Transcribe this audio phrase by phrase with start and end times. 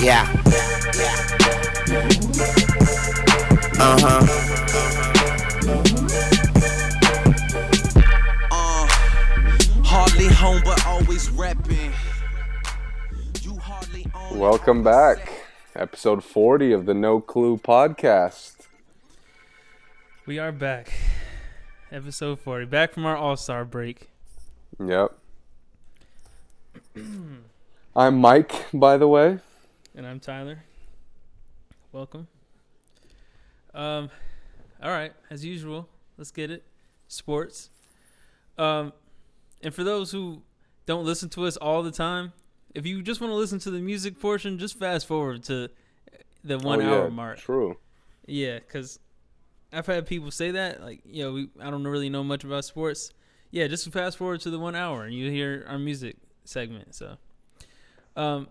[0.00, 0.22] Yeah.
[3.78, 4.26] Uh huh.
[8.50, 8.86] Uh,
[9.84, 11.92] hardly home, but always repping.
[13.42, 15.30] You hardly own Welcome back.
[15.76, 18.68] Episode 40 of the No Clue podcast.
[20.24, 20.94] We are back.
[21.92, 22.64] Episode 40.
[22.64, 24.08] Back from our All Star break.
[24.82, 25.12] Yep.
[27.94, 29.40] I'm Mike, by the way.
[29.94, 30.62] And I'm Tyler.
[31.92, 32.28] Welcome.
[33.74, 34.10] Um,
[34.82, 36.64] all right, as usual, let's get it.
[37.08, 37.70] Sports.
[38.58, 38.92] Um,
[39.62, 40.42] and for those who
[40.86, 42.32] don't listen to us all the time,
[42.74, 45.68] if you just want to listen to the music portion, just fast forward to
[46.44, 47.38] the one Oh, hour yeah, mark.
[47.38, 47.76] True.
[48.26, 48.98] Yeah, because
[49.72, 52.64] I've had people say that, like, you know, we, I don't really know much about
[52.64, 53.12] sports.
[53.50, 56.94] Yeah, just fast forward to the one hour and you hear our music segment.
[56.94, 57.16] So,
[58.14, 58.46] um,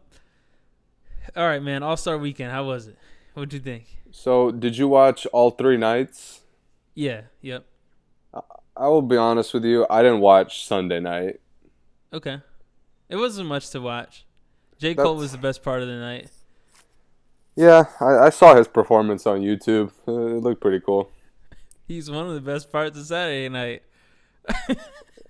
[1.35, 1.83] all right, man.
[1.83, 2.51] All Star Weekend.
[2.51, 2.97] How was it?
[3.33, 3.85] What'd you think?
[4.11, 6.41] So, did you watch all three nights?
[6.95, 7.21] Yeah.
[7.41, 7.65] Yep.
[8.79, 11.41] I will be honest with you, I didn't watch Sunday night.
[12.13, 12.41] Okay.
[13.09, 14.25] It wasn't much to watch.
[14.77, 16.29] J Cole was the best part of the night.
[17.57, 19.91] Yeah, I, I saw his performance on YouTube.
[20.07, 21.11] Uh, it looked pretty cool.
[21.89, 23.83] He's one of the best parts of Saturday night.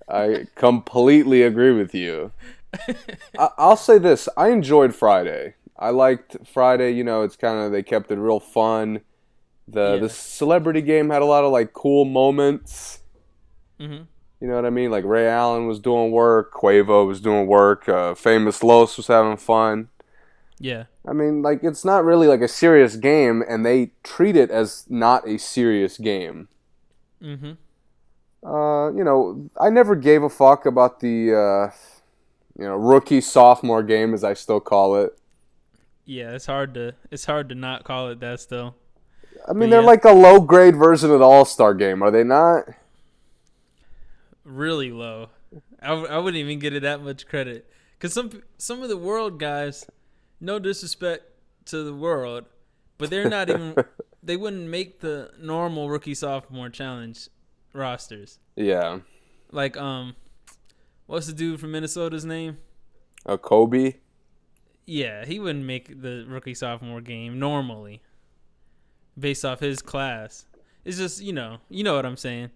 [0.08, 2.32] I completely agree with you.
[3.40, 5.56] I, I'll say this: I enjoyed Friday.
[5.80, 6.92] I liked Friday.
[6.92, 9.02] You know, it's kind of they kept it real fun.
[9.68, 9.98] The Yeah.
[10.02, 13.00] the celebrity game had a lot of like cool moments.
[13.80, 14.02] hmm
[14.42, 14.92] You know what I mean?
[14.92, 19.38] Like Ray Allen was doing work, Quavo was doing work, uh, Famous Los was having
[19.38, 19.90] fun.
[20.60, 20.86] Yeah.
[21.08, 24.86] I mean, like it's not really like a serious game, and they treat it as
[24.90, 26.48] not a serious game.
[27.24, 27.52] Mm-hmm.
[28.48, 31.72] Uh, you know, I never gave a fuck about the, uh,
[32.58, 35.19] you know, rookie sophomore game, as I still call it.
[36.10, 36.32] Yeah.
[36.32, 38.76] It's hard to it's hard to not call it that still.
[39.48, 39.88] I mean, But they're yeah.
[39.88, 42.66] like a low grade version of the All Star game, are they not?
[44.44, 45.30] really low.
[45.82, 48.98] I, w- I wouldn't even give it that much credit because some some of the
[48.98, 49.86] world guys,
[50.42, 51.24] no disrespect
[51.66, 52.46] to the world,
[52.98, 53.76] but they're not even.
[54.24, 57.30] they wouldn't make the normal rookie sophomore challenge
[57.74, 58.40] rosters.
[58.56, 59.00] Yeah.
[59.52, 60.16] Like um,
[61.06, 62.58] what's the dude from Minnesota's name?
[63.28, 63.96] Okogie.
[64.90, 68.02] Yeah, he wouldn't make the rookie sophomore game normally,
[69.18, 70.46] based off his class.
[70.84, 72.50] It's just you know you know what I'm saying.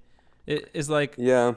[0.48, 1.54] It, it's like Yeah.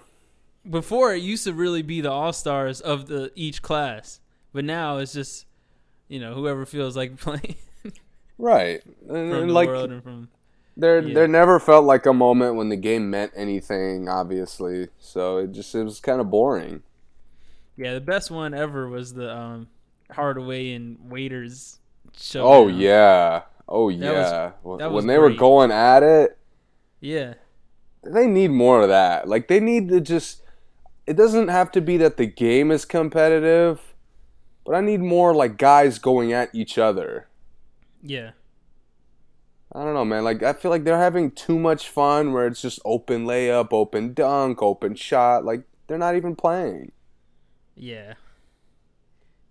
[0.68, 4.20] before it used to really be the all stars of the each class,
[4.52, 5.46] but now it's just
[6.08, 7.56] you know whoever feels like playing
[8.38, 8.82] Right.
[9.08, 10.28] And, and like from
[10.76, 11.14] there, yeah.
[11.14, 14.08] there never felt like a moment when the game meant anything.
[14.10, 16.82] Obviously, so it just it was kind of boring.
[17.78, 17.94] yeah.
[17.94, 19.68] The best one ever was the um
[20.10, 21.78] Hardaway and Waiters
[22.16, 22.42] show.
[22.44, 23.42] Oh yeah.
[23.68, 24.52] Oh was- yeah.
[24.62, 26.38] When- that when was they were going at it,
[27.00, 27.34] yeah,
[28.02, 29.28] they need more of that.
[29.28, 30.42] Like they need to just
[31.06, 33.94] it doesn't have to be that the game is competitive,
[34.64, 37.28] but I need more like guys going at each other.
[38.02, 38.30] yeah,
[39.72, 40.24] I don't know, man.
[40.24, 44.14] Like I feel like they're having too much fun where it's just open layup, open
[44.14, 45.44] dunk, open shot.
[45.44, 46.92] Like they're not even playing.
[47.74, 48.14] yeah.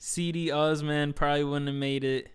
[0.05, 2.29] Cedi Osman probably wouldn't have made it.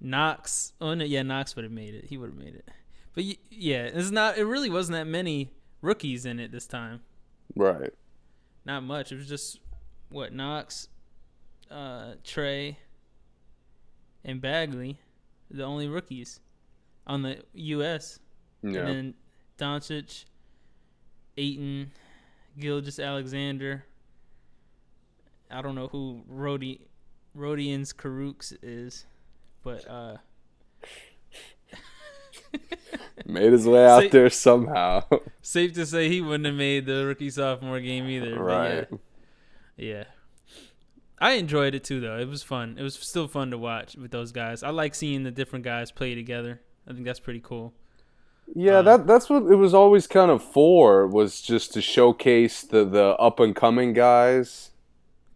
[0.00, 2.06] Knox, oh no, yeah, Knox would have made it.
[2.06, 2.66] He would have made it.
[3.14, 4.38] But yeah, it's not.
[4.38, 5.50] It really wasn't that many
[5.82, 7.02] rookies in it this time.
[7.54, 7.92] Right.
[8.64, 9.12] Not much.
[9.12, 9.60] It was just
[10.08, 10.88] what Knox,
[11.70, 12.76] uh, Trae,
[14.24, 14.98] and Bagley,
[15.50, 16.40] the only rookies
[17.06, 18.20] on the U.S.
[18.62, 18.80] Yeah.
[18.80, 19.14] And then
[19.58, 20.24] Doncic,
[21.36, 21.92] Ayton,
[22.58, 23.84] Gilgis Alexander.
[25.50, 26.80] I don't know who Rodi,
[27.36, 29.06] Rodions Kurucs is,
[29.62, 30.16] but uh,
[33.26, 35.02] Made his way out Say- there somehow.
[35.42, 38.42] safe to say he wouldn't have made the rookie sophomore game either.
[38.42, 38.86] right.
[38.90, 38.96] Yeah.
[39.76, 40.04] Yeah.
[41.20, 42.16] I enjoyed it too, though.
[42.18, 42.76] It was fun.
[42.78, 44.62] It was still fun to watch with those guys.
[44.62, 46.60] I like seeing the different guys play together.
[46.88, 47.74] I think that's pretty cool.
[48.54, 52.62] Yeah, Uh, that that's what it was always kind of for was just to showcase
[52.62, 54.70] the the up and coming guys.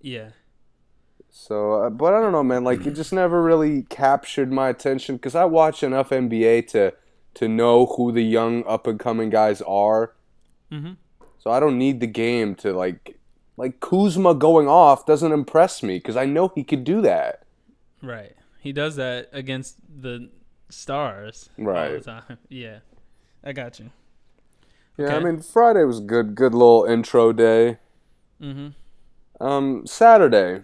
[0.02, 0.30] Yeah.
[1.30, 2.62] So, uh, but I don't know, man.
[2.64, 6.92] Like it just never really captured my attention because I watch enough NBA to
[7.34, 10.12] to know who the young up and coming guys are.
[10.70, 10.92] Mm-hmm.
[11.38, 13.18] So I don't need the game to like
[13.56, 17.44] like Kuzma going off doesn't impress me because I know he could do that.
[18.02, 18.34] Right.
[18.60, 20.30] He does that against the
[20.68, 21.92] stars all Right.
[21.92, 22.38] the time.
[22.48, 22.80] Yeah.
[23.44, 23.90] I got you.
[24.98, 27.78] Yeah, I mean Friday was good, good little intro day.
[28.40, 28.68] Mm-hmm.
[29.42, 30.62] Um, Saturday,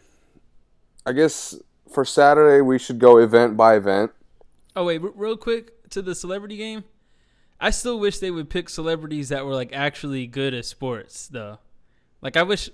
[1.05, 1.57] I guess
[1.93, 4.13] for Saturday, we should go event by event.
[4.77, 6.85] Oh wait, r- real quick to the celebrity game.
[7.61, 11.59] I still wish they would pick celebrities that were like actually good at sports, though.
[12.23, 12.71] Like I wish,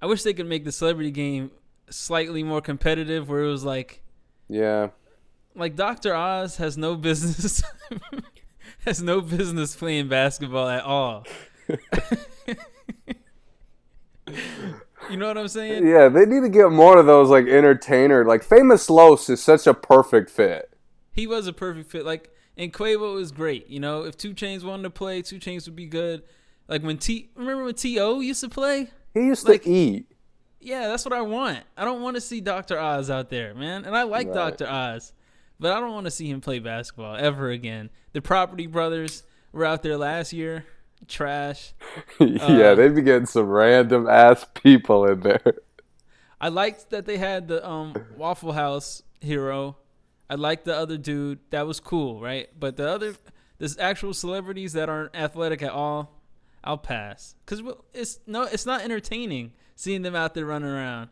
[0.00, 1.50] I wish they could make the celebrity game
[1.90, 4.02] slightly more competitive, where it was like,
[4.48, 4.90] Yeah.
[5.56, 7.60] like Doctor Oz has no business,
[8.86, 11.24] has no business playing basketball at all.
[15.10, 15.86] you know what I'm saying?
[15.86, 18.24] Yeah, they need to get more of those like entertainer.
[18.24, 20.72] Like Famous Los is such a perfect fit.
[21.12, 22.04] He was a perfect fit.
[22.04, 23.68] Like and Quavo was great.
[23.68, 26.22] You know, if Two Chains wanted to play, Two Chains would be good.
[26.68, 28.20] Like when T, remember when T.O.
[28.20, 28.90] used to play?
[29.14, 30.06] He used Like- to eat.
[30.62, 31.60] Yeah, that's what I want.
[31.74, 32.78] I don't want to see Dr.
[32.78, 33.86] Oz out there, man.
[33.86, 34.34] And I like Right.
[34.58, 34.68] Dr.
[34.68, 35.14] Oz,
[35.58, 37.88] but I don't want to see him play basketball ever again.
[38.12, 39.22] The Property Brothers
[39.52, 40.66] were out there last year.
[41.08, 41.72] Trash.
[42.20, 45.54] yeah, Uh, they'd be getting some random ass people in there.
[46.40, 49.76] I liked that they had the um Waffle House hero.
[50.28, 51.40] I liked the other dude.
[51.50, 52.48] That was cool, right?
[52.58, 53.16] But the other,
[53.58, 56.20] there's actual celebrities that aren't athletic at all.
[56.62, 57.62] I'll pass because
[57.92, 61.08] it's no, it's not entertaining seeing them out there running around.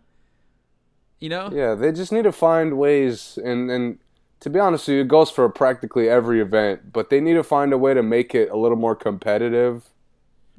[1.18, 1.50] You know?
[1.52, 3.98] Yeah, they just need to find ways, and and
[4.40, 6.92] to be honest with you, it goes for practically every event.
[6.92, 9.90] But they need to find a way to make it a little more competitive,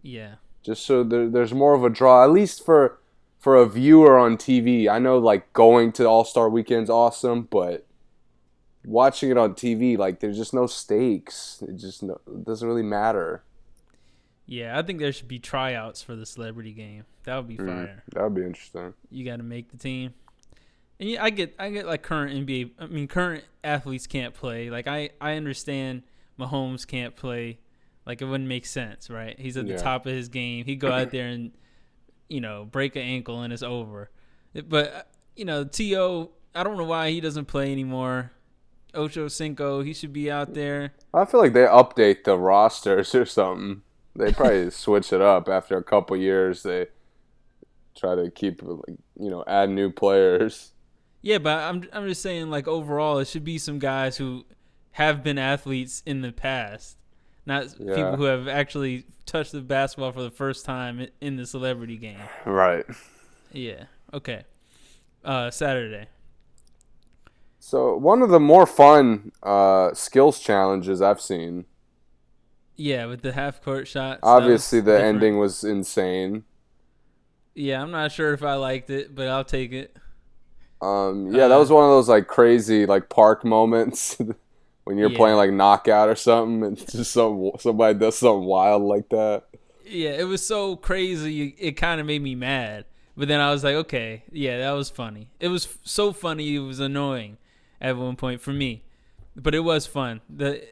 [0.02, 0.36] Yeah.
[0.64, 2.98] just so there, there's more of a draw, at least for
[3.38, 4.90] for a viewer on TV.
[4.90, 7.86] I know like going to All Star Weekend's awesome, but
[8.86, 11.64] watching it on TV, like there's just no stakes.
[11.68, 13.44] It just no, it doesn't really matter.
[14.46, 17.06] Yeah, I think there should be tryouts for the celebrity game.
[17.24, 18.94] That would be Mm, that would be interesting.
[19.12, 20.14] You got to make the team.
[21.00, 22.72] And yeah, I get, I get like current NBA.
[22.80, 24.69] I mean, current athletes can't play.
[24.69, 26.04] Like I, I understand
[26.40, 27.60] Mahomes can't play.
[28.06, 29.40] Like it wouldn't make sense, right?
[29.40, 29.78] He's at the Yeah.
[29.78, 30.66] top of his game.
[30.66, 31.51] He'd go out there and,
[32.28, 34.10] you know, break an ankle and it's over.
[34.68, 35.01] But uh,
[35.36, 38.31] you know, To, I don't know why he doesn't play anymore.
[38.96, 40.94] Ocho Cinco, he should be out there.
[41.13, 43.84] I feel like they update the rosters or something.
[44.16, 46.63] They probably switch it up after a couple years.
[46.63, 46.88] They
[47.96, 50.72] try to keep like you know add new players.
[51.21, 54.45] Yeah, but I'm I'm just saying like overall it should be some guys who
[54.92, 56.98] have been athletes in the past,
[57.45, 57.95] not Yeah.
[57.95, 62.19] people who have actually touched the basketball for the first time in the celebrity game.
[62.45, 62.86] Right.
[63.51, 63.86] Yeah.
[64.13, 64.44] Okay.
[65.24, 66.07] Uh Saturday.
[67.60, 71.65] So one of the more fun uh, skills challenges I've seen.
[72.77, 74.22] Yeah, with the half court shots.
[74.24, 75.15] Obviously, the different.
[75.18, 76.45] ending was insane.
[77.54, 79.98] Yeah, I'm not sure if I liked it, but I'll take it.
[80.81, 84.18] Um, yeah, that Uh, was one of those like crazy like park moments
[84.86, 85.10] when you're Yeah.
[85.10, 89.44] playing like knockout or something, and just some somebody does something wild like that.
[89.84, 91.56] Yeah, it was so crazy.
[91.58, 92.86] It kind of made me mad.
[93.18, 95.30] But then I was like, okay, yeah, that was funny.
[95.40, 96.56] It was f- so funny.
[96.56, 97.38] It was annoying
[97.82, 98.84] at one point for me,
[99.36, 100.22] but it was fun.
[100.30, 100.64] the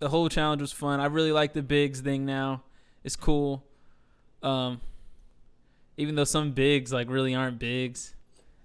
[0.00, 0.98] The whole challenge was fun.
[1.00, 2.62] I really like the bigs thing now.
[3.04, 3.64] It's cool.
[4.42, 4.80] Um,
[5.96, 8.14] even though some bigs like really aren't bigs,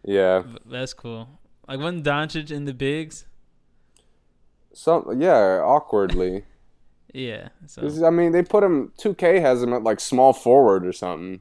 [0.07, 1.27] Yeah, that's cool.
[1.67, 3.25] Like wasn't Doncic in the bigs?
[4.73, 6.45] some yeah awkwardly.
[7.13, 7.49] Yeah.
[7.65, 8.91] So I mean, they put him.
[8.99, 11.39] 2K has him at like small forward or something.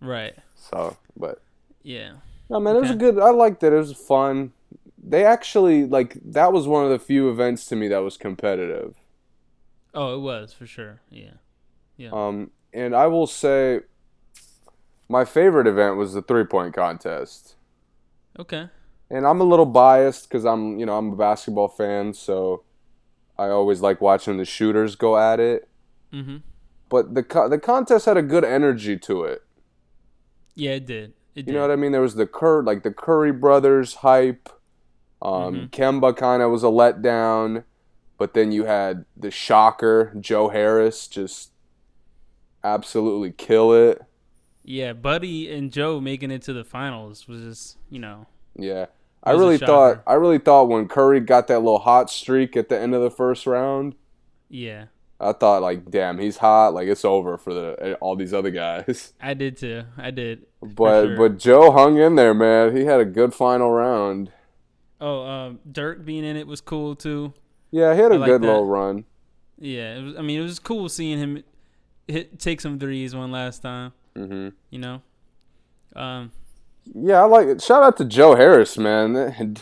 [0.00, 0.34] right.
[0.54, 1.42] So, but
[1.82, 2.12] Yeah.
[2.48, 3.18] no, man, it was a good.
[3.18, 3.72] I liked it.
[3.72, 4.52] It was fun.
[5.02, 8.94] They actually like that was one of the few events to me that was competitive.
[9.94, 11.00] Oh, it was for sure.
[11.10, 11.32] Yeah.
[11.96, 12.10] Yeah.
[12.12, 13.80] Um, and I will say,
[15.08, 17.56] my favorite event was the three point contest.
[18.40, 18.68] Okay.
[19.10, 22.64] And I'm a little biased because I'm, you know, I'm a basketball fan, so
[23.38, 25.68] I always like watching the shooters go at it.
[26.12, 26.38] Mm-hmm.
[26.88, 29.42] But the co- the contest had a good energy to it.
[30.54, 31.12] Yeah, it did.
[31.34, 31.48] It did.
[31.48, 31.92] You know what I mean?
[31.92, 34.48] There was the Cur like the Curry brothers hype.
[35.22, 37.64] Um, Kemba kind of was a letdown,
[38.16, 41.50] but then you had the shocker Joe Harris just
[42.64, 44.02] absolutely kill it.
[44.70, 48.86] Yeah, Buddy and Joe making it to the finals was just, you know, Yeah.
[49.22, 52.78] I really thought I really thought when Curry got that little hot streak at the
[52.78, 53.94] end of the first round,
[54.48, 54.86] yeah,
[55.18, 56.72] I thought like, damn, he's hot.
[56.72, 59.12] Like it's over for the all these other guys.
[59.20, 59.82] I did too.
[59.98, 60.46] I did.
[60.62, 61.16] But sure.
[61.16, 62.74] but Joe hung in there, man.
[62.74, 64.32] He had a good final round.
[65.02, 67.34] Oh, um, Dirk being in it was cool too.
[67.70, 69.04] Yeah, he had a I good little run.
[69.58, 71.44] Yeah, it was, I mean, it was cool seeing him
[72.08, 73.92] hit take some threes one last time.
[74.16, 75.02] Hmm You know,
[75.96, 76.32] um,
[76.94, 77.62] Yeah, I like it.
[77.62, 79.56] Shout out to Joe Harris, man.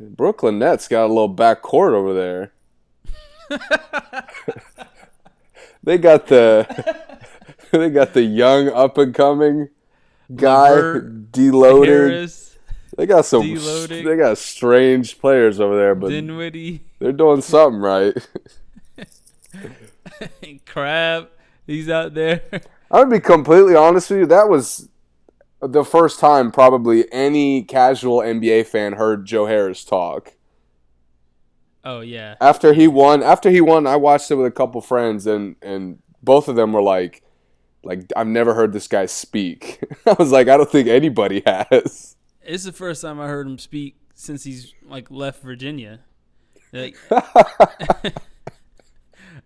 [0.00, 2.52] Brooklyn Nets got a little back court over there.
[5.82, 6.96] they got the
[7.70, 9.68] they got the young up and coming
[10.34, 11.84] guy Levert, D'Angelo.
[11.84, 12.56] Harris.
[12.96, 13.42] They got some.
[13.42, 14.04] Deloading.
[14.04, 18.14] They got strange players over there, but Dinwiddie, they're doing something right.
[20.66, 21.28] Crabbe,
[21.66, 22.42] he's out there.
[22.94, 24.26] I'm gonna be completely honest with you.
[24.26, 24.88] That was
[25.60, 30.34] the first time probably any casual NBA fan heard Joe Harris talk.
[31.84, 35.26] oh yeah, After he won, after he won, I watched it with a couple friends,
[35.26, 37.22] and and both of them were like,
[37.82, 39.82] like I've never heard this guy speak.
[40.06, 42.16] I was like, I don't think anybody has.
[42.42, 46.00] it's the first time I heard him speak since he's like left Virginia.
[46.72, 46.96] Like,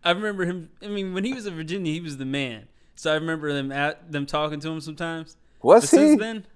[0.04, 0.70] I remember him.
[0.82, 2.68] I mean, when he was in Virginia, he was the man.
[2.98, 5.36] So I remember them at them talking to him sometimes.
[5.62, 5.96] But Was he?
[5.96, 6.46] since then,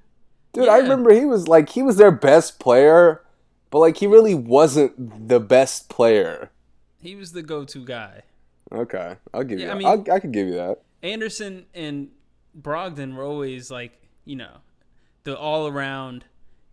[0.52, 3.22] Dude, I remember he was like he was their best player,
[3.70, 6.50] but like he really wasn't the best player.
[7.00, 8.22] he was the go-to guy.
[8.72, 9.70] Okay, I'll give Yeah, you.
[9.70, 9.78] I that.
[9.78, 10.80] mean- I'll, I could give you that.
[11.02, 12.08] Anderson and
[12.61, 13.92] Brogdon were always like,
[14.25, 14.58] you know,
[15.25, 16.25] the all around.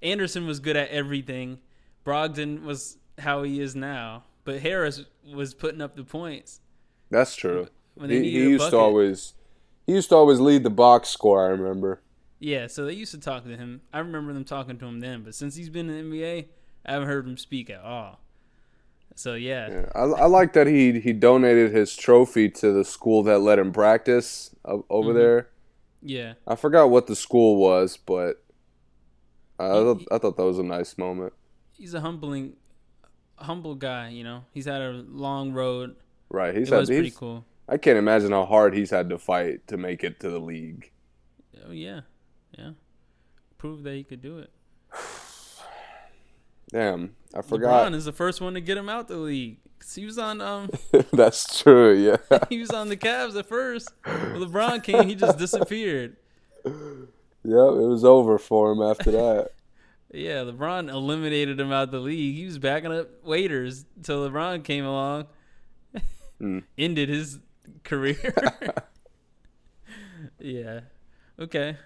[0.02, 1.60] Anderson was good at everything.
[2.06, 4.24] Brogdon was how he is now.
[4.46, 6.60] But Harris was putting up the points
[7.12, 7.68] That's true.
[7.96, 9.34] when they He, he used to always,
[9.90, 11.46] he used to always lead the box score.
[11.46, 12.02] I remember.
[12.40, 13.82] Yeah, so they used to talk to him.
[13.92, 16.46] I remember them talking to him then, but since he's been in the NBA,
[16.86, 18.20] I haven't heard him speak at all.
[19.16, 23.24] So yeah, Yeah, I, I like that he he donated his trophy to the school
[23.24, 25.16] that let him practice over Mhm.
[25.16, 25.50] there.
[26.02, 28.44] yeah, I forgot what the school was, but
[29.60, 31.34] I, I, He- thought, I thought that was a nice moment.
[31.74, 32.54] he's a humbling,
[33.36, 34.10] humble guy.
[34.10, 35.96] You know, he's had a long road.
[36.30, 36.56] Right?
[36.56, 36.80] He's it had.
[36.82, 37.44] was pretty cool.
[37.70, 40.92] I can't imagine how hard he's had to fight to make it to the league.
[41.68, 42.02] Oh yeah,
[42.58, 42.72] yeah.
[43.58, 44.50] Proved that he could do it.
[46.72, 47.88] Damn, I forgot.
[47.92, 49.58] LeBron is the first one to get him out the league.
[49.96, 50.70] he was on um
[51.14, 51.94] That's true.
[51.94, 52.18] Yeah.
[52.50, 53.90] he was on the Cavs at first.
[54.04, 56.18] When LeBron came, he just disappeared.
[57.42, 59.52] Yep, it was over for him after that.
[60.14, 62.36] Yeah, LeBron eliminated him out the league.
[62.36, 65.28] He was backing up waiters until LeBron came along,
[66.38, 66.60] Hmm.
[66.78, 67.40] ended his
[67.84, 68.34] career.
[70.40, 70.82] yeah.
[71.40, 71.78] Okay.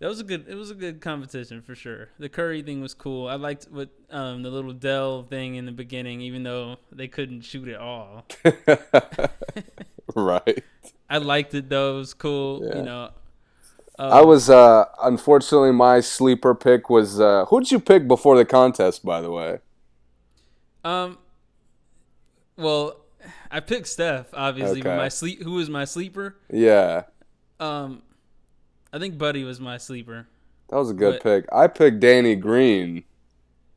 [0.00, 0.46] That was a good.
[0.48, 2.08] It was a good competition for sure.
[2.18, 3.28] The Curry thing was cool.
[3.28, 7.42] I liked what um, the little Dell thing in the beginning, even though they couldn't
[7.42, 8.26] shoot at all.
[10.14, 10.64] right.
[11.08, 11.94] I liked it though.
[11.96, 12.64] It was cool.
[12.64, 12.70] Yeah.
[12.72, 13.10] You know.
[14.08, 18.44] I Um, was uh unfortunately my sleeper pick was uh who'd you pick before the
[18.44, 19.60] contest by the way?
[20.84, 21.18] Um.
[22.56, 22.99] Well,
[23.50, 24.96] I picked Steph obviously, Okay.
[24.96, 25.42] my sleep.
[25.42, 26.36] Who was my sleeper?
[26.52, 27.02] Yeah.
[27.58, 28.02] Um,
[28.92, 30.26] I think Buddy was my sleeper.
[30.68, 31.48] That was a good But- pick.
[31.52, 33.04] I picked Danny Green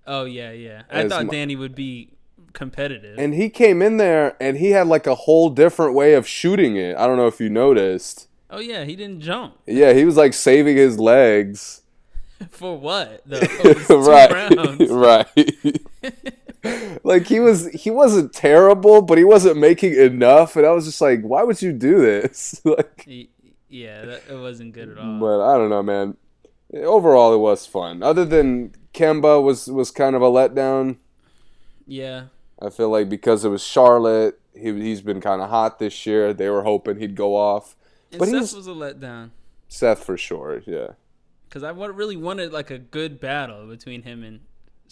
[0.06, 0.84] Oh yeah, yeah.
[0.92, 2.10] I thought my- Danny would be
[2.54, 3.18] competitive.
[3.18, 6.76] and he came in there and he had like a whole different way of shooting
[6.76, 6.96] it.
[6.98, 8.28] I don't know if you noticed.
[8.50, 11.82] oh yeah, he didn't jump Yeah, he was like saving his legs.
[12.50, 13.22] for what?
[13.26, 13.40] though?
[13.64, 14.90] It's two right.
[14.90, 16.43] right.
[17.04, 21.02] like he was he wasn't terrible, but he wasn't making enough and I was just
[21.02, 22.62] like, why would you do this?
[22.66, 23.08] like
[23.70, 25.20] yeah, that, it wasn't good at all.
[25.20, 26.16] But I don't know, man.
[26.74, 28.02] Overall, it was fun.
[28.04, 30.98] Other than Kemba was was kind of a letdown.
[31.86, 32.26] yeah,
[32.62, 36.34] I feel like because it was Charlotte, he he's been kind of hot this year.
[36.34, 37.76] They were hoping he'd go off.
[38.12, 39.32] and But Seth he's- was a letdown
[39.68, 40.90] Seth for sure, yeah.
[41.50, 44.42] because I really wanted like a good battle between him and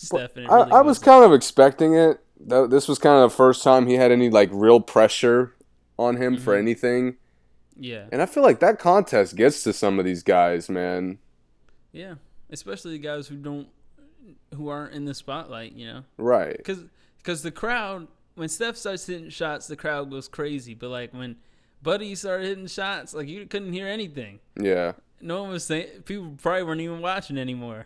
[0.05, 0.37] Steph.
[0.37, 2.19] It I, really I was kind of expecting it.
[2.39, 5.53] This was kind of the first time he had any like real pressure
[5.99, 6.59] on him for Mhm.
[6.59, 7.17] anything,
[7.75, 11.19] yeah, and I feel like that contest gets to some of these guys, man.
[11.91, 12.15] yeah.
[12.49, 13.67] Especially the guys who don't,
[14.55, 15.73] who aren't in the spotlight.
[15.73, 16.03] You know.
[16.17, 16.57] Right?
[16.57, 16.83] because
[17.17, 20.73] because the crowd when Steph starts hitting shots, the crowd goes crazy.
[20.73, 21.35] But like when
[21.83, 24.39] Buddy started hitting shots, like you couldn't hear anything.
[24.59, 24.93] Yeah.
[25.21, 26.01] No one was saying.
[26.05, 27.85] People probably weren't even watching anymore.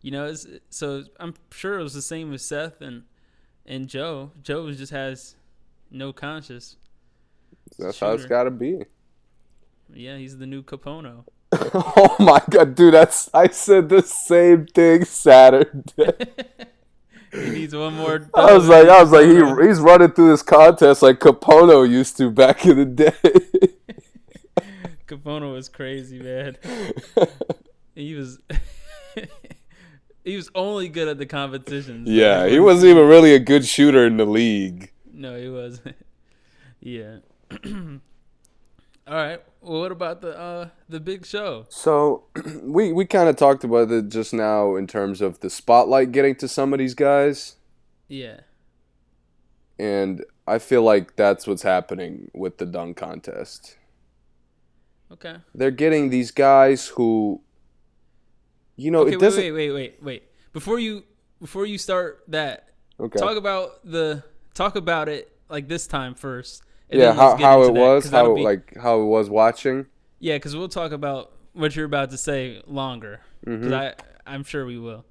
[0.00, 0.34] You know,
[0.70, 3.02] so I'm sure it was the same with Seth and
[3.66, 4.32] and Joe.
[4.42, 5.34] Joe just has
[5.90, 6.76] no conscience.
[7.78, 8.28] That's how it's Shooter.
[8.28, 8.84] got to be.
[9.92, 11.24] Yeah, he's the new Kapono.
[11.52, 12.94] oh my god, dude!
[12.94, 16.12] That's I said the same thing Saturday.
[17.30, 18.26] He needs one more.
[18.34, 22.16] I was like, I was like, he he's running through this contest like Kapono used
[22.16, 23.12] to back in the day.
[25.06, 26.56] Kapono was crazy, man.
[27.94, 28.38] He was.
[30.28, 32.08] He was only good at the competitions.
[32.08, 34.92] yeah, he wasn't even really a good shooter in the league.
[35.12, 35.96] No, he wasn't.
[36.80, 37.16] yeah.
[37.64, 39.40] All right.
[39.60, 41.66] Well, what about the uh the big show?
[41.68, 42.24] So
[42.62, 46.34] we we kind of talked about it just now in terms of the spotlight getting
[46.36, 47.56] to some of these guys,
[48.08, 48.40] Yeah.
[49.78, 53.76] and I feel like that's what's happening with the dunk contest.
[55.10, 55.36] Okay.
[55.54, 57.40] They're getting these guys who,
[58.78, 59.10] you know, okay.
[59.12, 59.42] it Wait, doesn't.
[59.42, 60.22] wait, wait, wait, wait.
[60.54, 61.04] before you
[61.40, 62.68] before you start that,
[62.98, 63.18] Okay.
[63.18, 64.22] talk about the
[64.54, 66.62] talk about it like this time first.
[66.90, 69.84] yeah, how how it that, was, how be- like how it was watching.
[70.20, 73.20] yeah, because we'll talk about what you're about to say longer.
[73.46, 73.68] Mm-hmm.
[73.68, 73.94] Because I
[74.34, 75.04] I'm sure we will.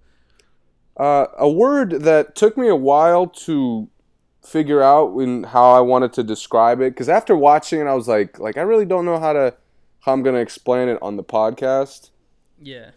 [0.96, 3.88] Uh, a word that took me a while to
[4.44, 8.08] figure out in how I wanted to describe it because after watching it, I was
[8.08, 9.54] like, like I really don't know how to
[10.00, 12.10] how I'm gonna explain it on the podcast.
[12.62, 12.92] Yeah.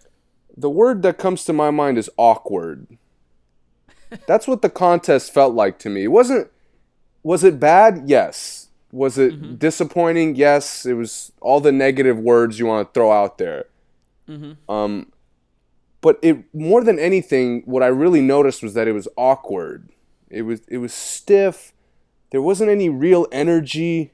[0.57, 2.87] The word that comes to my mind is awkward.
[4.27, 6.05] That's what the contest felt like to me.
[6.05, 6.51] It wasn't
[7.23, 8.05] was it bad?
[8.07, 8.69] Yes.
[8.93, 10.35] Was it disappointing?
[10.35, 10.85] Yes.
[10.85, 13.67] It was all the negative words you want to throw out there.
[14.69, 15.13] Um,
[16.01, 19.91] but it more than anything, what I really noticed was that it was awkward.
[20.29, 21.73] It was it was stiff.
[22.31, 24.13] There wasn't any real energy.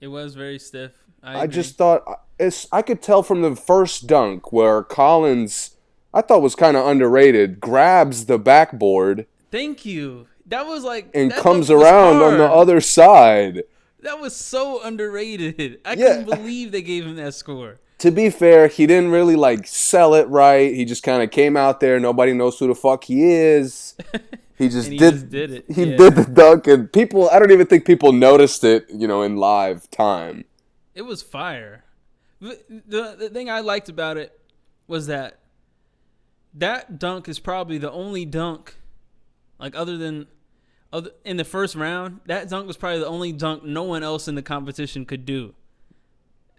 [0.00, 0.92] It was very stiff.
[1.22, 2.02] I, I just thought
[2.72, 5.76] I could tell from the first dunk where Collins,
[6.14, 10.26] I thought was kind of underrated, grabs the backboard thank you.
[10.46, 13.62] That was like and comes around on the other side.
[14.02, 15.80] That was so underrated.
[15.84, 16.18] I Yeah.
[16.18, 17.78] couldn't believe they gave him that score.
[17.98, 20.72] To be fair, he didn't really like sell it right.
[20.74, 21.98] He just kind of came out there.
[21.98, 23.94] Nobody knows who the fuck he is.
[24.58, 25.12] He just he did.
[25.14, 25.64] just did it.
[25.72, 25.96] He Yeah.
[25.96, 27.30] did the dunk, and people.
[27.30, 28.86] I don't even think people noticed it.
[28.90, 30.46] You know, in live time.
[30.96, 31.84] It was fire.
[32.40, 34.38] The, the the thing I liked about it
[34.86, 35.40] was that
[36.54, 38.76] that dunk is probably the only dunk,
[39.58, 40.26] like other than
[40.92, 42.20] other in the first round.
[42.26, 45.54] That dunk was probably the only dunk no one else in the competition could do.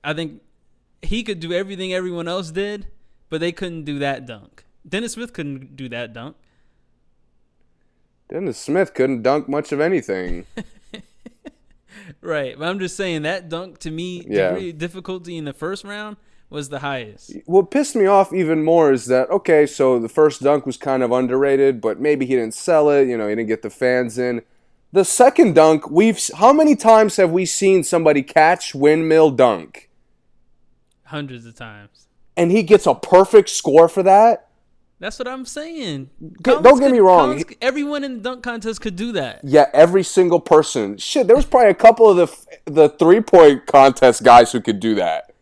[0.03, 0.41] I think
[1.01, 2.87] he could do everything everyone else did,
[3.29, 4.65] but they couldn't do that dunk.
[4.87, 6.35] Dennis Smith couldn't do that dunk.
[8.29, 10.45] Dennis Smith couldn't dunk much of anything.
[12.21, 14.49] Right, but I'm just saying that dunk to me, Yeah.
[14.49, 16.17] degree of difficulty in the first round
[16.49, 17.33] was the highest.
[17.45, 21.03] what pissed me off even more is that okay, so the first dunk was kind
[21.03, 23.07] of underrated, but maybe he didn't sell it.
[23.07, 24.41] You know, he didn't get the fans in.
[24.91, 29.89] The second dunk, we've how many times have we seen somebody catch windmill dunk,
[31.05, 32.07] Hundreds of times.
[32.35, 34.48] and he gets a perfect score for that?
[34.99, 36.09] That's what I'm saying.
[36.41, 37.29] Don't get me wrong.
[37.29, 39.39] Collins- everyone in the dunk contest could do that.
[39.43, 40.97] Yeah, every single person.
[40.97, 44.79] Shit, there was probably a couple of the the three point contest guys who could
[44.79, 45.33] do that.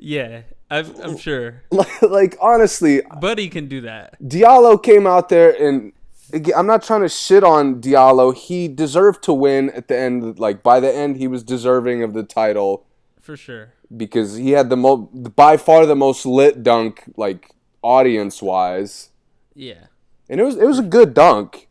[0.03, 1.61] Yeah, I've, I'm sure.
[1.71, 4.19] Like, like honestly, Buddy can do that.
[4.21, 5.93] Diallo came out there and
[6.33, 8.35] again, I'm not trying to shit on Diallo.
[8.35, 10.39] He deserved to win at the end.
[10.39, 12.87] Like by the end, he was deserving of the title
[13.21, 13.73] For sure.
[13.95, 17.51] Because he had the mo by far the most lit dunk, like
[17.81, 19.09] audience wise,
[19.55, 19.85] Yeah.
[20.29, 21.67] and it was it was a good dunk.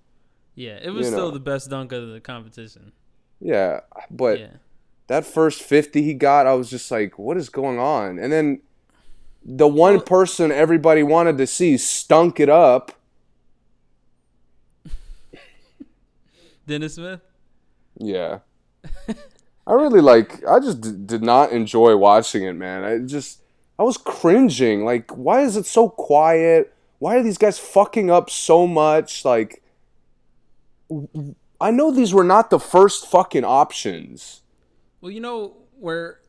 [0.54, 0.78] Yeah.
[0.82, 1.30] It was You still know.
[1.30, 2.92] the best dunk of the competition.
[3.40, 3.80] Yeah,
[4.10, 4.48] but Yeah.
[5.06, 8.18] that first 50 he got, I was just like, what is going on?
[8.18, 8.60] And then
[9.42, 12.92] the one Well- person everybody wanted to see stunk it up.
[16.66, 17.20] Dennis Smith?
[17.98, 18.40] Yeah.
[19.66, 22.84] I really like I just d- did not enjoy watching it, man.
[22.84, 23.42] I just
[23.78, 24.84] I was cringing.
[24.84, 26.74] Like why is it so quiet?
[26.98, 29.24] Why are these guys fucking up so much?
[29.24, 29.62] Like
[31.60, 34.42] I know these were not the first fucking options.
[35.00, 36.20] Well, you know where.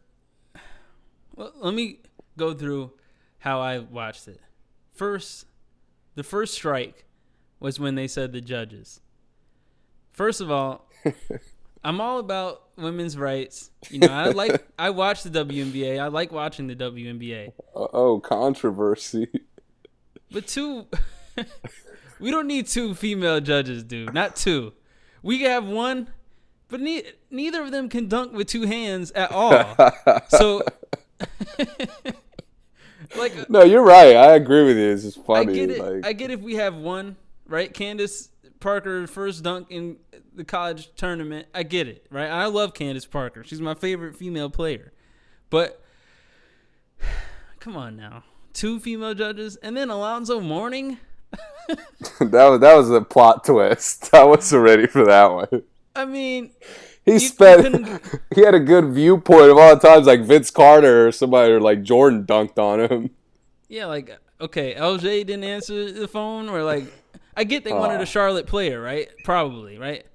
[1.35, 1.99] Well, let me
[2.37, 2.91] go through
[3.39, 4.41] how I watched it.
[4.93, 5.45] First,
[6.15, 7.05] the first strike
[7.59, 8.99] was when they said the judges.
[10.11, 10.89] First of all,
[11.83, 13.71] I'm all about women's rights.
[13.89, 15.99] You know, I like I watch the WNBA.
[15.99, 17.53] I like watching the WNBA.
[17.75, 19.27] Oh, controversy.
[20.31, 20.87] But two,
[22.19, 24.13] we don't need two female judges, dude.
[24.13, 24.73] Not two.
[25.23, 26.09] We can have one,
[26.67, 29.75] but ne- neither of them can dunk with two hands at all.
[30.29, 30.63] so,
[33.17, 34.15] like, No, you're right.
[34.15, 34.89] I agree with you.
[34.89, 35.79] It's just I get it.
[35.79, 37.71] Like, I get if we have one, right?
[37.73, 38.29] Candace
[38.61, 39.97] Parker first dunk in
[40.33, 41.47] the college tournament.
[41.53, 42.29] I get it, right?
[42.29, 43.43] I love Candace Parker.
[43.43, 44.93] She's my favorite female player.
[45.49, 45.81] But
[47.59, 48.23] come on now.
[48.53, 50.97] Two female judges and then Alonzo Mourning?
[51.67, 54.09] that was that was a plot twist.
[54.13, 55.63] I wasn't ready for that one.
[55.95, 56.51] I mean,
[57.05, 57.61] He you spent.
[57.63, 61.51] couldn't- he had a good viewpoint of all the times like Vince Carter or somebody
[61.53, 63.09] or like Jordan dunked on him.
[63.69, 66.85] yeah, like okay, LJ didn't answer the phone or like
[67.35, 69.07] I get they wanted a Charlotte player, right?
[69.23, 70.05] Probably, right?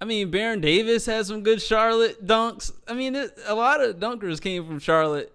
[0.00, 2.72] I mean, Baron Davis has some good Charlotte dunks.
[2.88, 5.32] I mean, it, a lot of dunkers came from Charlotte.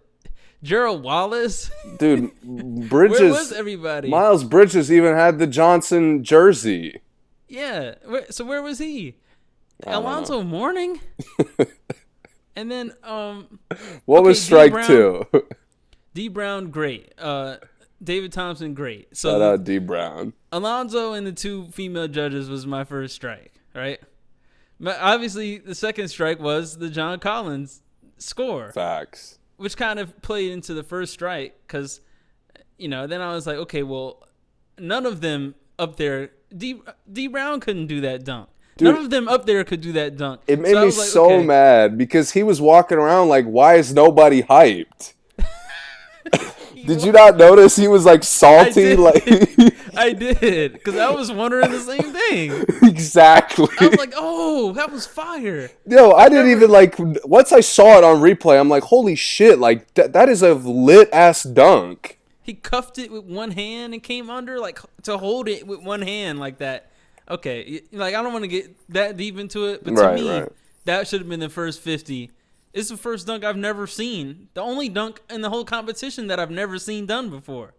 [0.64, 1.70] Gerald Wallace.
[2.00, 2.32] Dude,
[2.90, 3.20] Bridges.
[3.20, 4.10] Where was everybody?
[4.10, 7.02] Miles Bridges even had the Johnson jersey.
[7.48, 7.96] yeah.
[8.32, 9.18] So where was he?
[9.86, 11.00] Alonzo Mourning.
[12.56, 13.60] and then um
[14.06, 14.88] What Okay, was D strike Brown.
[14.88, 15.26] two?
[16.16, 17.14] Dee Brown, great.
[17.18, 17.58] Uh,
[18.04, 19.16] David Thompson, great.
[19.16, 20.34] So Shout out Dee Brown.
[20.52, 24.00] Alonzo and the two female judges was my first strike, right?
[24.80, 27.82] But obviously, the second strike was the John Collins
[28.18, 29.40] score, Facts.
[29.58, 32.02] which kind of played into the first strike because,
[32.78, 34.22] you know, then I was like, okay, well,
[34.78, 36.82] none of them up there, D,
[37.12, 38.50] Dee Brown couldn't do that dunk.
[38.78, 38.88] Dude.
[38.94, 40.42] none of them up there could do that dunk.
[40.48, 41.46] It made So me like, so okay.
[41.46, 45.14] mad because he was walking around like, why is nobody hyped?
[46.86, 48.96] Did you not notice he was like salty?
[48.96, 49.00] did.
[49.00, 49.28] Like
[49.98, 52.66] I did because I was wondering the same thing.
[52.90, 53.68] exactly.
[53.80, 55.70] I was like, oh, that was fire.
[55.88, 56.96] Yo, I didn't even like.
[57.26, 59.60] Once I saw it on replay, I'm like, holy shit!
[59.60, 62.20] Like that, that is a lit ass dunk.
[62.42, 66.02] He cuffed it with one hand and came under like to hold it with one
[66.02, 66.92] hand like that.
[67.30, 70.30] Okay, like I don't want to get that deep into it, but to Right, me,
[70.42, 70.50] right.
[70.86, 72.30] that should have been the first fifty.
[72.76, 74.50] It's the first dunk I've never seen.
[74.54, 77.74] The only dunk in the whole competition that I've never seen done before.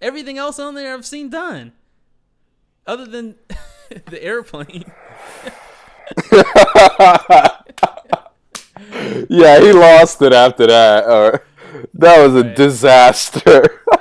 [0.00, 1.72] Everything else on there I've seen done,
[2.86, 3.36] other than
[4.06, 4.84] the airplane.
[9.28, 11.04] Yeah, he lost it after that.
[11.06, 11.46] Or
[11.94, 13.82] that was a disaster.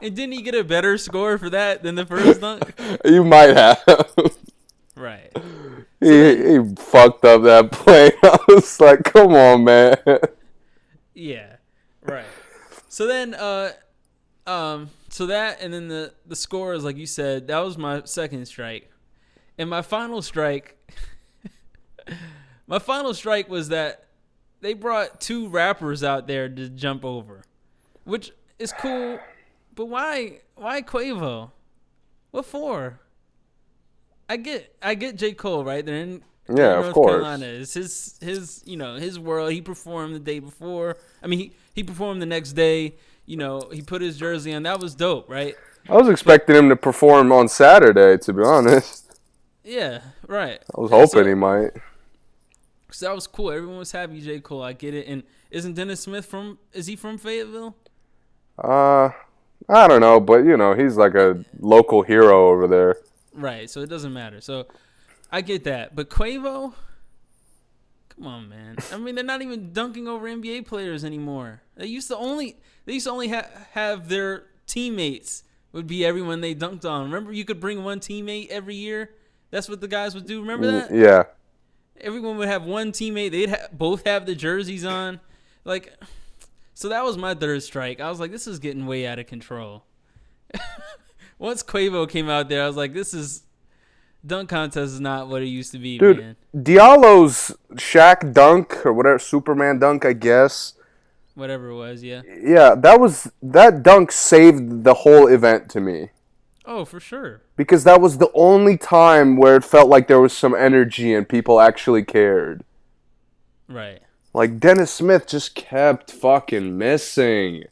[0.00, 2.72] And didn't he get a better score for that than the first dunk?
[3.04, 3.82] you might have.
[4.94, 5.36] Right.
[6.00, 8.12] He, he fucked up that play.
[8.22, 9.96] I was like, come on, man.
[11.14, 11.56] Yeah.
[12.02, 12.26] Right.
[12.88, 13.72] So then uh
[14.46, 18.02] um so that and then the the score is like you said, that was my
[18.04, 18.90] second strike.
[19.58, 20.76] And my final strike
[22.66, 24.04] my final strike was that
[24.60, 27.42] they brought two rappers out there to jump over.
[28.04, 29.18] Which is cool,
[29.74, 31.50] but why why Quavo?
[32.30, 33.00] What for?
[34.28, 35.32] I get I get J.
[35.32, 35.84] Cole, right?
[35.84, 37.10] They're in Yeah, of North course.
[37.12, 37.46] Carolina.
[37.46, 39.52] It's his his you know his world.
[39.52, 40.96] He performed the day before.
[41.22, 42.94] I mean, he he performed the next day.
[43.26, 44.62] You know, he put his jersey on.
[44.62, 45.54] That was dope, right?
[45.88, 48.18] I was expecting him to perform on Saturday.
[48.18, 49.16] To be honest,
[49.64, 50.62] Yeah, right.
[50.76, 51.70] I was hoping So- he might.
[52.90, 53.50] So that was cool.
[53.50, 54.18] Everyone was happy.
[54.20, 54.40] J.
[54.40, 55.06] Cole, I get it.
[55.06, 56.58] And isn't Dennis Smith from?
[56.72, 57.76] Is he from Fayetteville?
[58.62, 59.10] Uh,
[59.68, 62.96] I don't know, but you know, he's like a local hero over there.
[63.38, 63.70] Right.
[63.70, 64.40] So it doesn't matter.
[64.40, 64.66] So
[65.30, 65.94] I get that.
[65.94, 66.74] But Quavo,
[68.08, 68.76] come on, man.
[68.92, 71.62] I mean, they're not even dunking over NBA players anymore.
[71.76, 76.40] They used to only they used to only ha- have their teammates would be everyone
[76.40, 77.04] they dunked on.
[77.04, 79.10] Remember, you could bring one teammate every year.
[79.50, 80.40] That's what the guys would do.
[80.40, 80.94] Remember mm, that?
[80.94, 81.24] Yeah.
[82.00, 83.30] Everyone would have one teammate.
[83.30, 85.20] They'd ha- both have the jerseys on.
[85.64, 85.92] Like,
[86.74, 88.00] so that was my third strike.
[88.00, 89.84] I was like, this is getting way out of control.
[91.38, 93.42] Once Quavo came out there, I was like, this is
[94.26, 96.36] dunk contest is not what it used to be, Dude, man.
[96.54, 100.74] Diallo's Shaq dunk or whatever Superman dunk, I guess.
[101.34, 102.22] Whatever it was, yeah.
[102.42, 106.10] Yeah, that was that dunk saved the whole event to me
[106.66, 107.42] Oh, for sure.
[107.56, 111.28] because that was the only time where it felt like there was some energy and
[111.28, 112.64] people actually cared.
[113.68, 114.00] Right.
[114.34, 117.64] Like Dennis Smith just kept fucking missing.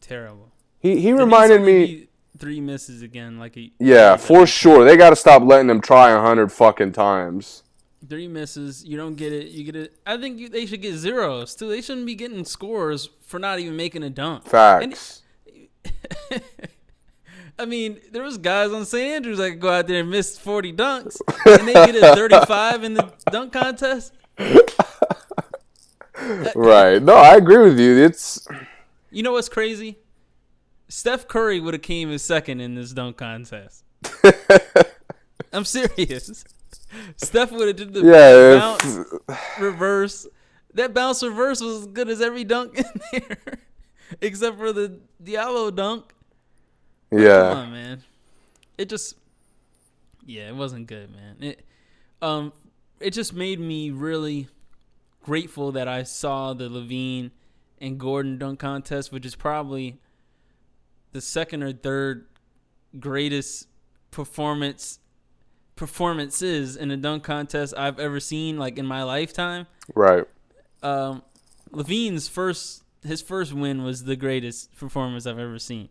[0.00, 0.52] Terrible.
[0.78, 2.05] He he reminded me
[2.38, 3.72] three misses again, like he.
[3.78, 4.84] Yeah, for sure.
[4.84, 7.62] They got to stop letting him try a hundred fucking times.
[8.08, 9.48] Three misses, you don't get it.
[9.48, 9.96] You get it.
[10.06, 11.68] I think you, they should get zeros too.
[11.68, 14.44] They shouldn't be getting scores for not even making a dunk.
[14.44, 15.22] Facts.
[17.58, 19.14] I mean, there was guys on St.
[19.14, 22.84] Andrews that could go out there and miss 40 dunks, and they get a 35
[22.84, 24.12] in the dunk contest.
[26.54, 27.02] right.
[27.02, 27.96] No, I agree with you.
[28.04, 28.46] It's
[29.10, 29.96] You know what's crazy?
[30.88, 33.84] Steph Curry would have came in second in this dunk contest.
[35.52, 36.44] I'm serious.
[37.16, 38.58] Steph would have did the yeah.
[38.58, 38.84] bounce
[39.28, 40.26] If, reverse.
[40.74, 43.58] That bounce reverse was as good as every dunk in there,
[44.20, 46.12] except for the Diallo dunk.
[47.10, 47.52] Come yeah.
[47.52, 48.02] on, man.
[48.78, 49.16] It just,
[50.24, 51.36] yeah, it wasn't good, man.
[51.40, 51.64] It,
[52.20, 52.52] um,
[53.00, 54.48] it just made me really
[55.22, 57.30] grateful that I saw the LaVine
[57.80, 59.98] and Gordon dunk contest, which is probably
[61.16, 62.26] the second or third
[63.00, 63.68] greatest
[64.10, 64.98] performance
[65.76, 69.66] performances in a dunk contest I've ever seen, like in my lifetime.
[69.94, 70.24] Right.
[70.82, 71.22] Um,
[71.72, 75.88] LaVine's first his first win was the greatest performance I've ever seen,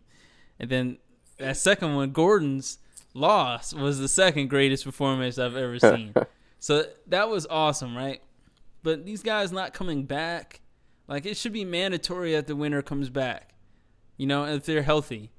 [0.60, 0.98] and then
[1.38, 2.78] that second one, Gordon's
[3.12, 6.14] loss, was the second greatest performance I've ever seen.
[6.60, 8.22] so that was awesome, right?
[8.84, 10.60] But these guys not coming back,
[11.08, 13.55] like it should be mandatory that the winner comes back.
[14.16, 15.30] You know, if they're healthy.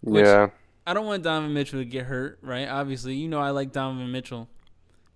[0.00, 0.50] Which- yeah.
[0.86, 2.66] I don't want Donovan Mitchell to get hurt, right?
[2.68, 4.48] Obviously, you know I like Donovan Mitchell,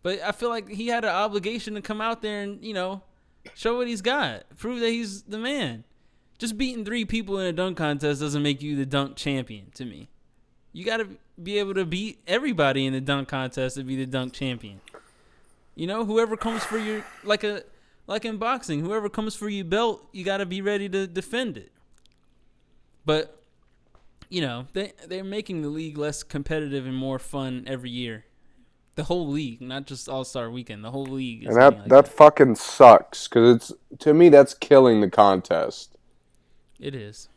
[0.04, 3.02] but I feel like he had an obligation to come out there and you know
[3.54, 5.82] show what he's got, prove that he's the man.
[6.38, 9.84] just beating three people in a dunk contest doesn't make you the dunk champion to
[9.84, 10.08] me.
[10.72, 11.08] You got to
[11.42, 14.80] be able to beat everybody in the dunk contest to be the dunk champion.
[15.74, 17.64] You know, whoever comes for your like a
[18.06, 21.56] like in boxing, whoever comes for your belt, you got to be ready to defend
[21.56, 21.72] it.
[23.06, 23.40] But
[24.28, 28.26] you know, they they're making the league less competitive and more fun every year.
[28.96, 30.84] The whole league, not just All Star Weekend.
[30.84, 31.44] The whole league.
[31.44, 35.10] Is And that getting that like fucking sucks because it's to me that's killing the
[35.10, 35.96] contest.
[36.78, 37.28] It is.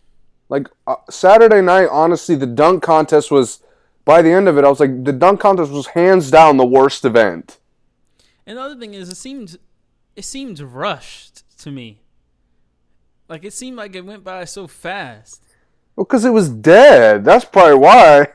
[0.50, 3.62] Like uh, Saturday night, honestly, the dunk contest was.
[4.06, 6.66] By the end of it, I was like, the dunk contest was hands down the
[6.66, 7.60] worst event.
[8.48, 9.60] And the other thing is, it seemed,
[10.16, 12.02] it seemed rushed to me.
[13.28, 15.44] Like it seemed like it went by so fast.
[16.00, 17.26] Well, because it was dead.
[17.26, 18.28] That's probably why.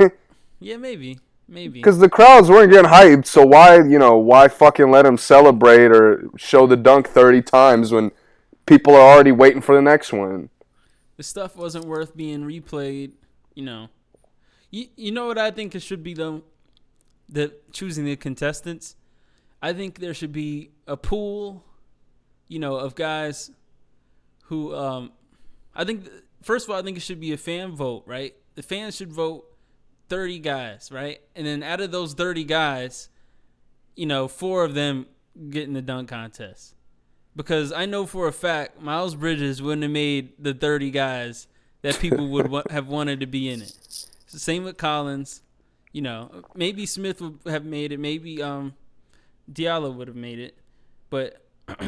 [0.60, 1.78] Yeah, maybe, maybe.
[1.80, 5.86] Because the crowds weren't getting hyped, so why, you know, why fucking let him celebrate
[5.86, 8.10] or show the dunk 30 times when
[8.66, 10.50] people are already waiting for the next one?
[11.16, 13.12] the stuff wasn't worth being replayed.
[13.54, 13.88] You know,
[14.70, 16.42] you you know what I think it should be though,
[17.30, 18.96] the choosing the contestants.
[19.62, 21.64] I think there should be a pool,
[22.48, 23.50] you know, of guys
[24.44, 25.12] who um,
[25.74, 26.08] I think
[26.44, 28.34] first of all I think it should be a fan vote, right?
[28.54, 29.46] The fans should vote
[30.08, 31.20] thirty guys, right?
[31.34, 33.08] And then out of those thirty guys,
[33.96, 35.06] you know, four of them
[35.50, 36.74] get in the dunk contest
[37.36, 41.46] because I know for a fact Miles Bridges wouldn't have made the 30 guys
[41.82, 44.06] that people would wa- have wanted to be in it.
[44.32, 45.42] The same with Collins.
[45.92, 48.00] You know, maybe Smith would have made it.
[48.00, 48.74] Maybe um,
[49.52, 50.56] Diallo would have made it,
[51.08, 51.40] but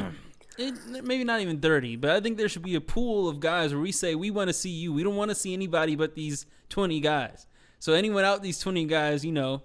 [0.58, 1.96] Eh, it, maybe not even 30.
[1.96, 4.48] But I think there should be a pool of guys where we say we want
[4.48, 4.92] to see you.
[4.92, 7.46] We don't want to see anybody but these 20 guys.
[7.78, 9.62] So anyone out these 20 guys, you know,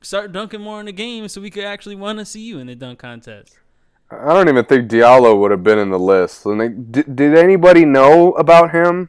[0.00, 2.66] start dunking more in the game so we could actually want to see you in
[2.66, 3.58] the dunk contest.
[4.10, 6.44] I don't even think Diallo would have been in the list.
[6.46, 9.08] And they, did, did anybody know about him?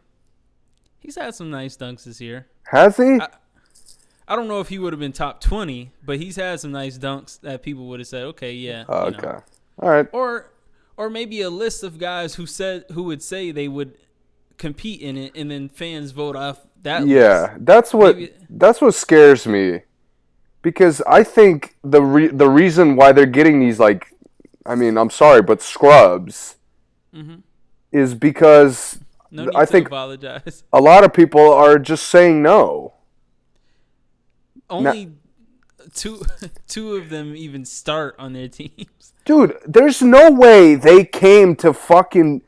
[1.00, 2.48] He's had some nice dunks this year.
[2.64, 3.20] Has he?
[3.20, 3.28] I-
[4.28, 6.98] I don't know if he would have been top 20, but he's had some nice
[6.98, 8.86] dunks that people would have said, okay, yeah.
[8.88, 9.18] Oh, you know.
[9.18, 9.38] okay.
[9.80, 10.08] All right.
[10.14, 10.52] Or
[10.98, 13.98] or maybe a list of guys who said who would say they would
[14.58, 17.66] compete in it and then fans vote off that Yeah, list.
[17.66, 19.82] that's what Maybe- that's what scares me.
[20.62, 24.08] Because I think the re- the reason why they're getting these like
[24.66, 26.58] I mean, I'm sorry, but scrubs
[27.16, 27.42] Mhm.
[27.92, 29.00] is because
[29.32, 30.64] No need I to think- apologize.
[30.72, 32.94] a lot of people are just saying no.
[34.70, 35.12] Only
[35.94, 36.22] two
[36.68, 39.14] two of them even start on their teams.
[39.26, 42.42] Dude, there's no way they came to fucking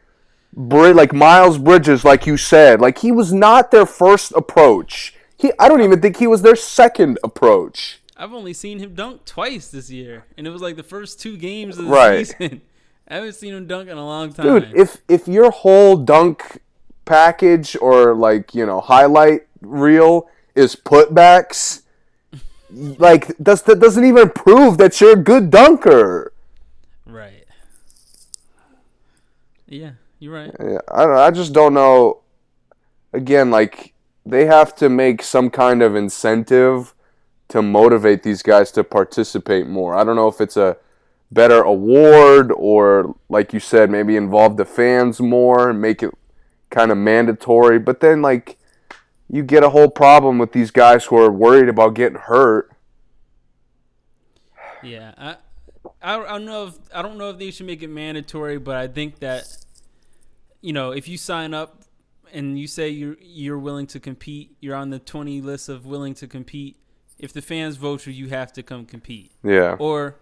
[0.55, 2.81] Bri- like Miles Bridges, like you said.
[2.81, 5.13] Like he was not their first approach.
[5.37, 7.99] He, I don't even think he was their second approach.
[8.15, 11.35] I've only seen him dunk twice this year, and it was like the first two
[11.37, 12.27] games of the Right.
[12.27, 12.61] season.
[13.07, 14.45] I haven't seen him dunk in a long time.
[14.45, 16.61] Dude, if if your whole dunk
[17.05, 21.81] package or like you know highlight reel is putbacks,
[22.73, 26.33] like does that doesn't even prove that you're a good dunker.
[27.05, 27.45] right.
[29.67, 30.51] Yeah, you're right.
[30.59, 32.21] I don't, I just don't know.
[33.13, 33.93] Again, like
[34.25, 36.93] they have to make some kind of incentive
[37.49, 39.95] to motivate these guys to participate more.
[39.95, 40.77] I don't know if it's a
[41.31, 46.11] better award or, like you said, maybe involve the fans more and make it
[46.69, 47.79] kind of mandatory.
[47.79, 48.57] But then, like,
[49.33, 52.71] you get a whole problem with these guys who are worried about getting hurt.
[54.83, 55.35] Yeah, I,
[56.03, 58.75] I, I don't know if I don't know if they should make it mandatory, but
[58.75, 59.43] I think that,
[60.61, 61.81] you know, if you sign up
[62.31, 66.13] and you say you're you're willing to compete, you're on the twenty list of willing
[66.15, 66.77] to compete.
[67.17, 69.31] If the fans vote you, you have to come compete.
[69.43, 69.77] Yeah.
[69.79, 70.17] Or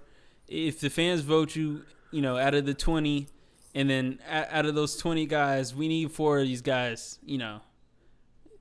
[0.47, 3.27] if the fans vote you, you know, out of the twenty,
[3.75, 7.19] and then out of those twenty guys, we need four of these guys.
[7.25, 7.61] You know,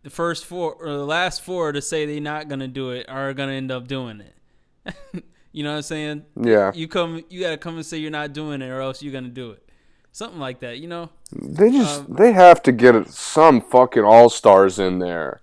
[0.03, 3.33] the first four or the last four to say they're not gonna do it are
[3.35, 5.25] gonna end up doing it.
[5.53, 6.25] you know what I'm saying?
[6.41, 6.73] Yeah.
[6.75, 9.29] You come, you gotta come and say you're not doing it, or else you're gonna
[9.29, 9.69] do it.
[10.13, 11.11] Something like that, you know?
[11.33, 15.41] They just Um, they have to get some fucking all stars in there.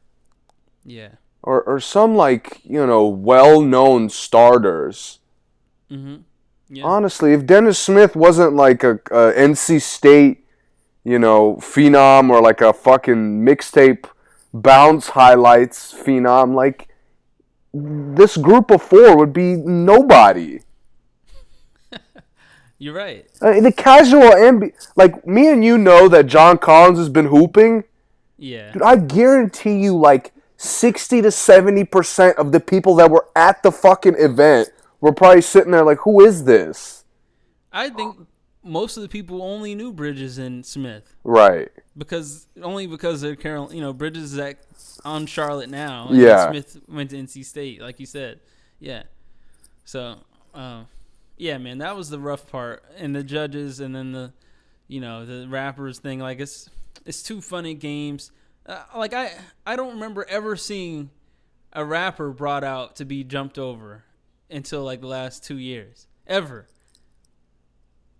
[0.83, 1.09] Yeah.
[1.43, 5.19] or, or some like you know well-known starters.
[5.91, 6.17] Mm-hmm.
[6.69, 6.83] Yeah.
[6.83, 10.45] Honestly, if Dennis Smith wasn't like a, a NC State,
[11.05, 14.05] you know, phenom or like a fucking mixtape
[14.61, 16.89] bounce highlights phenom, like
[17.73, 20.59] this group of four would be nobody.
[22.77, 23.27] You're right.
[23.39, 27.83] The casual ambi- like me and you know that John Collins has been hooping.
[28.37, 28.71] Yeah.
[28.71, 33.63] Dude, I guarantee you, like sixty to seventy percent of the people that were at
[33.63, 34.69] the fucking event
[35.01, 37.03] were probably sitting there like, "Who is this?"
[37.71, 38.27] I think
[38.63, 41.69] most of the people only knew Bridges and Smith Right.
[41.97, 43.73] Because only because they're Carol.
[43.73, 44.59] You know, Bridges is at
[45.03, 46.07] on Charlotte now.
[46.09, 46.49] and Yeah.
[46.49, 48.39] Smith went to NC State, like you said.
[48.79, 49.03] Yeah.
[49.85, 50.17] So,
[50.53, 50.87] um,
[51.37, 54.33] yeah, man, that was the rough part, and the judges, and then the,
[54.87, 56.19] you know, the rappers thing.
[56.19, 56.69] Like it's
[57.05, 58.31] it's two funny games.
[58.65, 59.31] Uh, like I
[59.65, 61.09] I don't remember ever seeing
[61.73, 64.03] a rapper brought out to be jumped over
[64.49, 66.67] until like the last two years ever.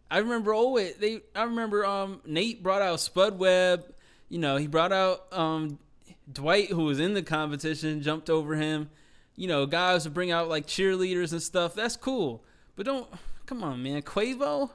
[0.10, 3.86] I remember it they I remember um Nate brought out Spud Webb,
[4.30, 5.80] you know, he brought out um
[6.32, 8.90] Dwight who was in the competition, jumped over him.
[9.36, 11.76] You know, guys would bring out like cheerleaders and stuff.
[11.76, 12.44] That's cool.
[12.76, 13.08] But don't
[13.46, 14.02] come on, man.
[14.02, 14.72] Quavo?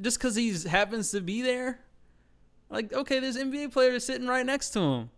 [0.00, 1.80] Just cuz he happens to be there?
[2.70, 5.10] Like, okay, there's NBA players sitting right next to him.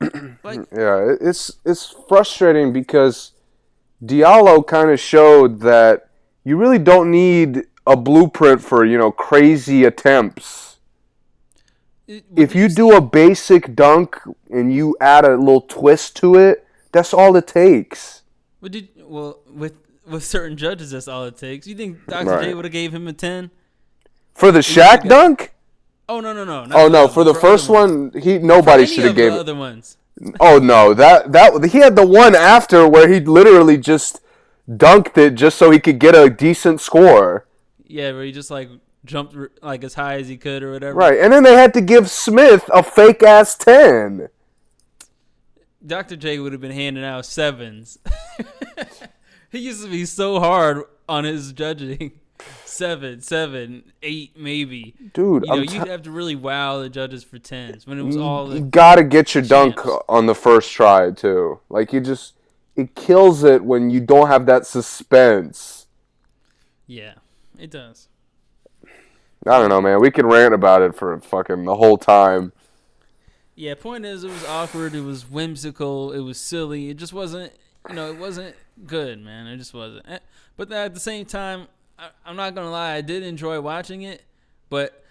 [0.42, 3.32] like Yeah, it's it's frustrating because
[4.04, 6.05] Diallo kind of showed that
[6.46, 10.76] you really don't need a blueprint for you know crazy attempts.
[12.08, 14.16] it- If you do a basic dunk
[14.50, 18.22] and you add a little twist to it, that's all it takes.
[18.60, 19.74] What did well with
[20.08, 21.66] with certain judges that's all it takes.
[21.66, 22.40] You think Dr.
[22.42, 23.50] J would have gave him a 10?
[24.34, 25.52] For the Shaq got- dunk?
[26.08, 26.66] Oh no no no.
[26.72, 28.14] Oh no, for the other first ones.
[28.14, 29.32] one, he nobody should have of the gave.
[29.32, 29.96] other ones.
[30.38, 34.20] Oh no, that that he had the one after where he literally just
[34.68, 37.46] dunked it just so he could get a decent score.
[37.86, 38.68] Yeah, where he just like
[39.04, 40.98] jumped like as high as he could or whatever.
[40.98, 44.28] Right, and then they had to give Smith a fake ass ten.
[45.86, 46.16] Dr.
[46.16, 47.98] J would have been handing out sevens.
[49.52, 52.12] he used to be so hard on his judging.
[52.64, 54.94] Seven, seven, eight, maybe.
[55.14, 58.02] Dude, You know, I'm you'd have to really wow the judges for tens when it
[58.02, 61.60] was mm, all you gotta get your dunk on the first try too.
[61.70, 62.34] Like you just,
[62.76, 65.86] it kills it when you don't have that suspense.
[66.86, 67.14] yeah,
[67.58, 68.08] it does.
[69.46, 70.00] I don't know, man.
[70.00, 72.52] We can rant about it for fucking the whole time.
[73.54, 74.94] Yeah, point is, it was awkward.
[74.94, 76.12] It was whimsical.
[76.12, 76.90] It was silly.
[76.90, 77.52] It just wasn't,
[77.88, 78.54] you know, it wasn't
[78.86, 79.46] good, man.
[79.46, 80.04] It just wasn't.
[80.08, 80.18] Eh,
[80.56, 84.22] But at the same time, I, I'm not gonna lie, I did enjoy watching it.
[84.68, 85.02] But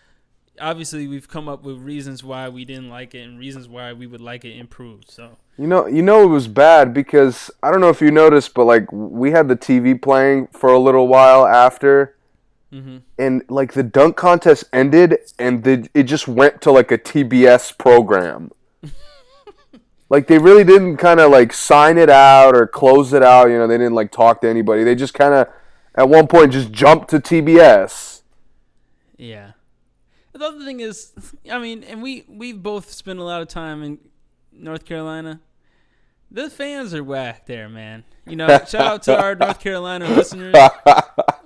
[0.59, 4.07] obviously, we've come up with reasons why we didn't like it and reasons why we
[4.07, 5.09] would like it improved.
[5.11, 8.53] So You know, you know it was bad because I don't know if you noticed,
[8.53, 12.15] but like we had the TV playing for a little while after,
[12.73, 13.01] Mhm.
[13.17, 17.71] and like the dunk contest ended, and the, it just went to like a TBS
[17.77, 18.51] program.
[20.09, 23.49] like they really didn't kind of like sign it out or close it out.
[23.49, 24.83] You know, they didn't like talk to anybody.
[24.83, 25.47] They just kind of
[25.95, 28.21] at one point just jumped to TBS.
[29.17, 29.51] yeah.
[30.35, 31.13] The other thing is,
[31.49, 33.99] I mean, and we we've both spent a lot of time in
[34.51, 35.39] North Carolina.
[36.29, 38.03] The fans are whack there, man.
[38.27, 40.53] You know, shout out to our North Carolina listeners.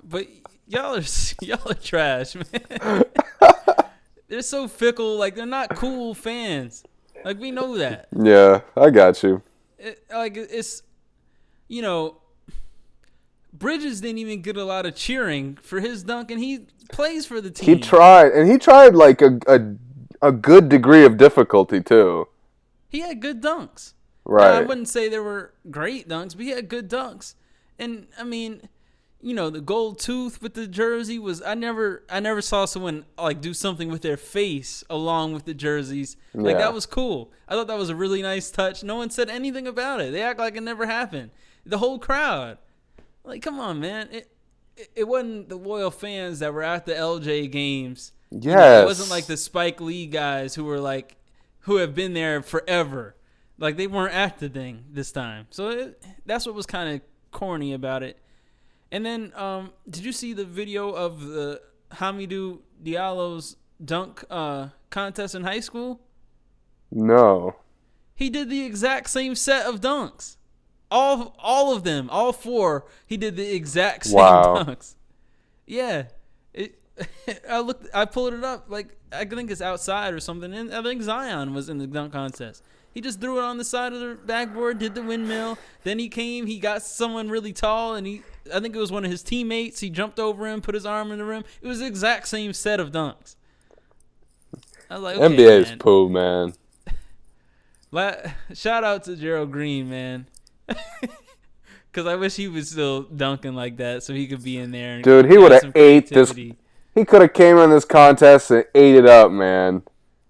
[0.03, 0.25] But
[0.65, 1.03] y'all are
[1.43, 3.03] y'all are trash, man.
[4.27, 5.17] they're so fickle.
[5.17, 6.83] Like they're not cool fans.
[7.23, 8.07] Like we know that.
[8.19, 9.43] yeah, I got you.
[9.77, 10.81] It, like it's,
[11.67, 12.18] you know,
[13.51, 17.41] Bridges didn't even get a lot of cheering for his dunk, and he plays for
[17.41, 17.75] the team.
[17.77, 19.59] He tried, and he tried like a a,
[20.21, 22.27] a good degree of difficulty too.
[22.87, 23.93] He had good dunks.
[24.25, 24.55] Right.
[24.55, 27.33] I wouldn't say there were great dunks, but he had good dunks.
[27.79, 28.69] And I mean,
[29.21, 33.05] you know, the gold tooth with the jersey was I never I never saw someone
[33.17, 36.15] like do something with their face along with the jerseys.
[36.33, 36.59] Like Yeah.
[36.65, 37.31] that was cool.
[37.47, 38.83] I thought that was a really nice touch.
[38.83, 40.11] No one said anything about it.
[40.11, 41.31] They act like it never happened.
[41.65, 42.59] The whole crowd.
[43.29, 44.09] Like come on, man.
[44.11, 44.31] It
[44.75, 48.11] it, it wasn't the loyal fans that were at the LJ games.
[48.31, 48.83] You know, Yes.
[48.83, 51.15] it wasn't like the Spike Lee guys who were like
[51.61, 53.15] who have been there forever.
[53.57, 55.47] Like they weren't at the thing this time.
[55.49, 58.17] So it, that's what was kind of corny about it.
[58.91, 61.61] And then um did you see the video of the
[61.93, 66.01] Hamidou Diallo's dunk uh contest in high school?
[66.91, 67.55] No.
[68.15, 70.37] He did the exact same set of dunks.
[70.91, 74.63] All all of them, all four, he did the exact same Wow.
[74.63, 74.95] dunks.
[75.67, 76.05] Yeah.
[76.53, 76.79] It
[77.49, 80.81] I looked I pulled it up like I think it's outside or something and I
[80.81, 82.63] think Zion was in the dunk contest.
[82.91, 85.59] He just threw it on the side of the backboard, did the windmill.
[85.83, 88.23] Then he came, he got someone really tall and he
[88.53, 89.79] I think it was one of his teammates.
[89.79, 91.43] He jumped over him, put his arm in the rim.
[91.61, 93.35] It was the exact same set of dunks.
[94.89, 95.77] I was like, okay, NBA is man.
[95.77, 96.53] poo, man.
[97.91, 98.15] La-
[98.53, 100.25] shout out to Gerald Green, man.
[101.91, 104.95] Because I wish he was still dunking like that, so he could be in there.
[104.95, 106.31] And Dude, he would have ate this.
[106.31, 109.81] He could have came in this contest and ate it up, man.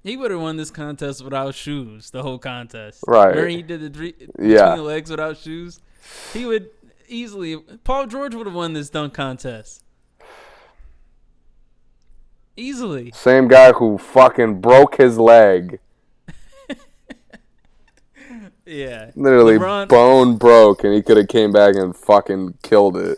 [0.01, 2.11] He would have won this contest without shoes.
[2.11, 3.27] The whole contest, Right.
[3.31, 4.69] Remember he did the three Yeah.
[4.69, 5.81] between the legs without shoes.
[6.33, 6.69] He would
[7.09, 7.57] easily.
[7.83, 9.83] Paul George would have won this dunk contest.
[12.55, 13.11] Easily.
[13.13, 15.79] Same guy who fucking broke his leg.
[18.69, 19.11] Yeah.
[19.15, 23.17] Literally LeBron- bone broke, and he could have came back and fucking killed it.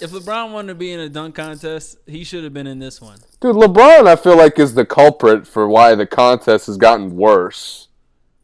[0.00, 3.00] If LeBron wanted to be in a dunk contest, he should have been in this
[3.00, 3.18] one.
[3.40, 7.88] Dude, LeBron, I feel like is the culprit for why the contest has gotten worse.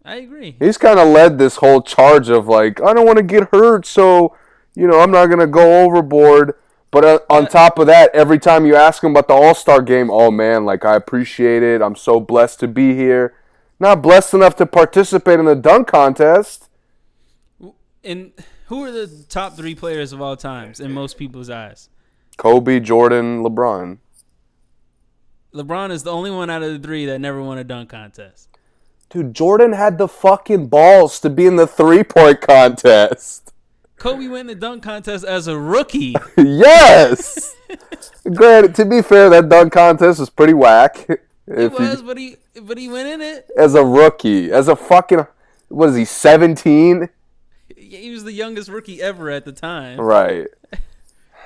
[0.05, 0.57] I agree.
[0.59, 3.87] He's kind of led this whole charge of like, I don't want to get hurt,
[3.87, 4.37] so
[4.75, 6.55] you know I'm not gonna go overboard.
[6.91, 9.83] But uh, on top of that, every time you ask him about the All Star
[9.83, 11.83] game, oh man, like I appreciate it.
[11.83, 13.35] I'm so blessed to be here.
[13.81, 16.69] Not blessed enough to participate in the dunk contest.
[18.03, 18.33] And
[18.67, 21.89] who are the top three players of all times in most people's eyes?
[22.37, 23.99] Kobe, Jordan, LeBron.
[25.55, 28.49] LeBron is the only one out of the three that never won a dunk contest.
[29.11, 33.53] Dude, Jordan had the fucking balls to be in the three point contest.
[33.97, 36.15] Kobe went in the dunk contest as a rookie.
[36.37, 37.57] yes.
[38.35, 41.09] Granted, to be fair, that dunk contest was pretty whack.
[41.51, 43.49] If he- was, but he but he went in it.
[43.57, 45.27] as a rookie, as a fucking
[45.69, 47.09] what is he, seventeen?
[47.77, 50.01] He was the youngest rookie ever at the time.
[50.01, 50.47] Right.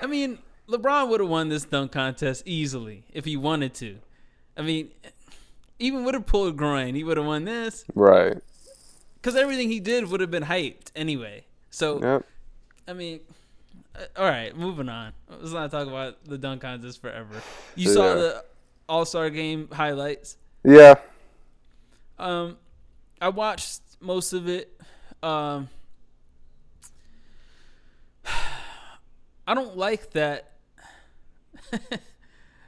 [0.00, 0.38] I mean,
[0.68, 3.98] LeBron would have won this dunk contest easily if he wanted to.
[4.56, 4.90] I mean,
[5.78, 8.36] even with a pulled groin, he would have won this Right.
[9.16, 11.44] because everything he did would have been hyped anyway.
[11.70, 12.26] So Yep.
[12.88, 13.20] I mean,
[13.94, 15.12] uh, all right, moving on.
[15.30, 17.40] Let's not talk about the dunk contest forever.
[17.76, 17.94] You Yeah.
[17.94, 18.44] saw the
[18.92, 20.36] All Star Game highlights.
[20.62, 20.96] Yeah.
[22.18, 22.58] Um,
[23.22, 24.78] I watched most of it.
[25.22, 25.70] Um,
[29.46, 30.52] I don't like that.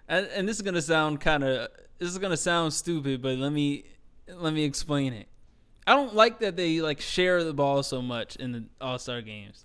[0.08, 1.68] and, and this is gonna sound kind of
[1.98, 3.84] this is gonna sound stupid, but let me
[4.26, 5.28] let me explain it.
[5.86, 9.20] I don't like that they like share the ball so much in the All Star
[9.20, 9.62] games.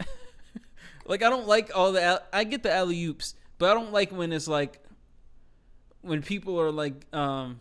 [1.06, 4.10] like I don't like all the I get the alley oops, but I don't like
[4.10, 4.82] when it's like
[6.08, 7.60] when people are like um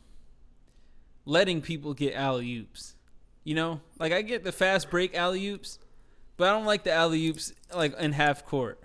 [1.25, 2.95] letting people get alley oops.
[3.43, 5.79] You know, like I get the fast break alley oops,
[6.35, 8.79] but I don't like the alley oops like in half court,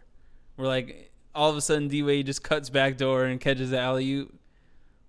[0.57, 3.79] where like all of a sudden D Wade just cuts back door and catches the
[3.79, 4.35] alley oop.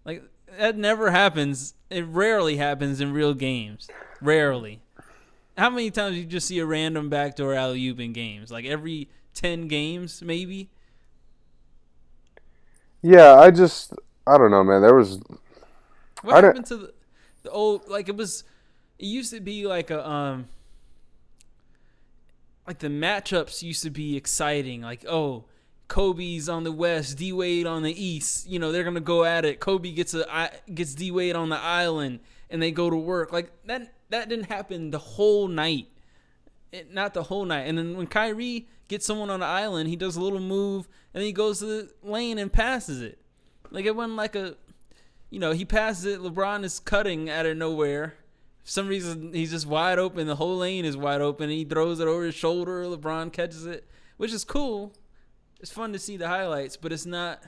[0.06, 0.24] Like
[0.58, 1.74] that never happens.
[1.90, 3.88] It rarely happens in real games.
[4.22, 4.82] Rarely.
[5.58, 8.52] How many times you just see a random backdoor alley oop in games?
[8.52, 10.70] Like every ten games, maybe.
[13.04, 13.94] Yeah, I just
[14.26, 14.82] I don't know, man.
[14.82, 15.20] There was
[16.22, 16.94] What I happened to the,
[17.44, 18.44] the old like it was
[18.98, 20.48] it used to be like a um
[22.66, 24.82] like the matchups used to be exciting.
[24.82, 25.46] Like oh
[25.90, 28.48] Kobe's on the west D Wade on the east.
[28.48, 29.60] You know they're going to go at it.
[29.60, 32.20] Kobe gets a gets D Wade on the island
[32.50, 33.34] and they go to work.
[33.34, 35.88] Like that that didn't happen the whole night.
[36.72, 37.68] It, not the whole night.
[37.68, 41.22] And then when Kyrie gets someone on the island he does a little move and
[41.22, 43.20] then he goes to the lane and passes it
[43.74, 44.56] like it wasn't like a
[45.30, 46.20] you know, he passes it.
[46.22, 48.14] LeBron is cutting out of nowhere.
[48.64, 50.28] For some reason, he's just wide open.
[50.28, 51.50] The whole lane is wide open.
[51.50, 52.84] He throws it over his shoulder.
[52.86, 53.86] LeBron catches it,
[54.18, 54.94] which is cool.
[55.60, 57.42] It's fun to see the highlights, but it's not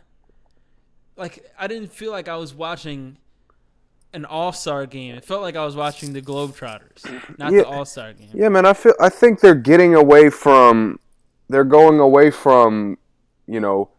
[1.16, 3.18] like I didn't feel like I was watching
[4.14, 5.16] an All Star game.
[5.16, 7.06] It felt like I was watching the Globetrotters,
[7.38, 7.60] not Yeah.
[7.62, 8.30] the All Star game.
[8.34, 11.00] Yeah, man, I feel I think they're getting away from
[11.50, 12.98] they're going away from,
[13.48, 13.90] you know,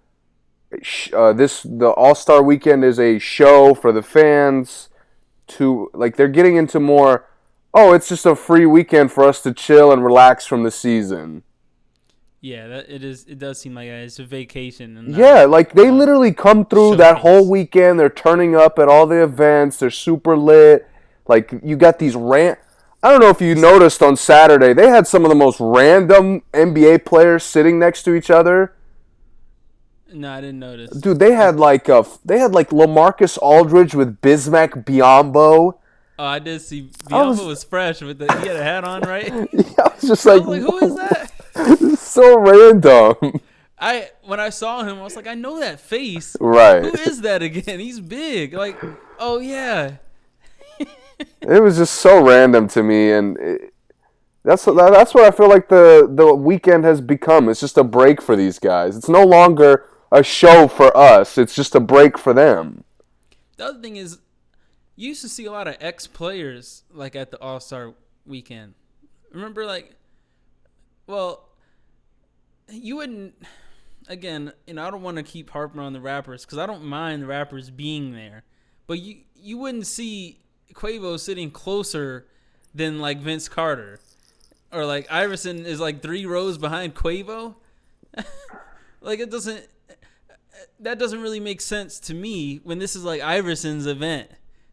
[1.13, 4.89] uh, this the All-Star weekend is a show for the fans
[5.49, 7.27] to like they're getting into more
[7.77, 11.43] oh, it's just a free weekend for us to chill and relax from the season.
[12.41, 13.25] Yeah, that it is.
[13.27, 14.97] It does seem like uh, it's a vacation.
[14.97, 18.01] And not- Yeah, like they uh, literally come through that whole weekend.
[18.01, 19.79] They're turning up at all the events.
[19.79, 20.89] They're super lit.
[21.29, 22.59] Like you got these rant.
[23.03, 26.43] I don't know if you noticed on Saturday they had some of the most random
[26.53, 28.73] NBA players sitting next to each other.
[30.13, 30.91] No, I didn't notice.
[30.91, 35.75] Dude, they had like a they had like LaMarcus Aldridge with Bismack Biyombo.
[36.19, 36.91] Oh, I did see.
[37.11, 38.33] I was- Biyombo was, fresh with the.
[38.41, 39.31] He had a hat on, right?
[39.33, 41.33] I I was just was like, like, who is that?
[41.99, 43.41] So random.
[43.79, 46.37] I when I saw him, I was like, I know that face.
[46.41, 46.83] right.
[46.83, 47.79] Who is that again?
[47.81, 48.55] He's big.
[48.55, 48.79] Like,
[49.19, 49.97] oh yeah.
[51.41, 53.75] it was just so random to me and it,
[54.45, 57.49] that's that's what I feel like the the weekend has become.
[57.49, 58.97] It's just a break for these guys.
[58.97, 59.85] It's no longer
[60.17, 61.37] a show for us.
[61.37, 62.85] It's just a break for them.
[63.59, 64.19] The other thing is,
[64.97, 67.93] you used to see a lot of ex players like at the All Star
[68.25, 68.75] weekend.
[69.31, 69.95] Remember, like,
[71.07, 71.49] well,
[72.69, 73.35] you wouldn't.
[74.09, 76.85] Again, you know, I don't want to keep harping on the rappers because I don't
[76.85, 78.45] mind the rappers being there,
[78.87, 80.41] but you you wouldn't see
[80.73, 82.27] Quavo sitting closer
[82.73, 83.99] than like Vince Carter,
[84.73, 87.57] or like Iverson is like three rows behind Quavo.
[89.01, 89.67] like it doesn't.
[90.81, 94.31] That doesn't really make sense to me when this is like Iverson's event.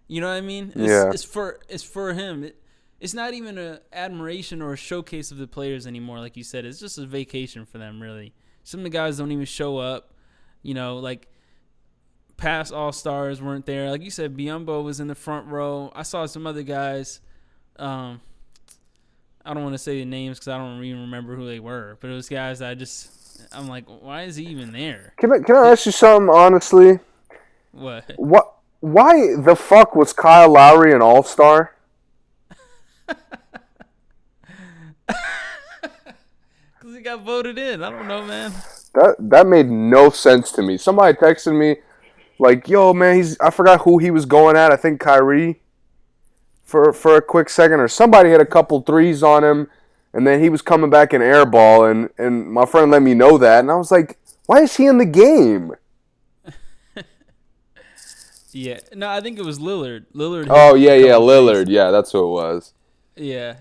[0.08, 0.74] You know what I mean?
[0.76, 1.10] It's, Yeah.
[1.12, 2.44] It's for it's for him.
[2.44, 2.62] It,
[3.00, 6.20] it's not even a admiration or a showcase of the players anymore.
[6.20, 8.02] Like you said, it's just a vacation for them.
[8.02, 10.14] Really, some of the guys don't even show up.
[10.62, 11.28] You know, like
[12.38, 13.90] past All Stars weren't there.
[13.90, 15.92] Like you said, Biyombo was in the front row.
[15.96, 17.20] I saw some other guys.
[17.78, 18.22] Um,
[19.46, 21.98] I don't want to say the names because I don't even remember who they were.
[22.00, 23.10] But it was guys that I just
[23.52, 25.14] I'm like, why is he even there?
[25.18, 27.00] Can I, can I ask you something honestly?
[27.72, 28.12] What?
[28.18, 28.50] What?
[28.80, 31.74] Why the fuck was Kyle Lowry an All Star?
[33.08, 33.16] Because
[36.94, 37.82] he got voted in.
[37.82, 38.52] I don't know, man.
[38.94, 40.78] That that made no sense to me.
[40.78, 41.78] Somebody texted me,
[42.40, 44.74] like, "Yo, man, he's I forgot who he was going at.
[44.74, 45.62] I think Kyrie."
[46.66, 49.70] For for a quick second, or somebody had a couple threes on him,
[50.14, 53.38] and then he was coming back in airball, and and my friend let me know
[53.38, 55.74] that, and I was like, "Why is he in the game?"
[58.52, 58.80] Yeah.
[58.94, 60.06] No, I think it was Lillard.
[60.14, 60.48] Lillard.
[60.50, 61.70] Oh yeah, yeah, Lillard.
[61.70, 62.74] Yeah, that's who it was.
[63.16, 63.56] Yeah.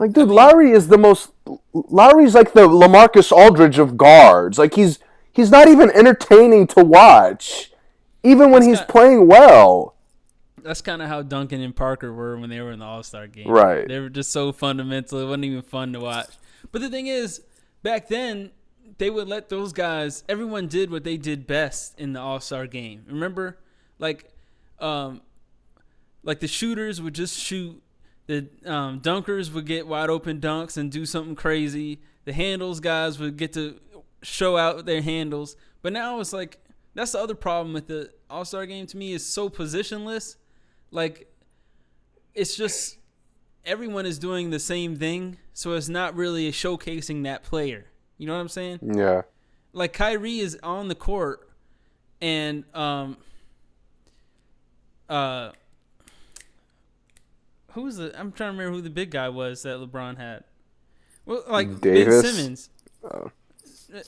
[0.00, 1.30] Like, dude, Lowry is the most.
[1.72, 4.58] Lowry's like the Lamarcus Aldridge of guards.
[4.58, 4.98] Like he's
[5.32, 7.70] he's not even entertaining to watch,
[8.24, 9.94] even when He's he's got- playing well.
[10.62, 13.26] That's kind of how Duncan and Parker were when they were in the All Star
[13.26, 13.48] game.
[13.48, 13.86] Right.
[13.86, 15.18] They were just so fundamental.
[15.20, 16.30] It wasn't even fun to watch.
[16.72, 17.42] But the thing is,
[17.82, 18.50] back then,
[18.98, 22.66] they would let those guys, everyone did what they did best in the All Star
[22.66, 23.04] game.
[23.08, 23.58] Remember?
[23.98, 24.32] Like,
[24.78, 25.20] um,
[26.22, 27.82] like the shooters would just shoot.
[28.26, 32.00] The um, dunkers would get wide open dunks and do something crazy.
[32.24, 33.80] The handles guys would get to
[34.22, 35.56] show out their handles.
[35.82, 36.58] But now it's like
[36.94, 40.36] that's the other problem with the All Star game to me is so positionless.
[40.90, 41.32] Like
[42.34, 42.98] it's just
[43.64, 47.86] everyone is doing the same thing, so it's not really showcasing that player.
[48.18, 48.80] You know what I'm saying?
[48.82, 49.22] Yeah.
[49.72, 51.48] Like Kyrie is on the court
[52.20, 53.16] and um
[55.08, 55.50] uh
[57.72, 60.44] who's the I'm trying to remember who the big guy was that LeBron had.
[61.24, 62.22] Well, like Davis?
[62.22, 62.70] Ben Simmons.
[63.04, 63.30] Oh.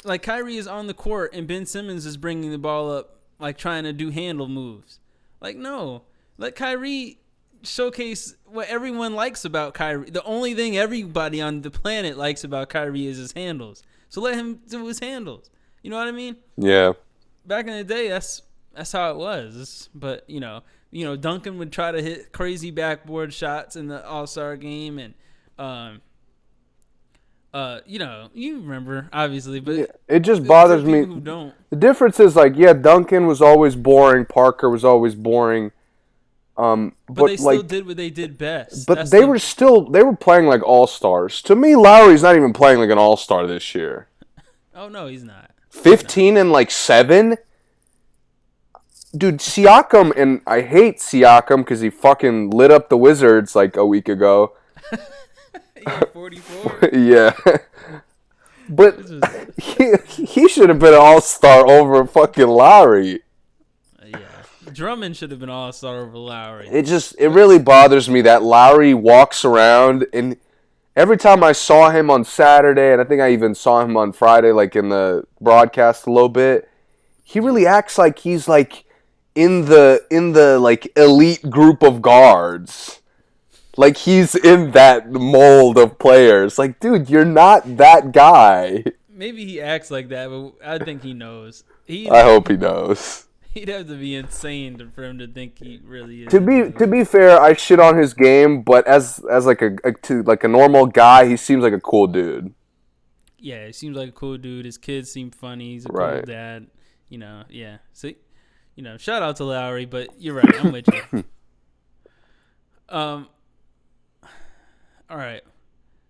[0.04, 3.56] Like Kyrie is on the court and Ben Simmons is bringing the ball up like
[3.56, 5.00] trying to do handle moves.
[5.40, 6.02] Like no,
[6.42, 7.18] let Kyrie
[7.62, 10.10] showcase what everyone likes about Kyrie.
[10.10, 13.82] The only thing everybody on the planet likes about Kyrie is his handles.
[14.08, 15.48] So let him do his handles.
[15.82, 16.36] You know what I mean?
[16.56, 16.92] Yeah.
[17.46, 18.42] back in the day, that's
[18.74, 19.88] that's how it was.
[19.94, 24.04] But you know, you know, Duncan would try to hit crazy backboard shots in the
[24.06, 25.14] All Star game, and
[25.58, 26.00] um,
[27.54, 31.04] uh, you know, you remember obviously, but Yeah, It just bothers me.
[31.04, 31.54] who don't.
[31.70, 34.24] The difference is like, yeah, Duncan was always boring.
[34.24, 35.70] Parker was always boring.
[36.56, 38.86] Um, But, but, they still like, did what they did best.
[38.86, 41.40] but That's they the- were still they were playing like all stars.
[41.42, 44.08] To me, Lowry's not even playing like an all star this year.
[44.74, 45.50] Oh no, he's not.
[45.68, 47.36] Fifteen and like seven.
[49.14, 53.84] Dude, Siakam and I hate Siakam because he fucking lit up the Wizards like a
[53.84, 54.56] week ago.
[56.14, 56.88] 44.
[56.94, 57.32] yeah,
[58.68, 58.98] but
[59.60, 63.20] he, he should have been an all star over fucking Lowry.
[64.72, 66.68] Drummond should have been All Star over Lowry.
[66.68, 70.36] It just it really bothers me that Lowry walks around and
[70.96, 74.12] every time I saw him on Saturday and I think I even saw him on
[74.12, 76.68] Friday like in the broadcast a little bit,
[77.22, 78.84] he really acts like he's like
[79.34, 83.00] in the in the like elite group of guards.
[83.76, 86.58] Like he's in that mold of players.
[86.58, 88.84] Like dude, you're not that guy.
[89.08, 91.64] Maybe he acts like that, but I think he knows.
[91.84, 93.26] He I hope he knows.
[93.54, 96.28] he'd have to be insane to, for him to think he really is.
[96.30, 99.76] to be to be fair, I shit on his game, but as as like a,
[99.84, 102.54] a to like a normal guy, he seems like a cool dude.
[103.38, 104.64] yeah, he seems like a cool dude.
[104.64, 105.72] His kids seem funny.
[105.72, 106.14] He's a Right.
[106.24, 106.66] cool dad.
[107.08, 107.78] You know, yeah.
[107.92, 108.08] So,
[108.74, 110.64] you know, shout out to Lowry, but you're right.
[110.64, 111.24] I'm with you.
[112.88, 113.28] um.
[115.10, 115.42] All right.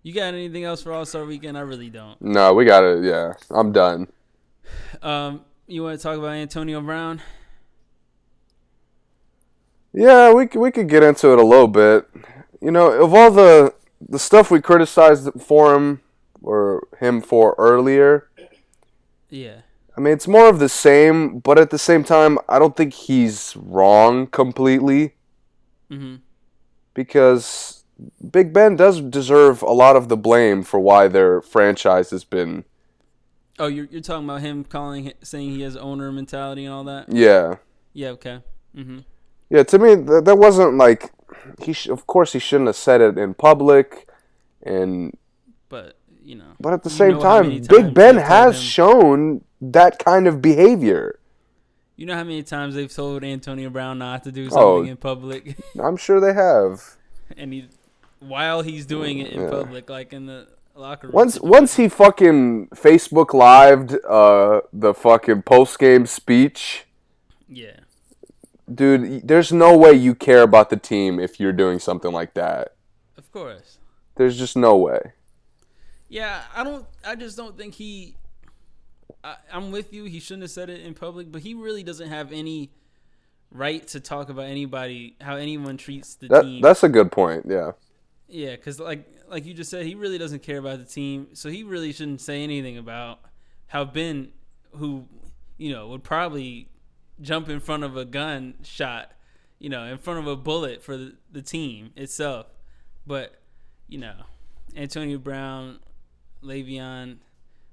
[0.04, 1.56] You got anything else for All Star Weekend?
[1.58, 2.20] I really don't.
[2.22, 3.02] No, we got it.
[3.04, 4.06] Yeah, I'm done.
[5.00, 5.40] Um,
[5.72, 7.22] you want to talk about Antonio Brown?
[9.92, 12.08] Yeah, we we could get into it a little bit.
[12.60, 16.00] You know, of all the the stuff we criticized for him
[16.42, 18.28] or him for earlier,
[19.28, 19.58] Yeah.
[19.96, 21.38] I mean, it's more of the same.
[21.38, 25.14] But at the same time, I don't think he's wrong completely
[25.90, 26.16] Mm-hmm.
[26.94, 27.84] because
[28.30, 32.64] Big Ben does deserve a lot of the blame for why their franchise has been.
[33.62, 37.12] Oh, you're you're talking about him calling, saying he has owner mentality and all that.
[37.12, 37.56] Yeah,
[37.92, 38.08] Yeah.
[38.16, 38.40] Okay.
[38.76, 38.98] Mm-hmm.
[39.50, 39.62] yeah.
[39.62, 41.12] To me, th- that wasn't like
[41.62, 41.72] he.
[41.72, 44.08] Sh- of course, he shouldn't have said it in public,
[44.62, 45.16] and
[45.68, 46.52] But you know.
[46.58, 51.18] But at the same time, Big Ben has him- shown that kind of behavior.
[51.96, 54.78] You know how many times they've told Antonio Brown not to do Oh.
[54.78, 56.96] something in public, I'm sure they have.
[57.36, 57.68] and he,
[58.18, 59.50] while he's doing it in Yeah.
[59.50, 61.14] public, like in the locker room.
[61.14, 66.86] Once once he fucking Facebook lived uh the fucking post game speech,
[67.48, 67.80] yeah,
[68.72, 72.74] dude, there's no way you care about the team if you're doing something like that.
[73.16, 73.78] of course.
[74.16, 75.12] There's just no way.
[76.08, 76.84] Yeah, I don't.
[77.04, 78.16] I just don't think he.
[79.24, 80.04] I, I'm with you.
[80.04, 82.70] He shouldn't have said it in public, but he really doesn't have any
[83.50, 86.60] right to talk about anybody, how anyone treats the That team.
[86.60, 87.46] that's a good point.
[87.48, 87.72] Yeah.
[88.28, 91.48] Yeah, because like like you just said, he really doesn't care about the team, so
[91.48, 93.20] he really shouldn't say anything about
[93.66, 94.28] how Ben,
[94.76, 95.06] who
[95.56, 96.68] you know would probably
[97.20, 99.12] jump in front of a gun shot,
[99.58, 102.46] you know, in front of a bullet for the, the team itself,
[103.06, 103.40] but
[103.88, 104.14] you know,
[104.76, 105.80] Antonio Brown,
[106.44, 107.16] Le'Veon,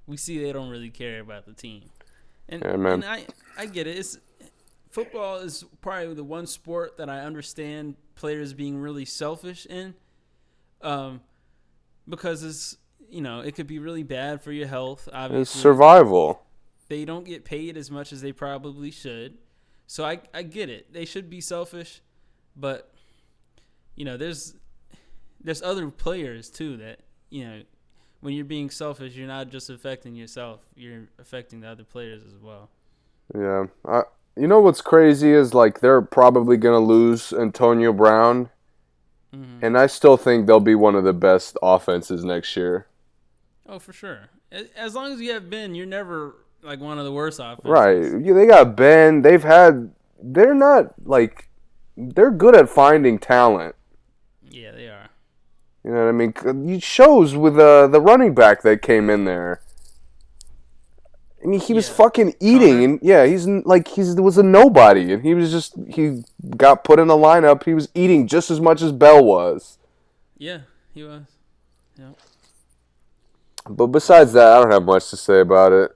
[0.08, 1.90] we see they don't really care about the team,
[2.48, 3.26] and, Yeah, and I
[3.58, 3.98] I get it.
[3.98, 4.18] It's
[4.90, 9.96] football is probably the one sport that I understand players being really selfish in,
[10.82, 11.20] um,
[12.10, 12.78] because it's
[13.10, 15.08] you know it could be really bad for your health.
[15.14, 16.44] It's survival.
[16.88, 19.38] they don't get paid as much as they probably should.
[19.88, 20.94] So I I get it.
[20.94, 22.02] They should be selfish,
[22.56, 22.94] but
[23.96, 24.56] you know there's
[25.42, 27.00] there's other players too that
[27.30, 27.62] you know
[28.22, 30.62] when you're being selfish, you're not just affecting yourself.
[30.76, 32.70] You're affecting the other players as well.
[33.34, 33.68] Yeah.
[33.86, 34.02] I,
[34.36, 38.50] you know what's crazy is like they're probably gonna lose Antonio Brown,
[39.36, 39.60] Mhm.
[39.62, 42.88] and I still think they'll be one of the best offenses next year.
[43.68, 44.30] Oh, for sure.
[44.76, 47.66] As long as you have Ben, you're never like one of the worst offenses.
[47.66, 48.22] Right.
[48.22, 49.22] Yeah, they got Ben.
[49.22, 49.92] They've had.
[50.22, 51.50] They're not like.
[51.96, 53.76] They're good at finding talent.
[54.50, 55.10] Yeah, they are.
[55.84, 56.34] You know what I mean?
[56.74, 59.62] It shows with uh, the running back that came in there.
[61.44, 61.96] I mean, he was Yeah.
[61.96, 62.84] fucking eating, Conner?
[62.84, 66.24] and yeah, he's like he's was a nobody, and he was just he
[66.58, 67.64] got put in the lineup.
[67.64, 69.78] He was eating just as much as Bell was.
[70.38, 70.60] Yeah,
[70.94, 71.24] he was.
[73.70, 75.92] But besides that, I don't have much to say about it.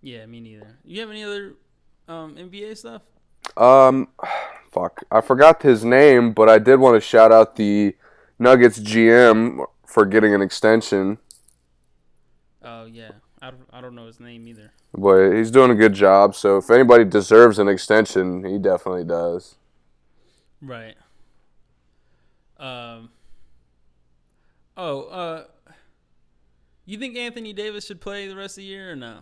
[0.00, 0.76] Yeah, me neither.
[0.84, 1.54] You have any other
[2.08, 3.02] um, NBA stuff?
[3.56, 4.08] Um,
[4.70, 7.94] fuck, I forgot his name, but I did want to shout out the
[8.38, 11.18] Nuggets GM for getting an extension.
[12.64, 13.12] Oh yeah,
[13.42, 14.72] I don't, I don't know his name either.
[14.94, 16.36] But he's doing a good job.
[16.36, 19.56] So if anybody deserves an extension, he definitely does.
[20.60, 20.94] Right.
[22.56, 23.10] Um.
[24.76, 25.44] Oh, uh,
[26.86, 29.18] you think Anthony Davis should play the rest of the year or no?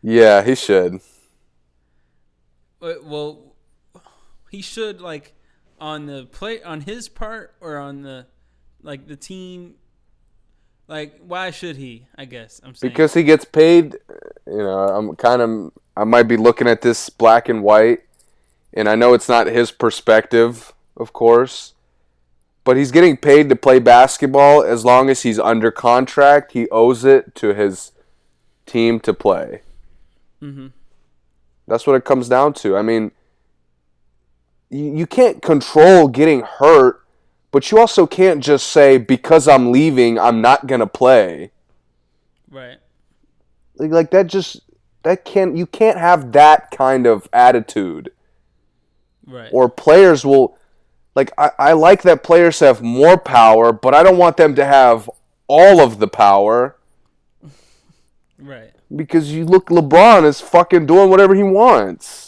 [0.00, 1.00] Yeah, he should.
[2.80, 3.56] Well,
[4.50, 5.34] he should like
[5.80, 8.26] on the play on his part or on the
[8.82, 9.74] like the team.
[10.86, 12.06] Like, why should he?
[12.16, 13.96] I guess I'm saying Because he gets paid,
[14.46, 18.00] you know, I'm kind of I might be looking at this black and white
[18.72, 21.74] and I know it's not his perspective, of course.
[22.64, 27.04] But he's getting paid to play basketball as long as he's under contract, he owes
[27.04, 27.92] it to his
[28.66, 29.62] team to play.
[30.42, 30.72] Mhm.
[31.66, 32.76] That's what it comes down to.
[32.76, 33.12] I mean,
[34.70, 37.04] you, you can't control getting hurt,
[37.50, 41.50] but you also can't just say because I'm leaving, I'm not going to play
[42.50, 42.78] right.
[43.76, 44.60] like, like that just
[45.02, 48.10] that can't you can't have that kind of attitude
[49.26, 49.50] Right.
[49.52, 50.56] or players will
[51.14, 54.64] like I, I like that players have more power but i don't want them to
[54.64, 55.10] have
[55.46, 56.78] all of the power
[58.38, 58.70] right.
[58.96, 62.27] because you look lebron is fucking doing whatever he wants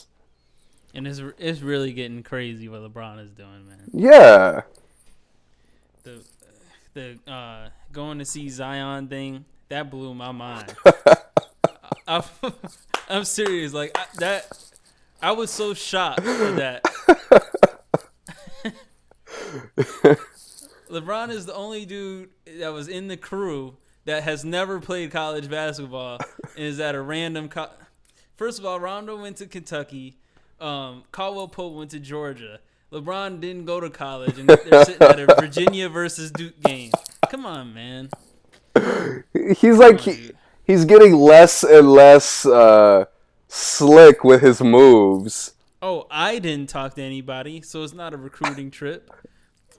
[0.94, 3.82] And it's it's really getting crazy what LeBron is doing, man.
[3.92, 4.62] yeah
[6.02, 6.22] The
[6.94, 10.74] the uh, going to see Zion thing that blew my mind.
[12.08, 12.24] I,
[13.08, 14.46] I'm serious, like I, that.
[15.22, 16.82] I was so shocked at that.
[20.90, 23.76] LeBron is the only dude that was in the crew
[24.06, 26.18] that has never played college basketball
[26.56, 27.48] and is at a random.
[27.48, 27.70] Co-
[28.34, 30.16] First of all, Rondo went to Kentucky.
[30.60, 32.60] Um, Caldwell Pope went to Georgia.
[32.92, 36.90] LeBron didn't go to college, and they're sitting at a Virginia versus Duke game.
[37.28, 38.10] Come on, man.
[39.56, 40.30] he's like on, he,
[40.64, 43.04] he's getting less and less uh
[43.48, 48.70] slick with his moves Oh, I didn't talk to anybody, so it's not a recruiting
[48.70, 49.10] trip.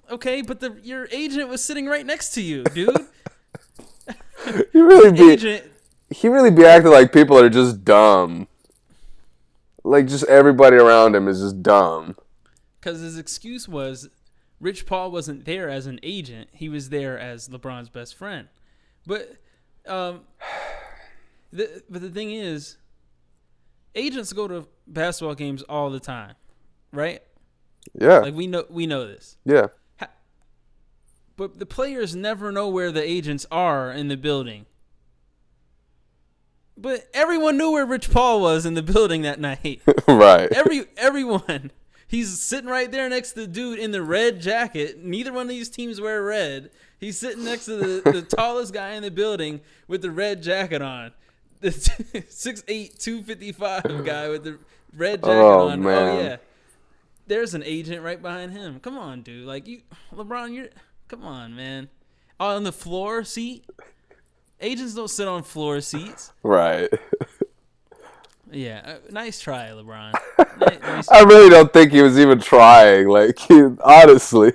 [0.09, 3.05] Okay, but the your agent was sitting right next to you, dude.
[4.73, 5.63] he really be agent.
[6.09, 8.47] he really be acting like people are just dumb
[9.83, 12.15] like just everybody around him is just dumb
[12.79, 14.09] Because his excuse was
[14.59, 18.47] Rich Paul wasn't there as an agent; he was there as LeBron's best friend.
[19.07, 19.37] But,
[19.87, 20.21] um,
[21.51, 22.77] the but the thing is,
[23.95, 26.35] agents go to basketball games all the time,
[26.93, 27.23] right?
[27.99, 28.19] Yeah.
[28.19, 29.37] Like we know we know this.
[29.45, 29.67] yeah.
[31.37, 34.67] But the players never know where the agents are in the building.
[36.81, 39.81] But everyone knew where Rich Paul was in the building that night.
[40.07, 40.51] right.
[40.51, 41.71] Every everyone.
[42.07, 45.01] He's sitting right there next to the dude in the red jacket.
[45.03, 46.71] Neither one of these teams wear red.
[46.99, 50.81] He's sitting next to the, the tallest guy in the building with the red jacket
[50.81, 51.11] on.
[51.61, 54.57] The 6'8", 255 guy with the
[54.97, 55.79] red jacket Oh, on.
[55.79, 56.09] Oh, man.
[56.09, 56.37] Oh yeah.
[57.27, 58.79] There's an agent right behind him.
[58.79, 59.45] Come on, dude.
[59.45, 60.69] Like you LeBron, you're
[61.07, 61.89] come on, man.
[62.39, 63.63] On the floor seat?
[64.61, 66.31] Agents don't sit on floor seats.
[66.43, 66.89] right.
[68.53, 70.11] Yeah, uh, nice try, LeBron.
[70.59, 73.07] Ni- nice I really don't think he was even trying.
[73.07, 74.51] Like, he, honestly,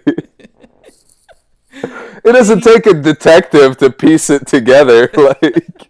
[1.72, 5.10] it doesn't take a detective to piece it together.
[5.16, 5.88] Like,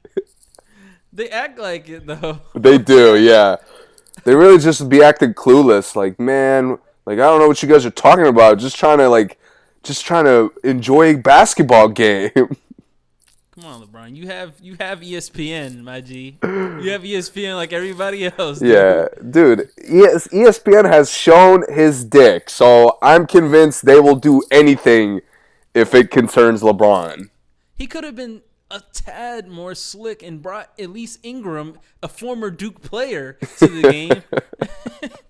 [1.12, 2.40] They act like it though.
[2.54, 3.56] they do, yeah.
[4.24, 5.96] They really just be acting clueless.
[5.96, 8.58] Like, man, like I don't know what you guys are talking about.
[8.58, 9.38] Just trying to like,
[9.82, 12.30] just trying to enjoy a basketball game.
[13.58, 14.14] Come on, LeBron.
[14.14, 16.38] You have you have ESPN, my G.
[16.42, 18.58] You have ESPN like everybody else.
[18.58, 18.68] dude.
[18.68, 19.60] Yeah, dude.
[19.78, 25.22] ES- ESPN has shown his dick, so I'm convinced they will do anything
[25.72, 27.30] if it concerns LeBron.
[27.74, 32.50] He could have been a tad more slick and brought at least Ingram, a former
[32.50, 34.22] Duke player, to the game.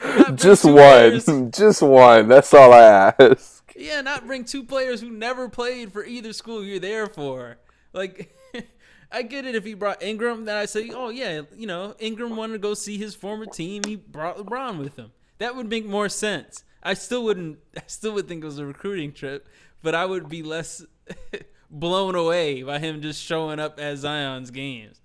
[0.36, 2.28] Just one, just one.
[2.28, 3.57] That's all I ask.
[3.78, 7.58] Yeah, not bring two players who never played for either school you're there for.
[7.92, 8.34] Like,
[9.12, 12.34] I get it if he brought Ingram, then I say, oh yeah, you know, Ingram
[12.34, 13.82] wanted to go see his former team.
[13.86, 15.12] He brought LeBron with him.
[15.38, 16.64] That would make more sense.
[16.82, 17.60] I still wouldn't.
[17.76, 19.48] I still would think it was a recruiting trip,
[19.80, 20.84] but I would be less
[21.70, 25.00] blown away by him just showing up at Zion's games.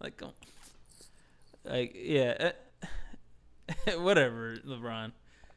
[0.00, 0.22] Like,
[1.64, 2.52] like yeah,
[3.68, 5.10] eh, whatever, LeBron.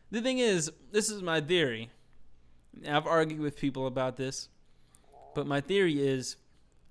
[0.09, 1.91] The thing is, this is my theory.
[2.87, 4.49] I've argued with people about this,
[5.35, 6.35] but my theory is,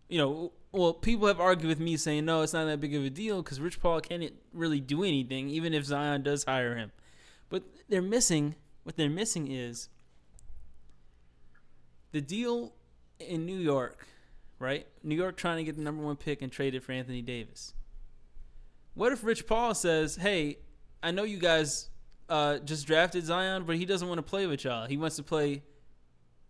[0.09, 3.05] you know, well, people have argued with me saying no, it's not that big of
[3.05, 6.93] a deal because Rich Paul can't really do anything, even if Zion does hire him.
[7.49, 8.55] But they're missing.
[8.83, 9.89] What they're missing is
[12.13, 12.73] the deal
[13.19, 14.07] in New York,
[14.59, 14.87] right?
[15.03, 17.75] New York trying to get the number one pick and trade it for Anthony Davis.
[18.95, 20.59] What if Rich Paul says, "Hey,
[21.03, 21.91] I know you guys
[22.29, 24.87] uh, just drafted Zion, but he doesn't want to play with y'all.
[24.87, 25.63] He wants to play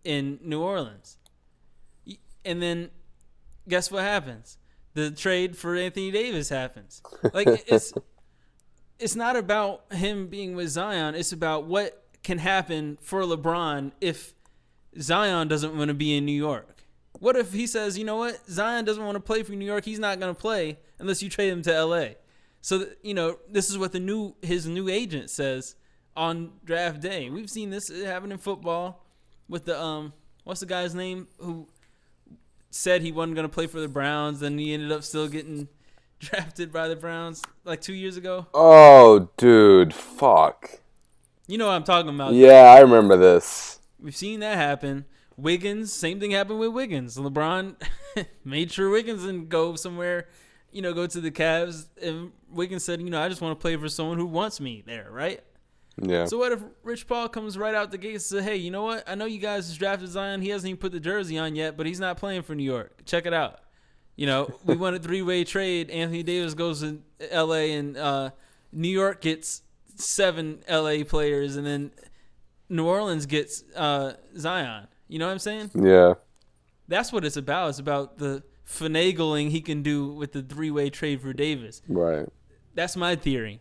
[0.07, 1.17] in New Orleans."
[2.45, 2.89] And then,
[3.67, 4.57] guess what happens?
[4.93, 7.01] The trade for Anthony Davis happens.
[7.33, 7.93] Like it's
[8.97, 11.13] it's not about him being with Zion.
[11.13, 14.33] It's about what can happen for LeBron if
[14.99, 16.83] Zion doesn't want to be in New York.
[17.19, 19.85] What if he says, you know what, Zion doesn't want to play for New York.
[19.85, 22.05] He's not going to play unless you trade him to LA.
[22.61, 25.75] So th- you know, this is what the new his new agent says
[26.15, 27.29] on draft day.
[27.29, 29.03] We've seen this happen in football
[29.49, 31.67] with the um, what's the guy's name who
[32.69, 35.67] said he wasn't going to play for the Browns, then he ended up still getting
[36.19, 38.47] drafted by the Browns like two years ago.
[38.53, 40.79] Oh, dude, fuck.
[41.47, 42.33] You know what I'm talking about.
[42.33, 43.79] Yeah, I remember this.
[43.99, 45.05] We've seen that happen.
[45.37, 47.15] Wiggins, same thing happened with Wiggins.
[47.15, 47.75] LeBron
[48.43, 50.27] made sure Wiggins didn't go somewhere,
[50.71, 51.85] you know, go to the Cavs.
[52.01, 54.83] And Wiggins said, you know, I just want to play for someone who wants me
[54.85, 55.41] there, right?
[56.01, 56.25] Yeah.
[56.25, 58.83] So what if Rich Paul comes right out the gate and says, hey, you know
[58.83, 59.03] what?
[59.07, 60.41] I know you guys drafted Zion.
[60.41, 63.03] He hasn't even put the jersey on yet, but he's not playing for New York.
[63.05, 63.61] Check it out.
[64.15, 65.89] You know, we want a three way trade.
[65.89, 67.73] Anthony Davis goes to L.A.
[67.73, 68.31] and uh,
[68.71, 69.63] New York gets
[69.95, 71.03] seven L.A.
[71.03, 71.91] players, and then
[72.69, 74.87] New Orleans gets uh, Zion.
[75.07, 75.71] You know what I'm saying?
[75.75, 76.15] yeah.
[76.89, 77.69] That's what it's about.
[77.69, 81.81] It's about the finagling he can do with the three way trade for Davis.
[81.87, 82.27] Right.
[82.75, 83.59] That's my theory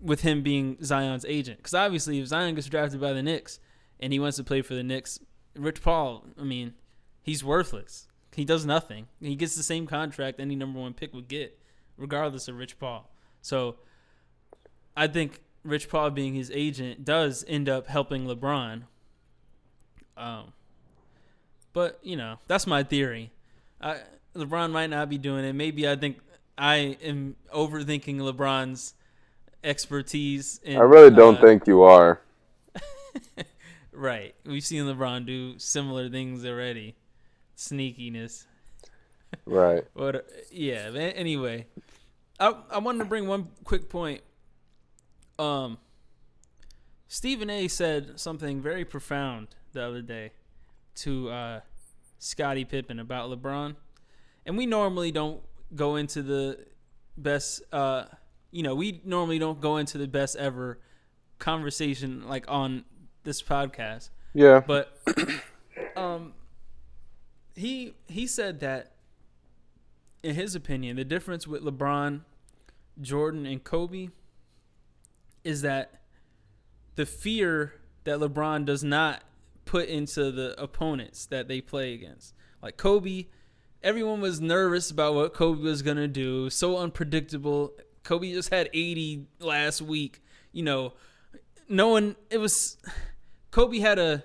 [0.00, 1.58] with him being Zion's agent.
[1.58, 3.60] Because obviously, if Zion gets drafted by the Knicks
[4.00, 5.18] and he wants to play for the Knicks,
[5.56, 6.74] Rich Paul, I mean,
[7.22, 8.08] he's worthless.
[8.34, 9.08] He does nothing.
[9.20, 11.58] He gets the same contract any number one pick would get,
[11.96, 13.10] regardless of Rich Paul.
[13.42, 13.76] So
[14.96, 18.82] I think Rich Paul being his agent does end up helping LeBron.
[20.16, 20.52] Um,
[21.72, 23.30] but you know that's my theory.
[23.80, 23.98] I,
[24.34, 25.52] LeBron might not be doing it.
[25.52, 26.18] Maybe I think
[26.56, 28.94] I am overthinking LeBron's
[29.68, 30.60] expertise.
[30.64, 32.20] In, I really don't uh, think you are.
[33.98, 36.94] Right, we've seen LeBron do similar things already.
[37.56, 38.46] Sneakiness.
[39.44, 39.82] Right.
[39.96, 40.90] But yeah.
[40.92, 41.66] but Anyway,
[42.38, 44.20] I I wanted to bring one quick point.
[45.36, 45.78] Um,
[47.08, 47.66] Stephen A.
[47.66, 50.30] said something very profound the other day
[50.96, 51.60] to uh,
[52.20, 53.74] Scottie Pippen about LeBron,
[54.46, 55.40] and we normally don't
[55.74, 56.66] go into the
[57.16, 57.62] best.
[57.72, 58.04] Uh,
[58.50, 60.78] you know, we normally don't go into the best ever
[61.38, 62.84] conversation like on
[63.24, 64.10] this podcast.
[64.34, 64.60] Yeah.
[64.66, 64.98] But
[65.96, 66.32] um,
[67.54, 68.92] he he said that
[70.22, 72.22] in his opinion, the difference with LeBron,
[73.00, 74.08] Jordan, and Kobe
[75.44, 76.02] is that
[76.96, 77.74] the fear
[78.04, 79.22] that LeBron does not
[79.64, 82.34] put into the opponents that they play against.
[82.62, 83.26] Like Kobe,
[83.82, 86.50] everyone was nervous about what Kobe was gonna do.
[86.50, 87.72] So unpredictable.
[88.04, 90.22] Kobe just had 80 last week.
[90.52, 90.92] You know,
[91.68, 92.16] no one.
[92.30, 92.76] It was
[93.50, 94.24] Kobe had a,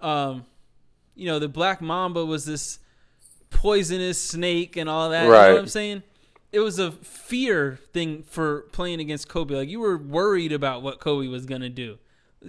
[0.00, 0.44] um,
[1.14, 2.78] you know, the Black Mamba was this
[3.50, 5.24] poisonous snake and all that.
[5.24, 5.52] You know Right.
[5.52, 6.02] what I'm saying?
[6.52, 9.54] It was a fear thing for playing against Kobe.
[9.56, 11.98] Like you were worried about what Kobe was gonna do.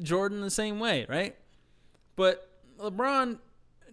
[0.01, 1.35] Jordan the same way, right?
[2.15, 3.39] But LeBron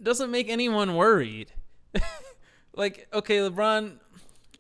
[0.03, 1.53] doesn't make anyone worried.
[2.75, 3.99] like, okay, LeBron,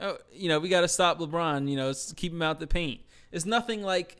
[0.00, 1.68] oh, you know, we got to stop LeBron.
[1.68, 3.00] You know, keep him out the paint.
[3.30, 4.16] It's nothing like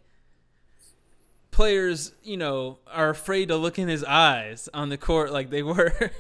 [1.51, 5.63] players, you know, are afraid to look in his eyes on the court like they
[5.63, 6.11] were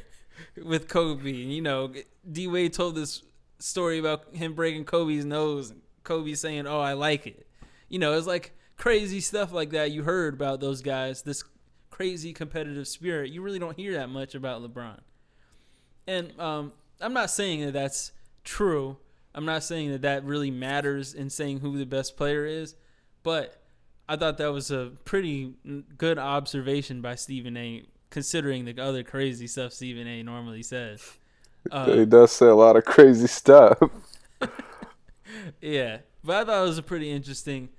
[0.62, 1.30] with Kobe.
[1.30, 1.92] You know,
[2.30, 3.22] D Wade told this
[3.58, 7.46] story about him breaking Kobe's nose and Kobe saying, "Oh, I like it."
[7.88, 11.22] You know, it's like crazy stuff like that you heard about those guys.
[11.22, 11.44] This
[11.90, 13.30] crazy competitive spirit.
[13.30, 14.98] You really don't hear that much about LeBron.
[16.06, 18.96] And um, I'm not saying that that's true.
[19.34, 22.74] I'm not saying that that really matters in saying who the best player is,
[23.22, 23.62] but
[24.08, 25.54] I thought that was a pretty
[25.96, 27.84] good observation by Stephen A.
[28.10, 30.22] Considering the other crazy stuff Stephen A.
[30.22, 31.02] normally says.
[31.70, 33.78] Uh, he does say a lot of crazy stuff.
[35.62, 37.70] yeah, but I thought it was a pretty interesting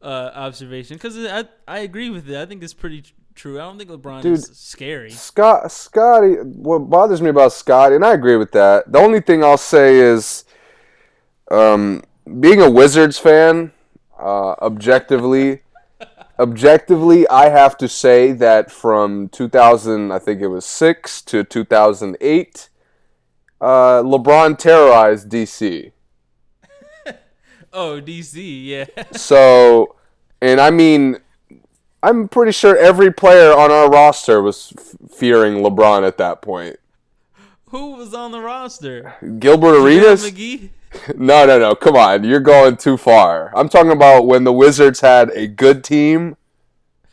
[0.00, 2.36] uh, observation because I I agree with it.
[2.36, 3.60] I think it's pretty tr- true.
[3.60, 4.38] I don't think LeBron Dude.
[4.38, 5.10] is scary.
[5.10, 8.90] Scott, Scottie, what bothers me about Scottie, and I agree with that.
[8.90, 10.44] The only thing I'll say is,
[11.50, 12.02] um,
[12.40, 13.72] being a Wizards fan,
[14.18, 15.62] uh, objectively,
[16.38, 22.68] objectively, I have to say that from 2000, I think it was six to 2008,
[23.60, 23.66] uh,
[24.02, 25.92] LeBron terrorized DC.
[27.76, 28.84] Oh, DC, yeah.
[29.16, 29.96] So,
[30.40, 31.16] and I mean,
[32.04, 36.76] I'm pretty sure every player on our roster was f- fearing LeBron at that point.
[37.70, 39.14] Who was on the roster?
[39.40, 40.30] Gilbert Arenas?
[40.30, 40.68] McGee.
[41.16, 41.74] No, no, no.
[41.74, 42.24] Come on.
[42.24, 43.52] You're going too far.
[43.56, 46.36] I'm talking about when the Wizards had a good team.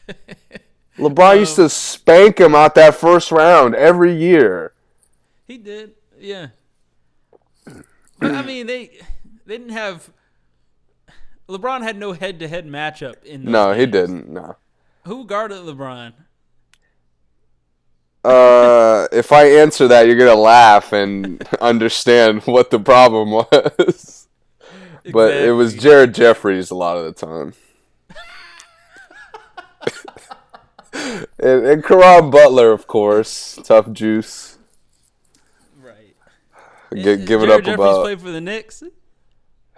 [0.98, 4.74] LeBron used to um, spank him out that first round every year.
[5.48, 6.48] He did, yeah.
[8.20, 8.92] But I mean, they
[9.46, 10.12] they didn't have.
[11.50, 13.44] LeBron had no head-to-head matchup in.
[13.46, 14.30] No, he didn't.
[14.30, 14.58] No.
[15.06, 16.14] Who guarded LeBron?
[18.24, 24.28] Uh, if I answer that, you're gonna laugh and understand what the problem was.
[25.12, 27.54] But it was Jared Jeffries a lot of the time.
[31.40, 33.58] and, and Caron Butler, of course.
[33.64, 34.58] Tough juice.
[35.82, 36.16] right.
[36.94, 38.04] Get, give it Jared up Jeffries about.
[38.04, 38.84] played for the Knicks,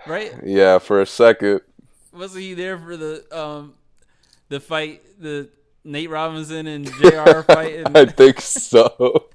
[0.05, 0.33] right?
[0.43, 1.61] Yeah, for a second.
[2.11, 3.75] Wasn't he there for the um
[4.49, 5.47] the fight, the
[5.83, 7.43] Nate Robinson and J.R.
[7.43, 7.85] fighting?
[7.95, 9.29] I think so.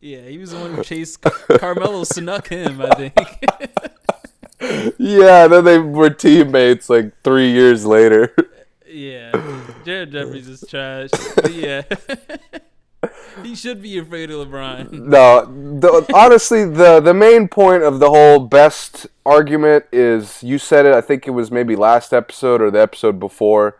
[0.00, 2.80] yeah, he was the one who chased Carmelo snuck him.
[2.80, 3.14] I think.
[4.98, 8.34] Yeah, then they were teammates like three years later.
[8.86, 9.30] yeah,
[9.84, 11.10] Jared Jeffries is trash.
[11.50, 11.82] Yeah,
[13.42, 14.90] he should be afraid of LeBron.
[14.90, 20.86] No, the, honestly, the the main point of the whole best argument is you said
[20.86, 20.94] it.
[20.94, 23.76] I think it was maybe last episode or the episode before,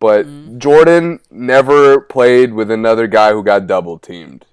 [0.00, 0.58] but mm-hmm.
[0.58, 4.46] Jordan never played with another guy who got double teamed.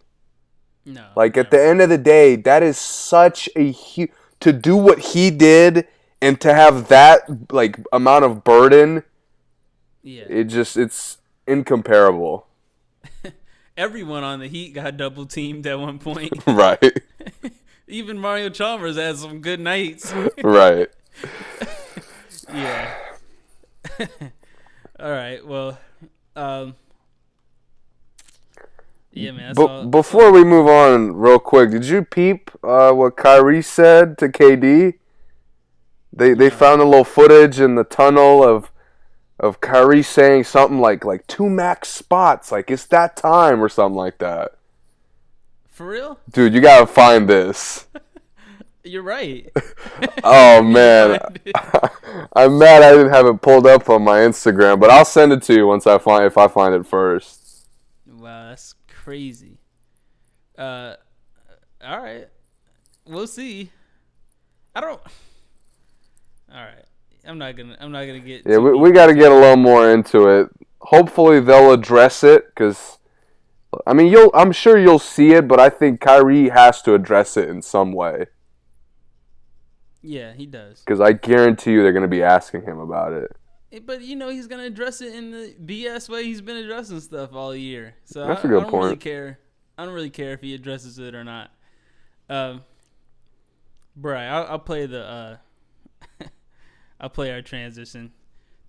[0.85, 4.77] No, Like at the end of the day, that is such a huge to do
[4.77, 5.87] what he did
[6.21, 9.03] and to have that like amount of burden.
[10.03, 12.47] yeah, It just it's incomparable.
[13.77, 16.33] everyone on the Heat got double teamed at one point.
[16.47, 17.01] right,
[17.87, 20.13] Even Mario Chalmers had some good nights.
[20.43, 20.89] right.
[22.53, 22.93] Yeah.
[24.99, 25.45] All right.
[25.45, 25.77] Well,
[26.35, 26.75] um,
[29.11, 29.47] yeah, man.
[29.47, 33.61] That's But all, before we move on, real quick, did you peep uh, what Kyrie
[33.61, 34.95] said to KD?
[36.13, 38.71] They they found a little footage in the tunnel of
[39.39, 43.97] of Kyrie saying something like like two max spots, like it's that time or something
[43.97, 44.53] like that.
[45.69, 46.19] for real?
[46.31, 47.85] Dude, you gotta find this.
[48.87, 49.49] You're right.
[50.23, 51.19] oh man,
[52.33, 55.41] I'm mad I didn't have it pulled up on my Instagram, but I'll send it
[55.43, 57.67] to you once I find if I find it first.
[58.07, 59.59] Wow, that's crazy.
[60.57, 60.95] Uh,
[61.83, 62.27] all right,
[63.05, 63.71] we'll see.
[64.75, 65.01] I don't.
[66.51, 66.85] All right,
[67.25, 67.77] I'm not gonna.
[67.79, 68.43] I'm not gonna get.
[68.45, 70.49] Yeah, we, we got to get a little more into it.
[70.79, 72.97] Hopefully they'll address it because.
[73.85, 74.31] I mean, you'll.
[74.33, 77.91] I'm sure you'll see it, but I think Kyrie has to address it in some
[77.91, 78.27] way.
[80.07, 80.79] Yeah, he does.
[80.79, 83.35] Because I guarantee you, they're going to be asking him about it.
[83.73, 86.55] Eh, but you know, he's going to address it in the BS way he's been
[86.55, 87.93] addressing stuff all year.
[88.05, 88.83] So that's I, a good I don't point.
[88.85, 89.39] Really care.
[89.77, 91.51] I don't really care if he addresses it or not.
[92.29, 92.63] Um,
[93.97, 95.03] Bry, I'll, I'll, play the.
[95.03, 95.37] Uh,
[97.01, 98.13] I'll play our transition.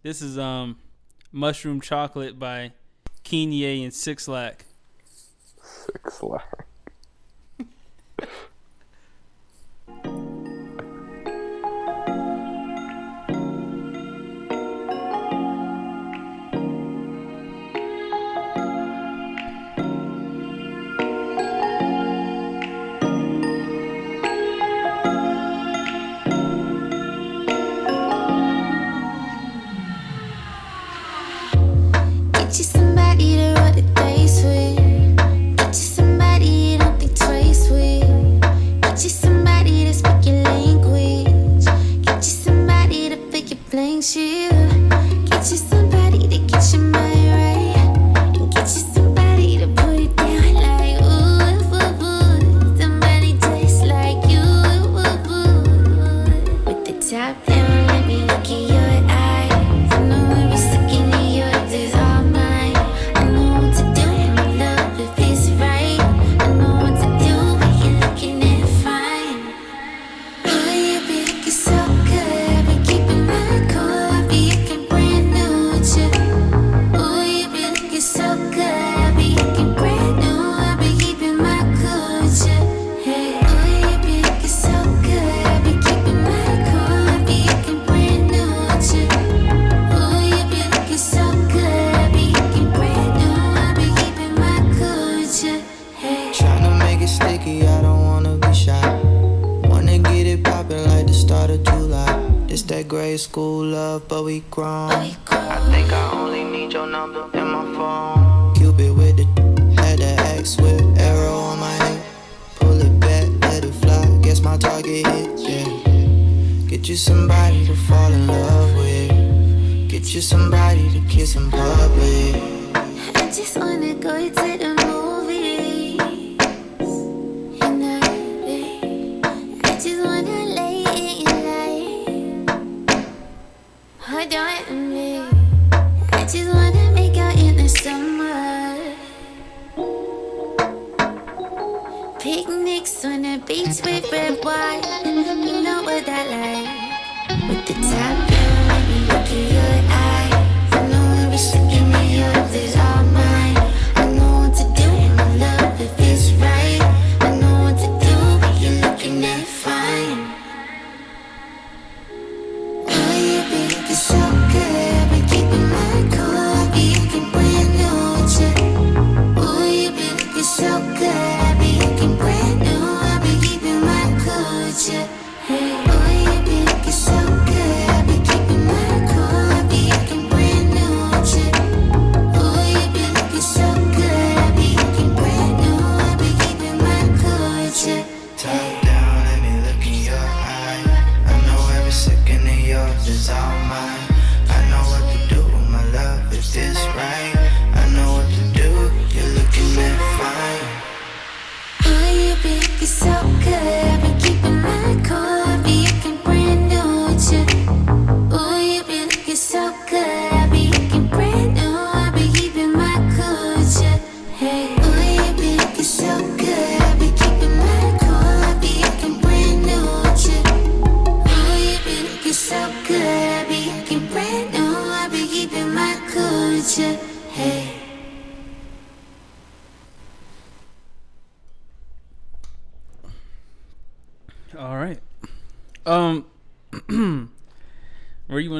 [0.02, 0.78] This is um,
[1.30, 2.72] mushroom chocolate by
[3.24, 4.64] Kanye and Six Lack.
[5.62, 6.66] Six Lack.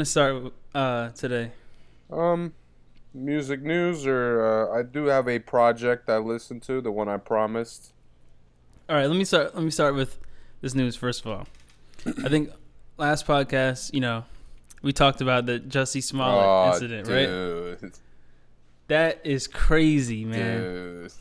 [0.09, 1.53] start uh, today?
[2.11, 2.53] Um,
[3.15, 7.17] music news, or uh, I do have a project I listened to, the one I
[7.17, 7.93] promised.
[8.89, 9.55] All right, let me start.
[9.55, 10.19] Let me start with
[10.61, 11.47] this news first of all.
[12.25, 12.51] I think
[12.97, 14.25] last podcast, you know,
[14.83, 17.83] we talked about the Jussie Smollett oh, incident, dude.
[17.83, 17.93] right?
[18.89, 20.61] That is crazy, man.
[20.61, 21.13] Dude.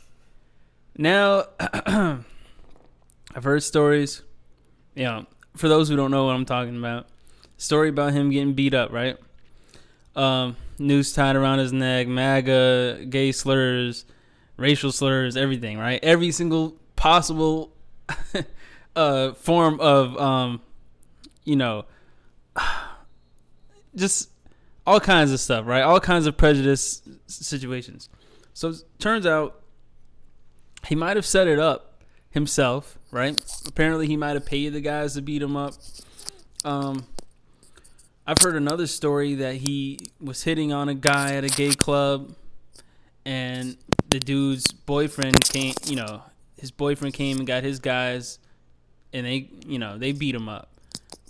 [0.96, 4.22] Now, I've heard stories.
[4.94, 5.26] You know,
[5.56, 7.08] for those who don't know what I'm talking about,
[7.58, 9.16] story about him getting beat up, right?
[10.16, 14.04] Um, noose tied around his neck, MAGA, gay slurs,
[14.56, 16.00] racial slurs, everything, right?
[16.02, 17.72] Every single possible
[18.96, 20.62] uh, form of, um,
[21.44, 21.84] you know,
[23.94, 24.30] just
[24.86, 25.82] all kinds of stuff, right?
[25.82, 28.08] All kinds of prejudice situations.
[28.54, 29.60] So turns out
[30.86, 33.38] he might have set it up himself, right?
[33.66, 35.74] Apparently, he might have paid the guys to beat him up.
[36.64, 37.06] Um,
[38.28, 42.34] I've heard another story that he was hitting on a guy at a gay club,
[43.24, 43.78] and
[44.10, 45.72] the dude's boyfriend came.
[45.86, 46.22] You know,
[46.58, 48.38] his boyfriend came and got his guys,
[49.14, 50.68] and they, you know, they beat him up.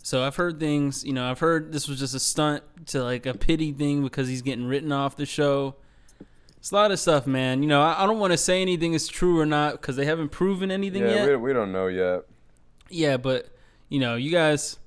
[0.03, 1.05] So I've heard things.
[1.05, 4.27] You know, I've heard this was just a stunt to like a pity thing because
[4.27, 5.77] he's getting written off the show.
[6.57, 7.63] It's a lot of stuff, man.
[7.63, 10.05] You know, I, I don't want to say anything is true or not because they
[10.05, 11.29] haven't proven anything Yeah, yet.
[11.29, 12.25] we, we don't know yet.
[12.91, 13.49] Yeah, but
[13.89, 14.79] you know, you guys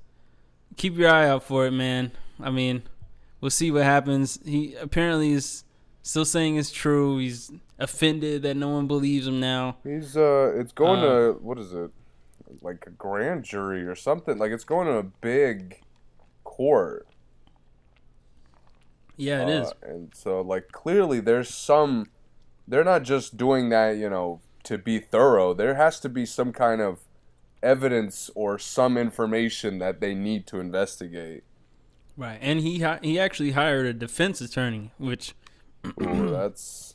[0.76, 2.12] keep your eye out for it, man.
[2.40, 2.82] I mean,
[3.40, 4.38] we'll see what happens.
[4.44, 5.64] He apparently is
[6.02, 7.18] still saying it's true.
[7.18, 9.76] He's offended that no one believes him now.
[9.84, 11.90] He's uh, it's going Uh, to what is it,
[12.60, 14.38] like a grand jury or something?
[14.38, 15.80] Like it's going to a big
[16.44, 17.06] court.
[19.16, 19.68] Yeah, it is.
[19.68, 22.06] Uh, and so like clearly there's some.
[22.66, 25.52] They're not just doing that, you know, to be thorough.
[25.52, 27.00] There has to be some kind of
[27.62, 31.44] evidence or some information that they need to investigate.
[32.16, 35.34] Right, and he hi- he actually hired a defense attorney, which,
[36.00, 36.94] Ooh, that's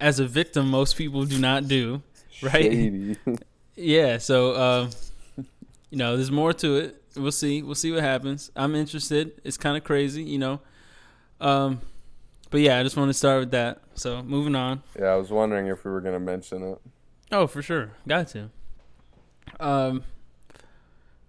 [0.00, 2.02] as a victim, most people do not do.
[2.42, 3.16] Right?
[3.80, 4.90] Yeah, so uh,
[5.90, 7.02] you know, there's more to it.
[7.16, 7.62] We'll see.
[7.62, 8.50] We'll see what happens.
[8.56, 9.40] I'm interested.
[9.44, 10.60] It's kind of crazy, you know.
[11.40, 11.80] Um,
[12.50, 13.80] but yeah, I just want to start with that.
[13.94, 14.82] So moving on.
[14.98, 16.80] yeah, I was wondering if we were gonna mention it.
[17.30, 18.50] Oh, for sure, got to.
[19.60, 20.04] Um,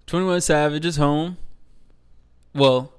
[0.05, 1.37] Twenty One Savage is home.
[2.53, 2.91] Well,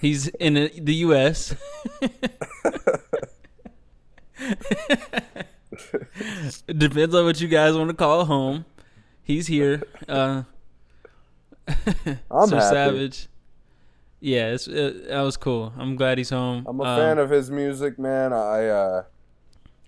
[0.00, 1.54] he's in the the U.S.
[2.00, 2.12] it
[6.78, 8.64] depends on what you guys want to call home.
[9.22, 9.82] He's here.
[10.08, 10.42] Uh,
[12.30, 12.60] I'm so happy.
[12.60, 13.28] Savage.
[14.20, 15.72] Yeah, it's, it, that was cool.
[15.76, 16.64] I'm glad he's home.
[16.68, 18.32] I'm a Um, fan of his music, man.
[18.32, 19.02] I, uh,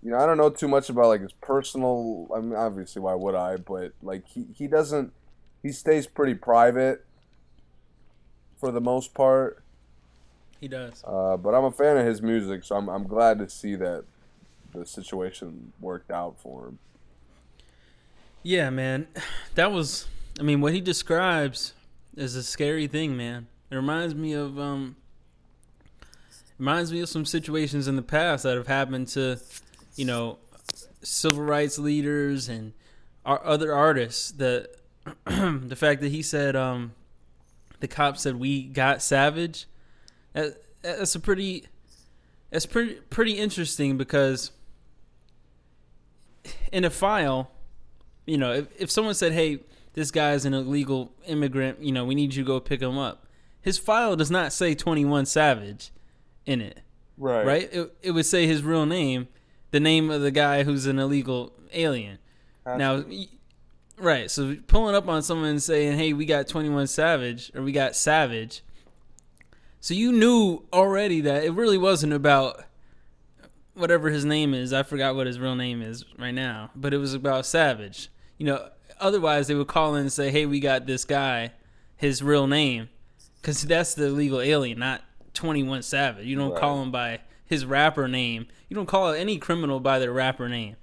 [0.04, 2.28] you know, I don't know too much about like his personal.
[2.36, 3.56] I mean, obviously, why would I?
[3.56, 5.12] But like, he he doesn't.
[5.62, 7.04] He stays pretty private
[8.60, 9.62] for the most part.
[10.60, 11.02] He does.
[11.06, 14.04] Uh, but I'm a fan of his music, so I'm I'm glad to see that
[14.72, 16.78] the situation worked out for him.
[18.42, 19.06] Yeah, man.
[19.54, 21.74] That was I mean, what he describes
[22.16, 23.46] is a scary thing, man.
[23.70, 24.96] It reminds me of um
[26.58, 29.38] reminds me of some situations in the past that have happened to,
[29.96, 30.38] you know,
[31.02, 32.72] civil rights leaders and
[33.24, 34.30] our other artists.
[34.30, 34.68] The
[35.26, 36.92] the fact that he said um
[37.80, 39.66] the cop said we got savage
[40.32, 41.66] that, that's a pretty
[42.50, 44.50] that's pretty pretty interesting because
[46.72, 47.50] in a file
[48.26, 49.60] you know, if, if someone said, "Hey,
[49.92, 53.26] this guy's an illegal immigrant," you know, we need you to go pick him up.
[53.60, 55.90] His file does not say 21 Savage
[56.46, 56.80] in it,
[57.16, 57.46] Right.
[57.46, 57.68] right?
[57.72, 59.28] It, it would say his real name,
[59.74, 62.18] the name of the guy who's an illegal alien.
[62.64, 63.26] Now, y-
[63.98, 67.72] right, so pulling up on someone and saying, "Hey, we got 21 Savage or we
[67.72, 68.62] got Savage."
[69.80, 72.62] So you knew already that it really wasn't about
[73.74, 74.72] whatever his name is.
[74.72, 78.08] I forgot what his real name is right now, but it was about Savage.
[78.38, 78.68] You know,
[79.00, 81.50] otherwise they would call in and say, "Hey, we got this guy,
[81.96, 82.88] his real name,"
[83.42, 85.02] because that's the illegal alien, not
[85.34, 86.26] Twenty One Savage.
[86.26, 86.60] You don't Right.
[86.60, 87.20] call him by
[87.54, 88.46] his rapper name.
[88.68, 90.76] You don't call any criminal by their rapper name.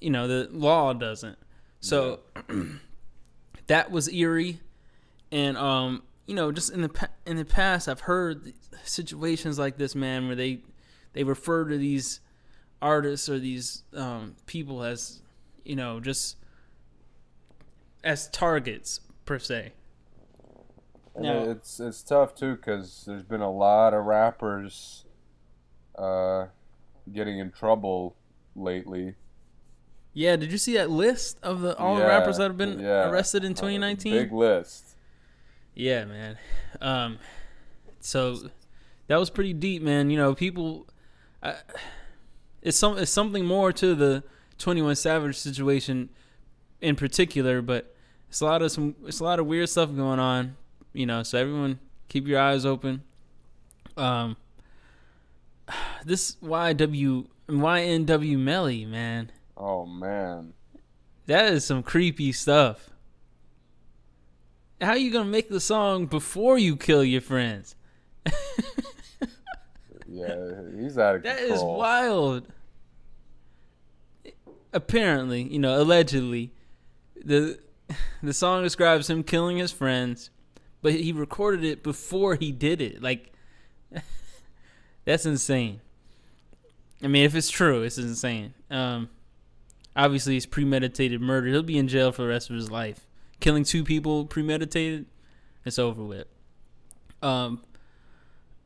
[0.00, 1.38] You know, the law doesn't.
[1.80, 2.20] So
[3.66, 4.60] that was eerie,
[5.30, 8.52] and um, you know, just in the in the past, I've heard
[8.84, 10.60] situations like this, man, where they
[11.12, 12.20] they refer to these
[12.82, 15.20] artists or these um, people as
[15.64, 16.36] you know just
[18.02, 19.72] as targets per se.
[21.14, 21.50] And No.
[21.50, 25.04] it's it's tough too because there's been a lot of rappers
[26.00, 26.46] uh,
[27.12, 28.16] getting in trouble
[28.56, 29.14] lately.
[30.12, 32.80] Yeah, did you see that list of the all the Yeah, rappers that have been
[32.80, 33.08] yeah.
[33.08, 34.12] arrested in Uh, 2019?
[34.12, 34.96] Big list.
[35.74, 36.36] Yeah, man.
[36.80, 37.18] Um,
[38.00, 38.50] so
[39.06, 40.10] that was pretty deep, man.
[40.10, 40.86] You know, people.
[41.42, 41.54] I,
[42.62, 42.98] it's some.
[42.98, 44.22] It's something more to the
[44.58, 46.10] Twenty One Savage situation,
[46.80, 47.62] in particular.
[47.62, 47.94] But
[48.28, 50.56] it's a lot of some it's a lot of weird stuff going on,
[50.92, 51.22] you know.
[51.22, 51.78] So everyone,
[52.08, 53.02] keep your eyes open.
[53.96, 54.36] Um,
[56.04, 60.52] this YW YNW Melly man, Oh man.
[61.26, 62.90] that is some creepy stuff.
[64.80, 67.74] How are you gonna make the song before you kill your friends?
[70.12, 70.34] Yeah,
[70.76, 71.54] he's out of That control.
[71.56, 72.46] is wild.
[74.72, 76.52] Apparently, you know, allegedly,
[77.16, 77.58] the
[78.22, 80.30] the song describes him killing his friends,
[80.82, 83.00] but he recorded it before he did it.
[83.02, 83.32] Like
[85.04, 85.80] that's insane.
[87.02, 88.54] I mean, if it's true, it's insane.
[88.70, 89.08] Um
[89.96, 91.48] obviously it's premeditated murder.
[91.48, 93.06] He'll be in jail for the rest of his life.
[93.40, 95.06] Killing two people premeditated,
[95.64, 96.26] it's over with.
[97.22, 97.62] Um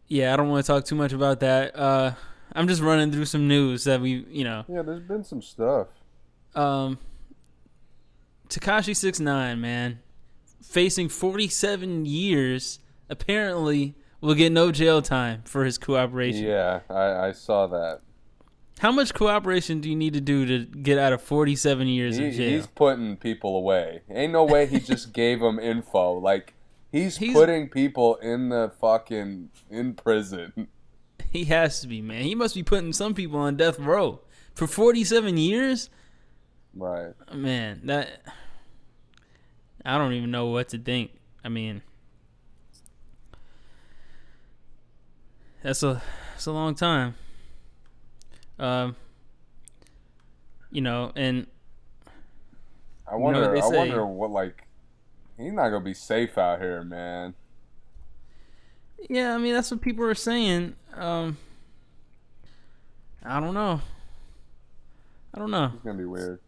[0.07, 1.75] yeah, I don't want to talk too much about that.
[1.75, 2.13] Uh,
[2.53, 5.89] I'm just running through some news that we, you know, Yeah, there's been some stuff.
[6.55, 6.99] um,
[8.51, 10.01] Tekashi Six Nine, man,
[10.63, 12.81] facing 47 years.
[13.09, 13.95] Apparently,
[14.25, 16.45] will get no jail time for his cooperation.
[16.45, 18.01] Yeah, I, I saw that.
[18.81, 22.27] How much cooperation do you need to do to get out of 47 years He,
[22.29, 22.51] of jail?
[22.51, 24.01] he's putting people away.
[24.11, 26.15] Ain't no way he just gave them info.
[26.15, 26.55] Like
[26.91, 30.69] he's, He's- putting people in the fucking in prison.
[31.31, 32.23] He has to be, man.
[32.23, 34.21] He must be putting some people on death row
[34.55, 35.91] for 47 years.
[36.75, 37.13] Right.
[37.33, 38.23] Man, that
[39.85, 41.13] I don't even know what to think.
[41.45, 41.83] I mean,
[45.65, 46.01] that's a
[46.33, 47.17] that's a long time.
[48.59, 48.95] Um,
[50.71, 51.47] you know, and
[53.09, 53.41] I know wonder.
[53.41, 53.77] what they I say?
[53.77, 54.63] wonder what like.
[55.37, 57.35] He's not gonna be safe out here, man.
[59.11, 60.77] yeah, I mean that's what people are saying.
[60.95, 61.37] Um,
[63.25, 63.81] I don't know.
[65.35, 65.73] I don't know.
[65.75, 66.39] It's gonna be weird.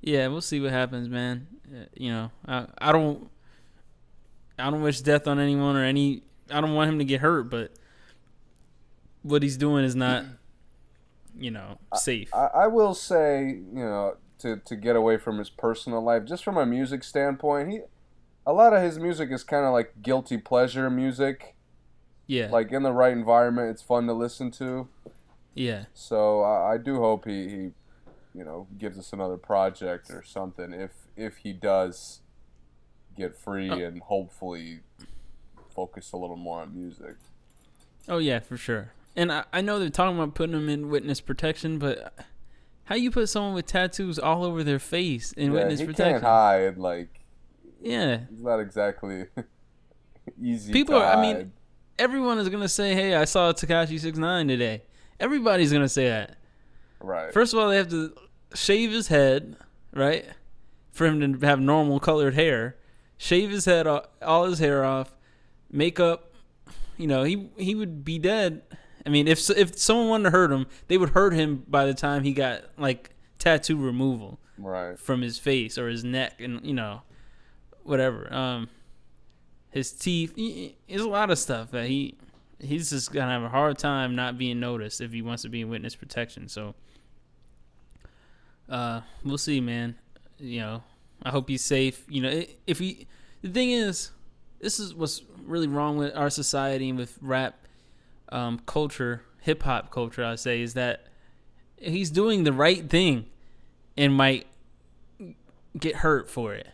[0.00, 1.46] Yeah, we'll see what happens, man.
[1.72, 3.30] Uh, You know, I I don't
[4.58, 6.22] I don't wish death on anyone or any.
[6.50, 7.72] I don't want him to get hurt, but
[9.24, 10.24] what he's doing is not,
[11.36, 12.32] you know, safe.
[12.32, 16.44] I, I will say, you know, to to get away from his personal life, just
[16.44, 17.80] from a music standpoint, he
[18.46, 21.54] a lot of his music is kind of like guilty pleasure music.
[22.26, 24.88] yeah, Like in the right environment, it's fun to listen to.
[25.54, 27.56] yeah, So I, I do hope he, he,
[28.34, 30.72] you know, gives us another project or something.
[30.72, 32.20] If if he does
[33.16, 33.78] get free Oh.
[33.78, 34.80] and hopefully
[35.74, 37.16] focus a little more on music.
[38.08, 38.92] oh yeah, for sure.
[39.16, 42.14] And I, I know they're talking about putting him in witness protection, but
[42.84, 46.12] how you put someone with tattoos all over their face in yeah, witness he protection?
[46.14, 46.78] can't hide.
[46.78, 47.20] Like
[47.80, 49.26] Yeah, It's not exactly
[50.42, 50.72] easy.
[50.72, 51.52] People to are- I mean,
[51.98, 54.82] everyone is gonna say, "Hey, I saw Tekashi Six Nine today."
[55.20, 56.36] Everybody's gonna say that.
[57.00, 57.32] right.
[57.32, 58.14] First of all, they have to
[58.54, 59.56] shave his head,
[59.92, 60.24] right?
[60.92, 62.76] For him to have normal colored hair.
[63.16, 65.14] Shave his head off, all his hair off,
[65.70, 66.32] makeup.
[66.96, 68.62] You know, he he would be dead.
[69.06, 71.94] I mean, if if someone wanted to hurt him, they would hurt him by the
[71.94, 74.98] time he got like tattoo removal right.
[74.98, 77.02] from his face or his neck, and you know,
[77.82, 78.32] whatever.
[78.32, 78.68] Um,
[79.70, 80.34] his teeth.
[80.36, 82.16] he- There's a lot of stuff that he
[82.60, 85.60] he's just gonna have a hard time not being noticed if he wants to be
[85.60, 86.48] in witness protection.
[86.48, 86.74] So,
[88.68, 89.96] uh, we'll see, man.
[90.38, 90.82] You know,
[91.22, 92.04] I hope he's safe.
[92.08, 93.06] You know, if he,
[93.42, 94.10] the thing is,
[94.60, 97.63] this is what's really wrong with our society and with rap
[98.30, 100.24] um, culture, hip hop culture.
[100.24, 101.06] I say is that
[101.76, 103.26] he's doing the right thing
[103.96, 104.46] and might
[105.78, 106.68] get hurt for it.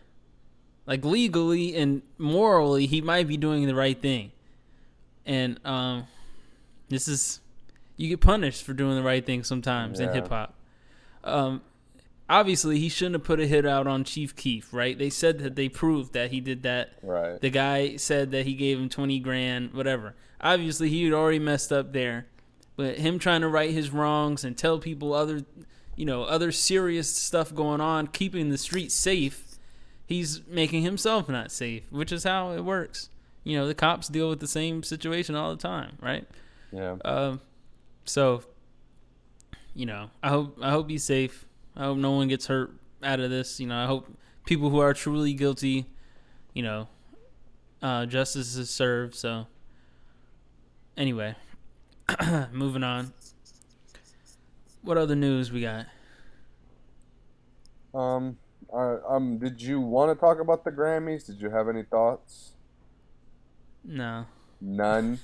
[0.85, 4.31] Like legally and morally, he might be doing the right thing.
[5.25, 6.07] And um,
[6.89, 7.39] this is
[7.97, 10.55] you get punished for doing the right thing sometimes in hip hop.
[11.23, 11.61] Um,
[12.27, 14.97] obviously, he shouldn't have put a hit out on Chief Keef, right?
[14.97, 16.93] They said that they proved that he did that.
[17.03, 17.39] Right.
[17.39, 20.15] The guy said that he gave him twenty grand, whatever.
[20.41, 22.27] Obviously, he had already messed up there,
[22.75, 25.45] but him trying to right his wrongs and tell people other,
[25.95, 29.45] you know, other serious stuff going on, keeping the streets safe,
[30.05, 33.09] he's making himself not safe, which is how it works.
[33.43, 36.27] You know, the cops deal with the same situation all the time, right?
[36.71, 36.97] Yeah.
[37.05, 37.41] Um,
[38.05, 38.43] so,
[39.73, 41.45] you know, I hope I hope he's safe.
[41.75, 42.71] I hope no one gets hurt
[43.03, 43.59] out of this.
[43.59, 44.07] You know, I hope
[44.45, 45.85] people who are truly guilty,
[46.53, 46.87] you know,
[47.81, 49.15] uh, justice is served.
[49.15, 49.47] So,
[50.97, 51.35] anyway,
[52.51, 53.13] moving on.
[54.81, 55.85] What other news we got?
[57.93, 58.37] Um.
[58.73, 59.37] Uh, um.
[59.37, 61.25] Did you want to talk about the Grammys?
[61.25, 62.51] Did you have any thoughts?
[63.83, 64.25] No,
[64.59, 65.19] None.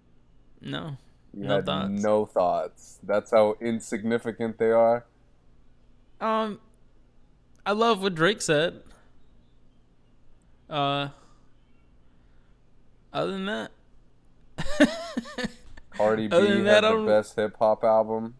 [0.60, 0.96] no.
[1.32, 1.90] You No had thoughts.
[2.02, 2.98] no thoughts.
[3.02, 5.04] That's how insignificant they are.
[6.20, 6.58] Um,
[7.64, 8.82] I love what Drake said.
[10.68, 11.08] Uh,
[13.12, 13.70] other than that,
[15.90, 18.34] Cardi B had that, the best hip hop album.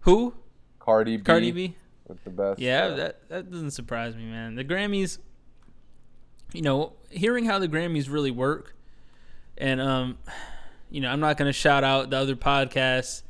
[0.00, 0.34] who?
[0.78, 1.22] Cardi B.
[1.22, 1.74] Cardi B.
[2.06, 2.58] with the best.
[2.60, 4.54] Yeah, uh, that that doesn't surprise me, man.
[4.54, 5.18] The Grammys,
[6.52, 8.74] you know, hearing how the Grammys really work,
[9.56, 10.18] and um,
[10.90, 13.22] you know, I'm not gonna shout out the other podcasts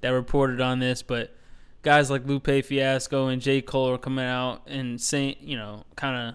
[0.00, 1.34] that reported on this, but
[1.82, 6.28] guys like Lupe Fiasco and J Cole are coming out and saying, you know, kind
[6.30, 6.34] of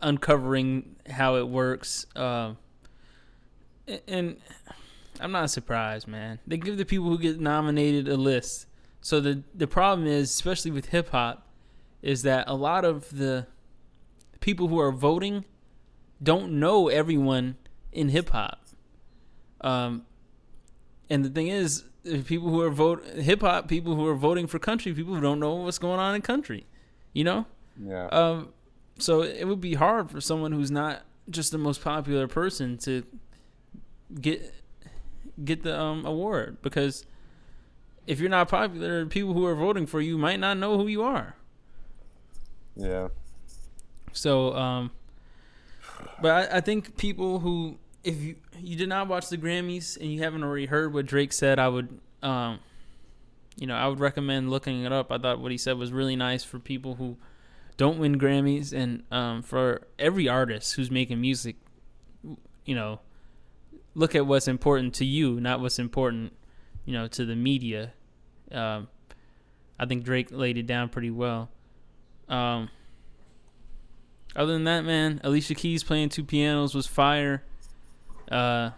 [0.00, 2.06] uncovering how it works.
[2.16, 2.56] Um, a-
[4.08, 4.36] and
[5.20, 6.38] I'm not surprised, man.
[6.46, 8.66] They give the people who get nominated a list.
[9.00, 11.46] So the the problem is, especially with hip hop,
[12.02, 13.46] is that a lot of the
[14.40, 15.44] people who are voting
[16.22, 17.56] don't know everyone
[17.92, 18.60] in hip hop.
[19.60, 20.06] Um,
[21.08, 21.84] and the thing is,
[22.26, 25.40] people who are vote hip hop people who are voting for country people who don't
[25.40, 26.66] know what's going on in country,
[27.12, 27.46] you know.
[27.82, 28.06] yeah.
[28.06, 28.50] Um,
[28.98, 33.04] so it would be hard for someone who's not just the most popular person to
[34.20, 34.54] get
[35.44, 37.04] get the um, award because
[38.06, 41.02] if you're not popular, people who are voting for you might not know who you
[41.02, 41.36] are.
[42.76, 43.08] yeah.
[44.12, 44.92] So, um,
[46.20, 50.10] but I, I think people who, if you you did not watch the Grammys and
[50.10, 52.60] you haven't already heard what Drake said, I would, um,
[53.56, 55.10] you know, I would recommend looking it up.
[55.10, 57.18] I thought what he said was really nice for people who
[57.76, 61.56] don't win Grammys and um, for every artist who's making music.
[62.64, 63.00] You know,
[63.96, 66.32] look at what's important to you, not what's important,
[66.84, 67.94] you know, to the media.
[68.52, 68.88] Um,
[69.78, 71.48] I think Drake laid it down pretty well.
[72.28, 72.68] Um,
[74.36, 77.42] other than that, man, Alicia Keys playing two pianos was fire.
[78.30, 78.70] Uh,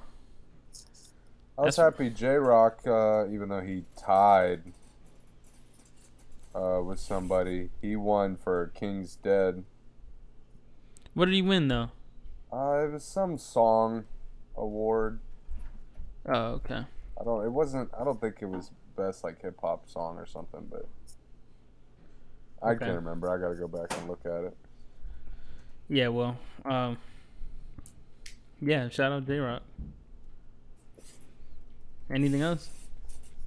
[1.59, 4.63] I was happy Jay Rock, uh, even though he tied
[6.55, 9.65] uh, with somebody, he won for King's Dead.
[11.15, 11.91] what did he win though?
[12.53, 14.05] Uh, it was some song
[14.59, 15.21] award.
[16.27, 16.83] Oh, okay.
[17.21, 17.45] I don't.
[17.45, 17.91] It wasn't.
[17.99, 20.87] I don't think it was best like hip hop song or something, but
[22.63, 22.85] I Okay.
[22.87, 23.31] can't remember.
[23.33, 24.57] I gotta go back and look at it.
[25.89, 26.99] Yeah, well, um,
[28.61, 28.89] yeah.
[28.89, 29.63] Shout out Jay Rock.
[32.11, 32.69] Anything else?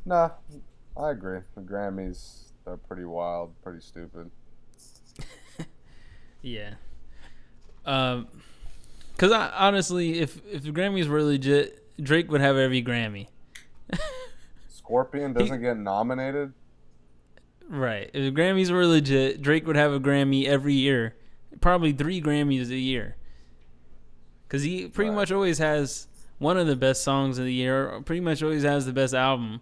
[0.06, 0.32] Nah,
[0.98, 1.40] I agree.
[1.56, 4.32] The Grammys are pretty wild, pretty stupid.
[6.44, 6.74] Yeah.
[7.86, 8.28] Um,
[9.22, 13.28] cause I honestly, if if the Grammys were legit, Drake would have every Grammy.
[14.68, 16.54] Scorpion doesn't get nominated.
[17.70, 18.10] Right.
[18.14, 21.14] If the Grammys were legit, Drake would have a Grammy every year.
[21.62, 23.16] Probably three Grammys a year.
[24.48, 25.16] Because he pretty Right.
[25.16, 26.08] much always has
[26.40, 29.14] one of the best songs of the year, or pretty much always has the best
[29.14, 29.62] album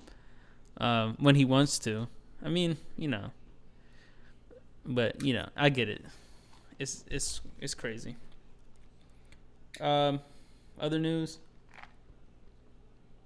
[0.78, 2.08] um, when he wants to.
[2.44, 3.32] I mean, you know.
[4.86, 6.04] But, you know, I get it.
[6.80, 8.16] It's it's it's crazy.
[9.80, 10.22] Um,
[10.80, 11.40] other news?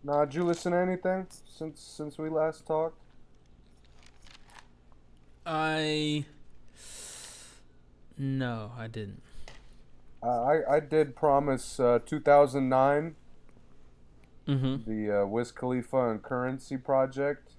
[0.03, 2.97] Nah, did you listen to anything since since we last talked?
[5.45, 6.25] I
[8.17, 9.21] no, I didn't.
[10.21, 13.15] Uh, I I did promise uh, 2009
[14.47, 14.75] Mm-hmm.
[14.85, 17.53] the uh, Wiz Khalifa and Curren$y project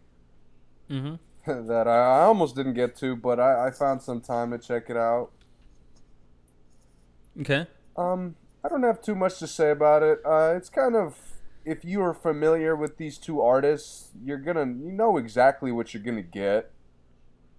[0.90, 1.14] Mm-hmm.
[1.68, 4.90] that I, I almost didn't get to, but I, I found some time to check
[4.90, 5.30] it out.
[7.40, 7.66] Okay.
[7.96, 10.20] Um, I don't have too much to say about it.
[10.24, 11.18] Uh, it's kind of
[11.64, 16.02] if you are familiar with these two artists, you're gonna you know exactly what you're
[16.02, 16.70] gonna get.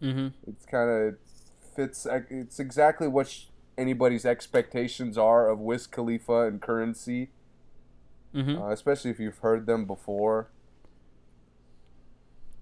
[0.02, 0.28] Mm-hmm.
[0.48, 1.16] It's kind of
[1.76, 2.08] fits.
[2.30, 3.46] It's exactly what sh-
[3.78, 7.28] anybody's expectations are of Wiz Khalifa and Curren$y,
[8.34, 8.62] Mm-hmm.
[8.62, 10.50] uh, especially if you've heard them before.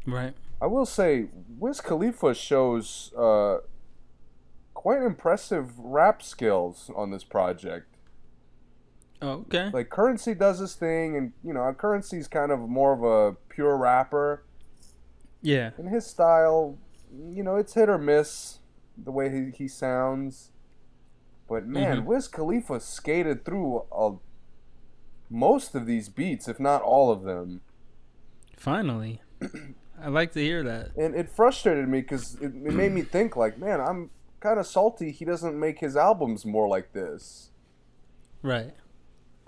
[0.05, 0.33] Right.
[0.61, 3.57] I will say, Wiz Khalifa shows uh,
[4.73, 7.92] quite impressive rap skills on this project.
[9.21, 9.69] Oh, okay.
[9.71, 13.77] Like Curren$y does this thing, and you know, Curren$y's kind of more of a pure
[13.77, 14.43] rapper.
[15.41, 15.71] Yeah.
[15.77, 16.77] And his style,
[17.29, 18.59] you know, it's hit or miss
[18.97, 20.51] the way he, he sounds.
[21.49, 22.05] But man, Mhm.
[22.05, 24.15] Wiz Khalifa skated through a,
[25.29, 27.61] most of these beats, if not all of them.
[28.57, 29.21] Finally.
[30.01, 30.95] I like to hear that.
[30.95, 34.09] And it frustrated me because it, it made me think, like, man, I'm
[34.39, 37.49] kind of salty he doesn't make his albums more like this.
[38.41, 38.73] Right.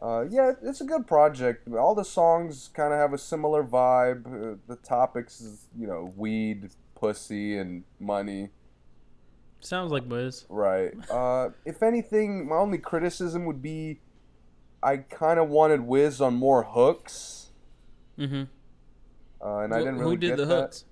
[0.02, 1.68] Uh, yeah, it's a good project.
[1.74, 4.26] All the songs kind of have a similar vibe.
[4.26, 8.50] Uh, the topics is, you know, weed, pussy, and money.
[9.62, 10.46] Sounds like Buzz.
[10.50, 10.94] Right.
[11.10, 14.00] Uh, if anything, my only criticism would be
[14.86, 17.50] I kind of wanted Wiz on more hooks.
[18.20, 18.44] Mm-hmm.
[19.44, 20.56] Uh, and I didn't really Who did get the that.
[20.56, 20.86] hooks?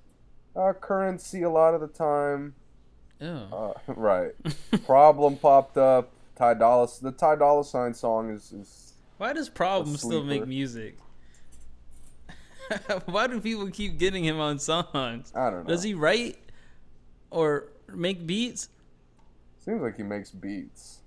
[0.56, 2.56] Uh, Curren$y a lot of the time.
[3.22, 3.76] Oh.
[3.88, 4.32] Uh, right.
[4.86, 6.12] Problem popped up.
[6.36, 8.68] Ty Dolla the Ty Dolla Sign song is, is
[9.24, 10.98] Why does Problem still make music?
[13.06, 15.32] Why do people keep getting him on songs?
[15.34, 15.70] I don't know.
[15.70, 16.40] Does he write
[17.32, 18.68] or make beats?
[19.60, 20.98] Seems like he makes beats.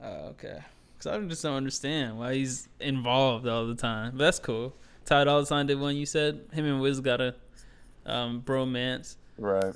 [0.00, 0.60] Oh, okay.
[0.96, 4.12] Because I just don't understand why he's involved all the time.
[4.12, 4.72] But that's cool.
[5.04, 5.96] Ty Dolla Sign did one.
[5.96, 7.34] You said him and Wiz got a
[8.06, 9.16] um, bromance.
[9.36, 9.74] Right.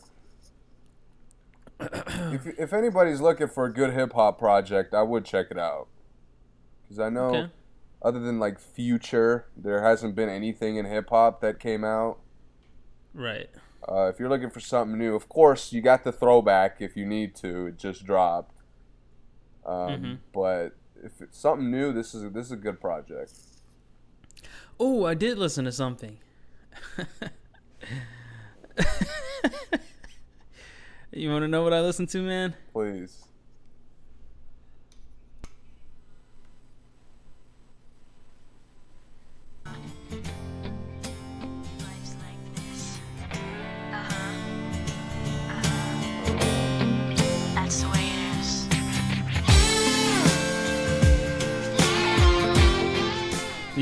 [1.81, 5.89] if if anybody's looking for a good hip hop project, I would check it out.
[6.89, 7.51] Cuz I know Okay.
[8.05, 12.19] Other than like Future, there hasn't been anything in hip hop that came out.
[13.13, 13.49] Right.
[13.89, 17.05] Uh, if you're looking for something new, of course you got the throwback if you
[17.07, 17.67] need to.
[17.67, 18.55] It just dropped.
[19.67, 20.19] Um, Mhm.
[20.33, 23.33] But if it's something new, this is a, this is a good project.
[24.79, 26.19] Oh, I did listen to something.
[31.13, 32.55] you want to know what I listened to, man?
[32.73, 33.24] Please.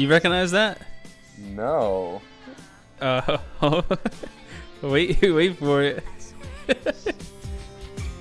[0.02, 0.82] You recognize that?
[1.38, 2.20] No.
[3.00, 3.38] Uh,
[4.82, 6.02] wait, wait for it.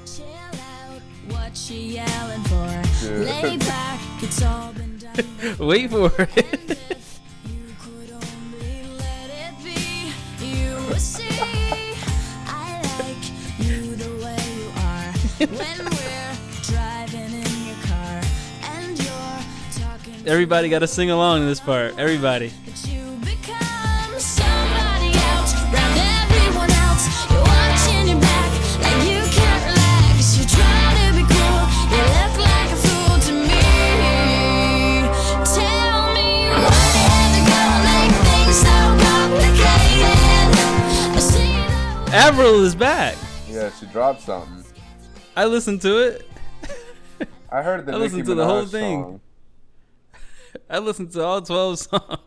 [0.05, 2.01] Chill out, what you
[20.25, 21.97] Everybody got to sing along in this part.
[21.97, 22.51] Everybody.
[22.65, 27.09] But you become somebody else, round everyone else.
[27.31, 28.51] You're watching your back,
[28.85, 30.37] like you can't relax.
[30.37, 33.65] You're trying to be cool, you look like a fool to me.
[35.41, 40.21] Tell me why you had to go make things so complicated.
[41.17, 41.49] I see
[42.11, 43.15] that Avril is back.
[43.49, 44.63] Yeah, she dropped something.
[45.35, 46.29] I listened to it.
[47.51, 49.01] I heard the I Nicki listened to the whole thing.
[49.01, 49.21] song.
[50.71, 52.17] I listened to all 12 songs.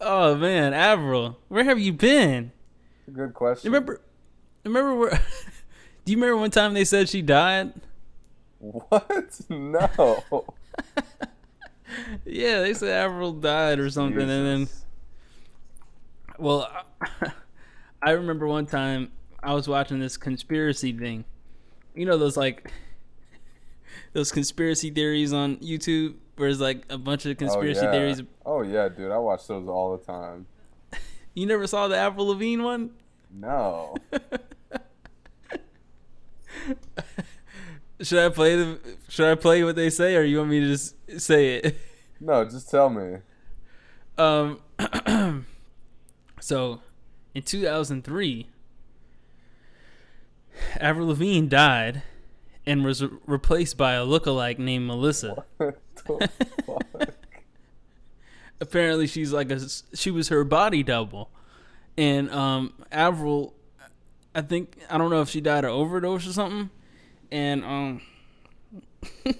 [0.00, 2.52] Oh man, Avril, where have you been?
[3.10, 3.72] Good question.
[3.72, 4.00] Remember
[4.62, 5.10] remember where
[6.04, 7.72] Do you remember one time they said she died?
[8.58, 9.40] What?
[9.48, 10.44] No.
[12.26, 14.68] Yeah, they said Avril died or something and then
[16.38, 16.68] Well,
[18.02, 19.12] I remember one time
[19.42, 21.24] I was watching this conspiracy thing.
[21.94, 22.70] You know those like
[24.12, 27.90] those conspiracy theories on YouTube, where it's like a bunch of oh, conspiracy yeah.
[27.90, 28.22] theories.
[28.44, 30.46] Oh yeah, dude, I watch those all the time.
[31.34, 32.92] You never saw the Avril Lavigne one?
[33.30, 33.94] No.
[38.00, 38.78] Should I play the?
[39.08, 41.76] Should I play what they say, or you want me to just say it?
[42.20, 43.18] No, just tell me.
[44.16, 44.60] Um.
[46.40, 46.80] so,
[47.34, 48.48] in 2003,
[50.80, 52.02] Avril Lavigne died
[52.66, 55.44] and was re- replaced by a lookalike named Melissa.
[55.56, 55.78] What?
[58.60, 59.60] apparently she's like a
[59.94, 61.30] she was her body double.
[61.96, 63.54] And um avril
[64.34, 66.70] i think i don't know if she died of overdose or something.
[67.30, 68.00] And um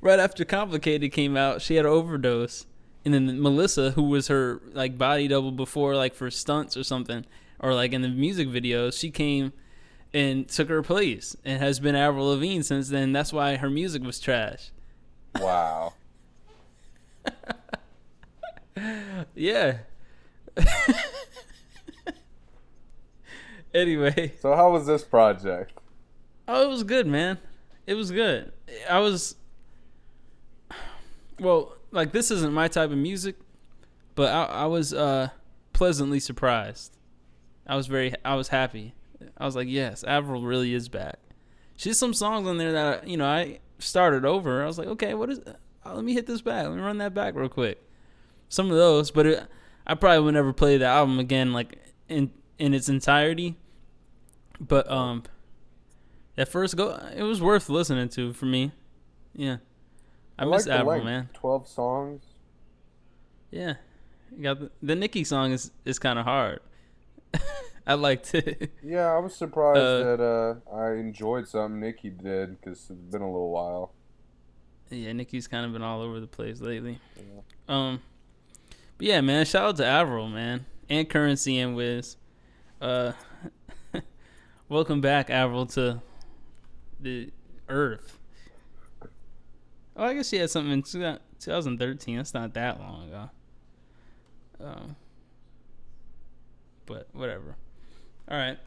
[0.00, 2.66] right after complicated came out she had an overdose.
[3.04, 7.24] And then melissa who was her like body double before like for stunts or something
[7.60, 9.52] or like in the music videos she came
[10.12, 11.36] and took her place.
[11.44, 13.12] And has been avril lavigne since then.
[13.12, 14.70] That's why her music was trash
[15.40, 15.94] Wow.
[19.34, 19.78] yeah
[23.74, 25.72] anyway So how was this project?
[26.48, 27.38] Oh, it was good, man.
[27.86, 28.52] It was good.
[28.88, 29.36] I was
[31.38, 33.36] well, like this isn't my type of music,
[34.14, 35.28] but I, I was uh
[35.72, 36.96] pleasantly surprised.
[37.66, 38.94] I was very I was happy.
[39.36, 41.18] I was like, yes, Avril really is back.
[41.76, 44.62] She's some songs on there that you know I started over.
[44.62, 45.40] I was like, okay, what is?
[45.40, 46.66] Uh, let me hit this back.
[46.66, 47.82] Let me run that back real quick.
[48.48, 49.46] Some of those, but it,
[49.86, 51.78] I probably would never play the album again, like
[52.08, 53.56] in in its entirety.
[54.60, 55.24] But um,
[56.36, 58.72] that first go, it was worth listening to for me.
[59.34, 59.58] Yeah,
[60.38, 61.28] I, I miss like Avril, man.
[61.34, 62.22] Twelve songs.
[63.50, 63.74] Yeah,
[64.34, 66.60] you got the, the Nicki song is is kind of hard.
[67.86, 68.72] I liked it.
[68.82, 70.20] Yeah, I was surprised Uh, that
[70.70, 73.92] uh, I enjoyed something Nicki did because it's been a little while.
[74.90, 76.98] yeah, Nicki's kind of been all over the place lately.
[77.68, 78.00] Um,
[78.98, 82.16] but yeah, man, shout out to Avril, man, and Curren$y and Wiz.
[82.80, 83.12] Uh,
[84.68, 86.00] welcome back, Avril, to
[87.00, 87.30] the
[87.68, 88.18] earth.
[89.96, 92.16] Oh, I guess she had something in 2013.
[92.16, 93.30] That's not that long ago.
[94.60, 94.96] Um,
[96.86, 97.56] but whatever.
[98.28, 98.58] All right.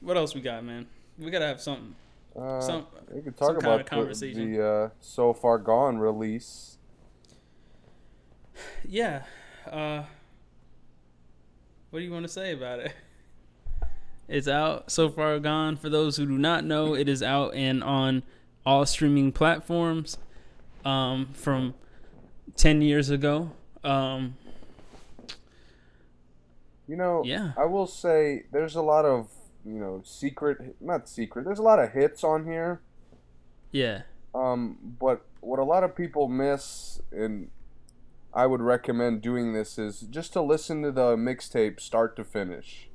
[0.00, 0.86] What else we got, man?
[1.18, 1.94] We gotta have something.
[2.34, 4.52] Uh, Some- we could some talk kind of about the, conversation.
[4.52, 6.78] the uh, So Far Gone release.
[8.88, 9.22] Yeah.
[9.70, 10.02] Uh,
[11.90, 12.92] what do you want to say about it?
[14.28, 15.76] It's out so far gone.
[15.76, 18.22] For those who do not know, it is out and on
[18.64, 20.18] all streaming platforms
[20.84, 21.74] um, from
[22.54, 23.50] 10 years ago.
[23.82, 24.36] Um,
[26.90, 27.52] You know, Yeah.
[27.56, 29.30] I will say there's a lot of,
[29.64, 32.80] you know, secret, not secret, there's a lot of hits on here.
[33.70, 34.02] yeah.
[34.34, 37.50] Um, but what a lot of people miss, and
[38.32, 42.88] I would recommend doing this, is just to listen to the mixtape start to finish.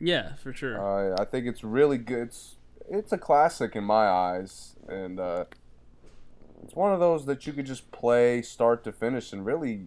[0.00, 0.76] Yeah, for sure.
[0.80, 2.28] Uh, I think it's really good.
[2.28, 2.56] It's,
[2.88, 5.44] it's a classic in my eyes, and uh,
[6.64, 9.86] it's one of those that you could just play start to finish, and really,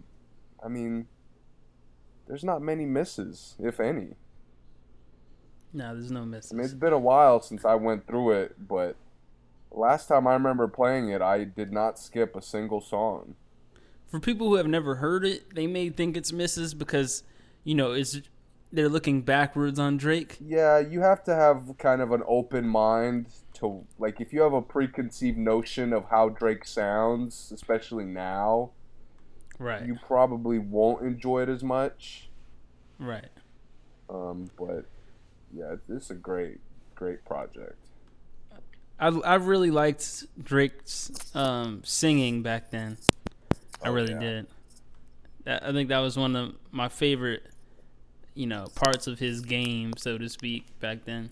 [0.63, 1.07] I mean,
[2.30, 4.14] there's not many misses, if any.
[5.73, 6.53] no, there's no misses.
[6.53, 8.95] I mean, it's been a while since I went through it, but
[9.72, 13.35] last time I remember playing it, I did not skip a single song.
[14.07, 17.23] for people who have never heard it, they may think it's misses because,
[17.64, 18.22] you know, it's
[18.72, 20.38] they're looking backwards on Drake.
[20.39, 24.53] Yeah, you have to have kind of an open mind to like if you have
[24.53, 28.72] a preconceived notion of how Drake sounds, especially now,
[29.60, 29.86] Right.
[29.86, 32.30] you probably won't enjoy it as much.
[32.98, 33.27] right.
[34.10, 34.86] Um, but
[35.53, 36.60] yeah, this is a great,
[36.95, 37.76] great project.
[38.99, 42.98] I I really liked Drake's um, singing back then.
[43.84, 44.19] I Oh, really yeah.
[44.19, 44.48] did.
[45.45, 47.44] That, I think that was one of my favorite,
[48.34, 51.30] you know, parts of his game, so to speak, back then.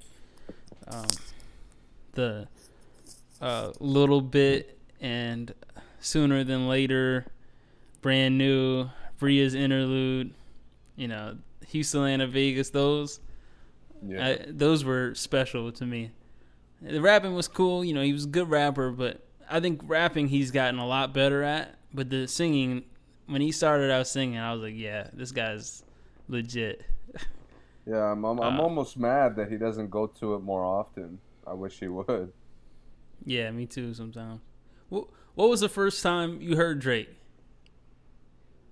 [0.87, 1.07] Um,
[2.13, 2.47] the
[3.41, 5.53] uh, little bit and
[5.99, 7.25] sooner than later,
[8.07, 8.89] brand new,
[9.19, 10.33] Bria's interlude,
[10.95, 11.35] you know,
[11.67, 12.69] Houston, Atlanta, Vegas.
[12.69, 13.19] Those
[14.01, 16.11] Yeah, I, those were special to me.
[16.81, 20.29] The rapping was cool, you know, he was a good rapper, but I think rapping
[20.29, 21.75] he's gotten a lot better at.
[21.93, 22.85] But the singing,
[23.25, 25.83] when he started out singing, I was like, yeah, this guy's
[26.29, 26.85] legit.
[27.85, 28.11] yeah.
[28.13, 31.19] I'm, I'm, I'm Uh, almost mad that he doesn't go to it more often.
[31.45, 32.31] I wish he would.
[33.25, 33.93] Yeah, me too.
[33.93, 34.39] Sometimes.
[34.89, 37.16] What What was the first time you heard Drake?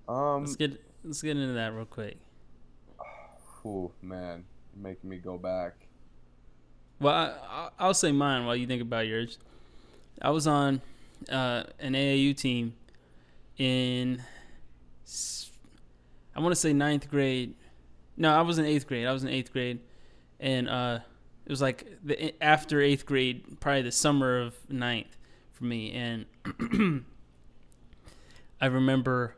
[0.08, 2.16] Um, Let's get Let's get into that real quick.
[3.64, 5.86] ooh, man, you're making me go back.
[6.98, 9.38] Well, I, I, I'll say mine while you think about yours.
[10.20, 10.80] I was on
[11.30, 12.74] uh, an AAU team
[13.58, 14.22] in,
[16.34, 17.54] I want to say ninth grade.
[18.16, 19.06] No, I was in eighth grade.
[19.06, 19.80] I was in eighth grade,
[20.40, 21.00] and uh,
[21.44, 25.16] it was like the after eighth grade, probably the summer of ninth
[25.52, 25.92] for me.
[25.92, 26.24] And
[28.60, 29.36] I remember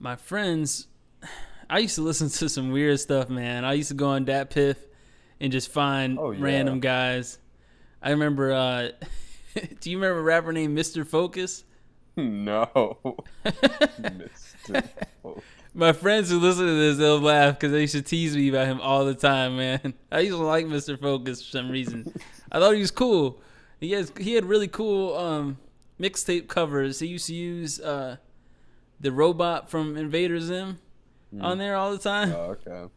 [0.00, 0.88] my friends.
[1.70, 3.64] I used to listen to some weird stuff, man.
[3.64, 4.76] I used to go on DatPiff
[5.38, 6.42] and just find Oh, yeah.
[6.42, 7.38] random guys.
[8.02, 8.52] I remember.
[8.52, 8.88] Uh,
[9.80, 11.06] do you remember a rapper named Mr.
[11.06, 11.64] Focus?
[12.16, 12.68] no,
[13.44, 14.88] Mr.
[15.22, 15.44] Focus.
[15.72, 18.66] My friends who listen to this, they'll laugh because they used to tease me about
[18.66, 19.94] him all the time, man.
[20.10, 20.98] I used to like Mr.
[21.00, 22.12] Focus for some reason.
[22.50, 23.40] I thought he was cool.
[23.78, 25.58] He has he had really cool um,
[26.00, 26.98] mixtape covers.
[26.98, 28.16] He used to use uh,
[29.00, 30.78] the robot from Invader Zim
[31.40, 32.32] on there all the time.
[32.32, 32.92] Oh, okay.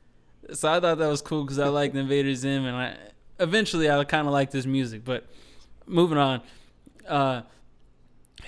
[0.53, 2.97] So I thought that was cool because I liked Invader Zim, and I
[3.39, 5.05] eventually I kind of liked his music.
[5.05, 5.25] But
[5.85, 6.41] moving on,
[7.07, 7.43] uh,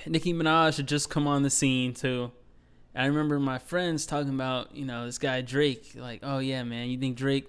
[0.06, 2.32] Nicki Minaj had just come on the scene too.
[2.94, 6.90] I remember my friends talking about you know this guy Drake, like, oh yeah, man,
[6.90, 7.48] you think Drake,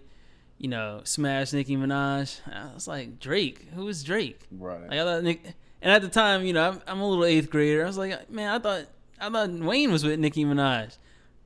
[0.58, 2.40] you know, smashed Nicki Minaj?
[2.52, 4.40] I was like, Drake, who is Drake?
[4.50, 4.88] Right.
[4.88, 5.42] Like I thought Nick,
[5.82, 7.82] and at the time, you know, I'm, I'm a little eighth grader.
[7.82, 8.86] I was like, man, I thought
[9.20, 10.98] I thought Wayne was with Nicki Minaj.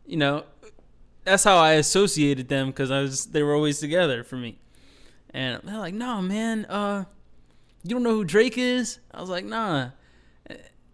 [0.06, 0.44] You know,
[1.24, 4.58] that's how I associated them because I was they were always together for me.
[5.32, 7.04] And they're like, no, man, uh,
[7.84, 8.98] you don't know who Drake is?
[9.12, 9.90] I was like, nah.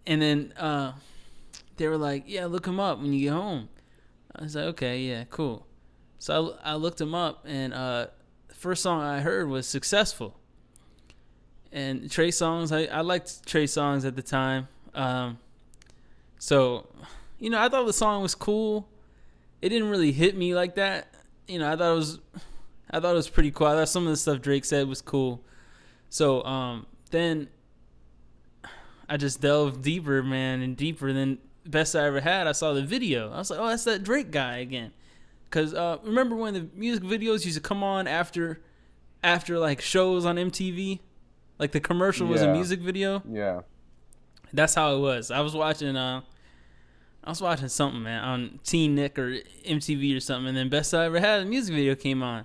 [0.07, 0.93] And then uh,
[1.77, 3.69] they were like, yeah, look him up when you get home.
[4.35, 5.67] I was like, okay, yeah, cool.
[6.19, 8.09] So I, I looked him up, and uh,
[8.49, 10.39] the first song I heard was "Successful."
[11.73, 14.69] And Trey Songz, I, I liked Trey Songz at the time.
[14.95, 15.39] Um,
[16.39, 16.87] so,
[17.39, 18.89] you know, I thought the song was cool.
[19.63, 21.09] It didn't really hit me like that.
[21.49, 22.19] You know, I thought it was,
[22.91, 23.67] I thought it was pretty cool.
[23.67, 25.43] I thought some of the stuff Drake said was cool.
[26.09, 27.49] So, um, then
[29.09, 32.47] I just delved deeper, man, and deeper than best I ever had.
[32.47, 33.33] I saw the video.
[33.33, 34.93] I was like, oh, that's that Drake guy again.
[35.51, 38.61] Cause uh, remember when the music videos used to come on after,
[39.23, 41.01] after like shows on MTV.
[41.59, 43.23] Like the commercial was a music video.
[43.31, 43.63] Yeah.
[44.53, 45.31] That's how it was.
[45.31, 46.23] I was watching uh
[47.25, 50.95] I was watching something, man, on Teen Nick or MTV or something, and then Best
[50.95, 52.41] I Ever Had a music video came on.
[52.41, 52.45] I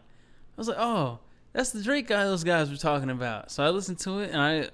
[0.57, 1.19] was like, Oh,
[1.53, 3.51] that's the Drake guy those guys were talking about.
[3.51, 4.69] So I listened to it and I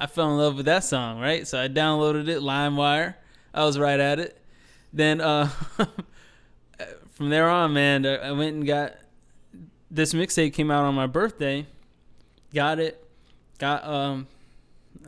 [0.00, 1.46] I fell in love with that song, right?
[1.46, 3.16] So I downloaded it, LimeWire.
[3.52, 4.40] I was right at it.
[4.92, 5.46] Then uh
[7.10, 8.94] from there on, man, I I went and got
[9.90, 11.66] this mixtape came out on my birthday.
[12.54, 13.04] Got it.
[13.58, 14.26] Got um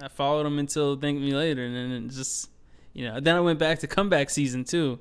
[0.03, 2.51] I followed him until Thank Me Later, and then it just,
[2.93, 4.99] you know, then I went back to comeback season too.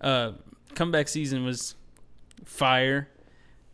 [0.00, 0.32] Uh,
[0.74, 1.74] comeback season was
[2.44, 3.08] fire.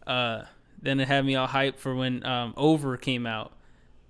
[0.06, 0.44] Uh,
[0.80, 3.52] then it had me all hyped for when um, Over came out,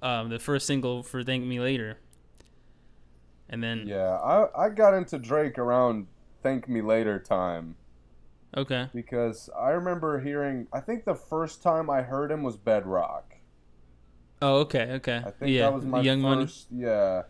[0.01, 1.99] um, the first single for Thank Me Later.
[3.49, 4.17] And then, Yeah.
[4.19, 6.07] I, I got into Drake around
[6.43, 7.75] Thank Me Later time
[8.57, 13.30] okay, because I remember hearing, I think the first time I heard him was Bedrock.
[14.43, 16.49] Oh okay, okay, I think yeah, that was my Young Money.
[16.71, 17.23] yeah.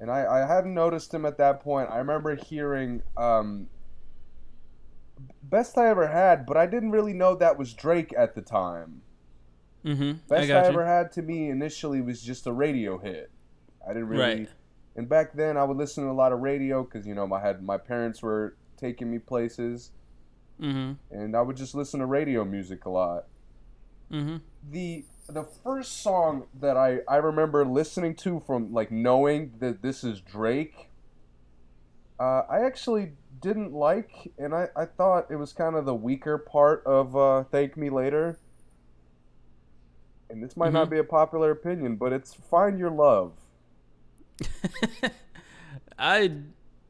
[0.00, 1.90] And I, I hadn't noticed him at that point.
[1.90, 3.66] I remember hearing um,
[5.42, 9.02] Best I Ever Had, but I didn't really know that was Drake at the time.
[9.84, 10.12] Mm-hmm.
[10.28, 10.66] Best I I.
[10.66, 13.30] Ever Had to me initially was just a radio hit.
[13.84, 14.22] I didn't really.
[14.22, 14.48] Right.
[14.94, 17.40] And back then, I would listen to a lot of radio because you know I
[17.40, 19.90] had my parents were taking me places,
[20.60, 20.92] Mm-hmm.
[21.16, 23.26] and I would just listen to radio music a lot.
[24.12, 24.36] Mm-hmm.
[24.70, 30.02] the the first song that I, I remember listening to from like knowing that this
[30.04, 30.90] is Drake,
[32.18, 36.38] uh, I actually didn't like, and I, I thought it was kind of the weaker
[36.38, 38.38] part of uh, "Thank Me Later."
[40.30, 40.90] And this might not Mhm.
[40.90, 43.32] be a popular opinion, but it's "Find Your Love."
[45.98, 46.32] I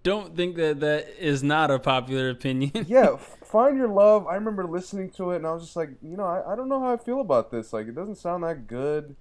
[0.08, 2.86] don't think that that is not a popular opinion.
[2.88, 6.16] Yeah, "Find Your Love." I remember listening to it, and I was just like, you
[6.16, 7.72] know, I, I don't know how I feel about this.
[7.72, 9.16] Like, it doesn't sound that good.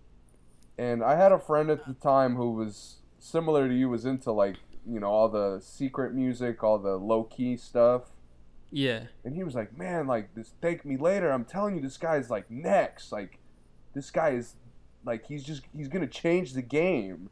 [0.77, 4.31] And I had a friend at the time who was similar to you, was into
[4.31, 4.57] like,
[4.88, 8.03] you know, all the secret music, all the low key stuff.
[8.72, 9.03] yeah.
[9.26, 11.31] And he was like, man, like this thank me later.
[11.31, 13.11] I'm telling you, this guy's like next.
[13.11, 13.39] Like,
[13.93, 14.55] this guy is
[15.05, 17.30] like he's just he's gonna change the game.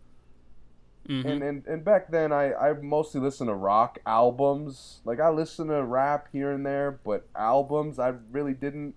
[1.08, 1.28] Mm-hmm.
[1.30, 5.02] And, and and back then, I I mostly listened to rock albums.
[5.06, 8.96] Like I listened to rap here and there, but albums I really didn't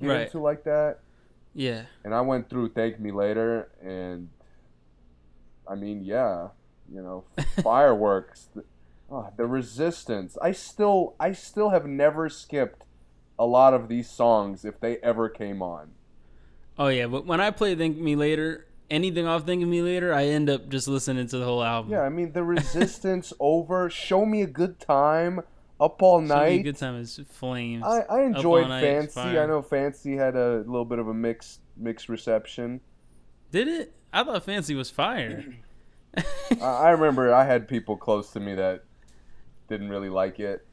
[0.00, 0.26] get Right.
[0.26, 0.98] into like that.
[1.54, 1.84] yeah.
[2.04, 4.28] And I went through Thank Me Later, and
[5.66, 6.48] I mean, yeah,
[6.92, 7.24] you know,
[7.62, 8.64] fireworks, the,
[9.10, 10.36] oh, the Resistance.
[10.42, 12.84] I still, I still have never skipped
[13.38, 15.92] a lot of these songs if they ever came on.
[16.78, 20.12] Oh yeah, but when I play Thank Me Later, anything off Think of Me Later,
[20.14, 21.92] I end up just listening to the whole album.
[21.92, 25.40] Yeah, I mean, the Resistance over, Show Me a Good Time,
[25.80, 26.62] Up All a Night.
[26.64, 27.84] good time is Flames.
[27.84, 29.20] I, I enjoyed Fancy.
[29.20, 32.80] I know Fancy had a little bit of a mixed mixed reception.
[33.50, 33.92] Did it?
[34.12, 35.44] I thought Fancy was fire.
[36.16, 38.84] I, I remember I had people close to me that
[39.68, 40.64] didn't really like it.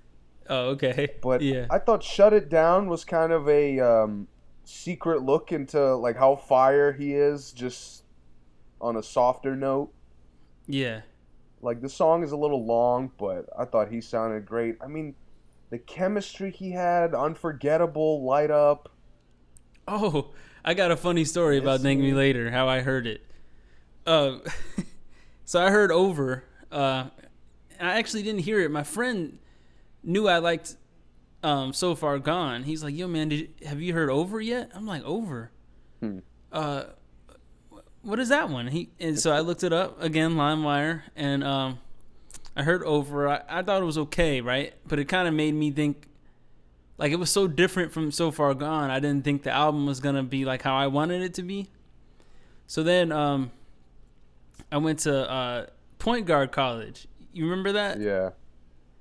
[0.49, 1.13] oh, okay.
[1.21, 4.27] But yeah, I thought Shut It Down was kind of a um,
[4.63, 8.00] secret look into like how fire he is, just
[8.81, 9.91] on a softer note.
[10.67, 11.01] yeah,
[11.61, 14.75] Like the song is a little long, but I thought he sounded great.
[14.81, 15.15] I mean,
[15.69, 18.89] the chemistry he had, unforgettable, light up.
[19.87, 20.31] Oh,
[20.65, 22.13] I got a funny story about Yes, Thank Me.
[22.13, 23.21] Later, how I heard it.
[24.05, 24.39] Uh,
[25.45, 26.43] so I heard Over.
[26.71, 27.05] Uh,
[27.79, 28.69] I actually didn't hear it.
[28.71, 29.39] My friend
[30.03, 30.75] knew I liked
[31.43, 32.63] um, So Far Gone.
[32.63, 34.71] He's like, yo, man, did have you heard Over yet?
[34.73, 35.51] I'm like, Over?
[35.99, 36.19] Hmm.
[36.51, 36.83] Uh,
[38.03, 38.67] what is that one?
[38.67, 41.79] He And so I looked it up again, LimeWire, and um,
[42.55, 43.27] I heard Over.
[43.29, 44.73] I, I thought it was okay, right?
[44.87, 46.07] But it kind of made me think
[46.97, 49.99] like it was so different from so far gone i didn't think the album was
[49.99, 51.67] gonna be like how i wanted it to be
[52.67, 53.49] so then um
[54.71, 55.65] i went to uh
[55.97, 58.31] point guard college you remember that Yeah.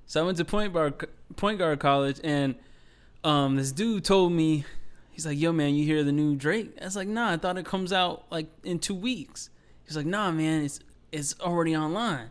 [0.07, 2.55] so i went to point guard point guard college and
[3.23, 4.65] um this dude told me
[5.11, 7.57] he's like yo man you hear the new drake i was like nah i thought
[7.57, 9.49] it comes out like in two weeks
[9.85, 10.79] he's like nah man it's
[11.11, 12.29] it's already online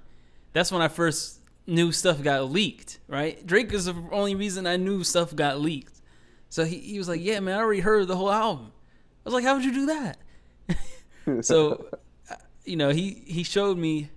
[0.52, 1.40] that's when i first
[1.70, 3.44] knew stuff got leaked, right?
[3.46, 6.00] Drake is the only reason I knew stuff got leaked.
[6.48, 8.72] So he, he was like, Yeah, man, I already heard the whole album.
[9.24, 10.18] I was like, How would you do that?
[11.44, 11.86] so,
[12.30, 12.34] uh,
[12.64, 14.10] you know, he, he showed me,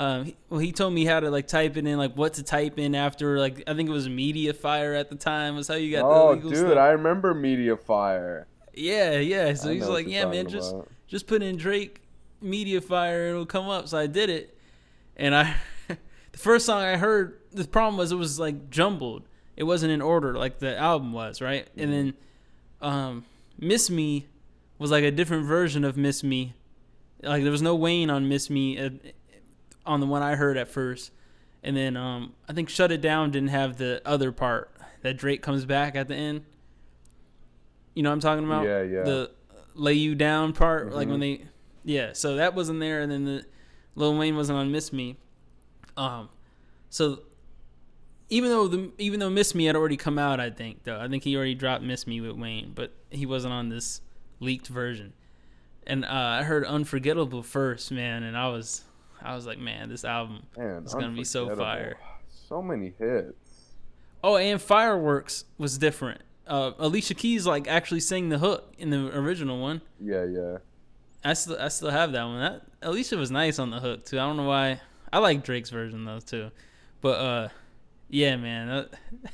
[0.00, 2.42] um, he- well, he told me how to like type it in, like what to
[2.42, 5.74] type in after, like, I think it was Media Fire at the time, was how
[5.74, 6.78] you got oh, the legal dude, stuff.
[6.78, 8.46] I remember Media Fire.
[8.72, 9.52] Yeah, yeah.
[9.52, 10.74] So I he's like, yeah, man, talking just
[11.06, 12.00] just put in Drake
[12.40, 13.88] Media Fire it'll come up.
[13.88, 14.56] So I did it,
[15.18, 15.54] and I
[15.88, 17.36] the first song I heard.
[17.52, 19.24] The problem was it was like jumbled.
[19.54, 21.68] It wasn't in order like the album was, right?
[21.76, 22.14] And then
[22.80, 23.26] um,
[23.58, 24.28] Miss Me
[24.78, 26.54] was like a different version of Miss Me
[27.22, 28.88] Like there was no Wayne on Miss Me uh,
[29.86, 31.10] on the one I heard at first,
[31.62, 34.70] and then um, I think Shut It Down didn't have the other part
[35.02, 36.44] that Drake comes back at the end.
[37.94, 38.66] You know what I'm talking about?
[38.66, 39.02] Yeah, yeah.
[39.02, 39.30] The
[39.74, 41.10] lay you down part, like Mhm.
[41.12, 41.44] when they,
[41.84, 42.12] yeah.
[42.12, 43.44] So that wasn't there, and then the
[43.94, 45.16] Lil Wayne wasn't on Miss Me.
[45.96, 46.28] Um,
[46.88, 47.20] so
[48.28, 51.08] even though the even though Miss Me had already come out, I think though I
[51.08, 54.00] think he already dropped Miss Me with Wayne, but he wasn't on this
[54.38, 55.12] leaked version.
[55.86, 58.84] And uh, I heard Unforgettable first, man, and I was
[59.22, 61.98] I was like, man, this album Man, is gonna be so fire.
[62.48, 63.74] So many hits.
[64.22, 66.20] Oh, and Fireworks was different.
[66.46, 69.80] Uh, Alicia Keys like actually sang the hook in the original one.
[70.00, 70.58] Yeah, yeah.
[71.24, 72.40] I still I still have that one.
[72.40, 74.18] That Alicia was nice on the hook too.
[74.18, 74.80] I don't know why.
[75.12, 76.50] I like Drake's version though too.
[77.00, 77.48] But uh
[78.08, 78.68] yeah, man.
[78.68, 78.90] that-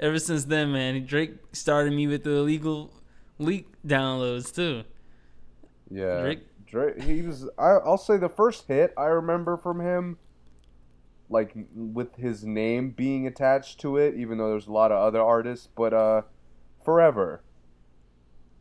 [0.00, 2.92] ever since then, man, Drake started me with the illegal
[3.38, 4.84] leak downloads too.
[5.90, 6.20] Yeah.
[6.20, 7.48] Drake- Drake, he was.
[7.58, 10.18] I, I'll say the first hit I remember from him,
[11.30, 15.22] like with his name being attached to it, even though there's a lot of other
[15.22, 15.68] artists.
[15.74, 16.22] But uh,
[16.84, 17.42] Forever.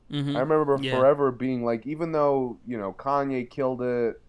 [0.09, 0.97] hmm I remember Yeah.
[0.97, 4.21] Forever being like, even though you know Kanye killed it,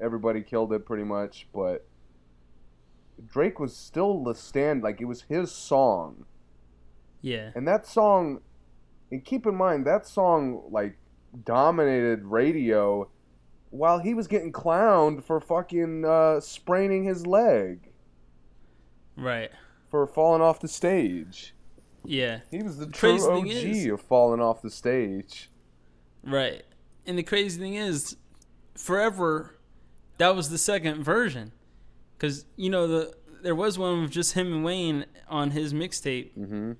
[0.00, 1.86] everybody killed it pretty much, but
[3.26, 4.82] Drake was still the stand.
[4.82, 6.26] Like it was his song.
[7.22, 7.50] Yeah.
[7.54, 8.40] And that song,
[9.10, 10.96] and keep in mind that song like
[11.44, 13.08] dominated radio,
[13.70, 17.90] while he was getting clowned for fucking uh, spraining his leg
[19.16, 19.50] Right.
[19.90, 21.54] for falling off the stage.
[22.04, 22.40] Yeah.
[22.50, 25.50] He was the Crazy true OG is- of falling off the stage.
[26.22, 26.64] Right.
[27.06, 28.16] And the crazy thing is,
[28.74, 29.56] forever,
[30.18, 31.52] that was the second version,
[32.16, 36.32] because you know the there was one with just him and Wayne on his mixtape,
[36.32, 36.72] hmm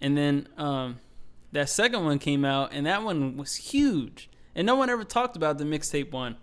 [0.00, 0.98] and then um,
[1.52, 5.36] that second one came out, and that one was huge, and no one ever talked
[5.36, 6.36] about the mixtape one,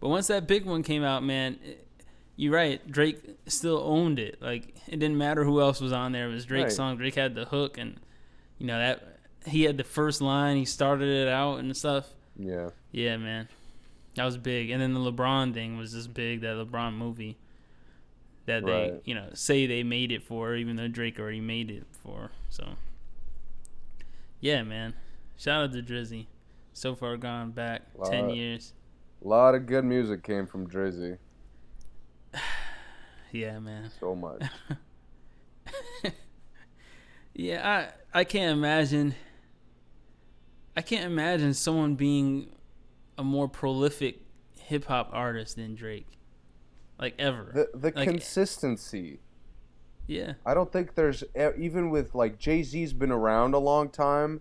[0.00, 1.58] but once that big one came out, man.
[1.64, 1.86] It,
[2.36, 2.90] you're right.
[2.90, 3.18] Drake
[3.48, 4.40] still owned it.
[4.40, 6.30] Like it didn't matter who else was on there.
[6.30, 6.72] It was Drake's Right.
[6.72, 6.96] song.
[6.96, 8.00] Drake had the hook, and
[8.56, 10.56] you know that he had the first line.
[10.56, 12.06] He started it out and stuff.
[12.38, 12.70] Yeah.
[12.92, 13.48] Yeah, man.
[14.14, 14.70] That was big.
[14.70, 17.36] And then the LeBron thing was just big, that LeBron movie
[18.46, 19.02] that they, Right.
[19.04, 22.30] you know, say they made it for, even though Drake already made it for.
[22.48, 22.70] So,
[24.40, 24.94] yeah, man.
[25.36, 26.26] Shout out to Drizzy.
[26.72, 28.72] So far gone back 10 years.
[29.24, 31.18] A lot of good music came from Drizzy.
[33.32, 33.90] Yeah, man.
[34.00, 34.42] So much.
[37.34, 39.14] Yeah, I I can't imagine
[40.76, 42.50] I can't imagine someone being
[43.16, 44.20] a more prolific
[44.58, 46.06] hip hop artist than Drake.
[46.98, 47.52] Like ever.
[47.54, 49.20] The the Like- consistency.
[50.06, 50.32] Yeah.
[50.44, 51.22] I don't think there's
[51.58, 54.40] even with like Jay Z's been around a long time,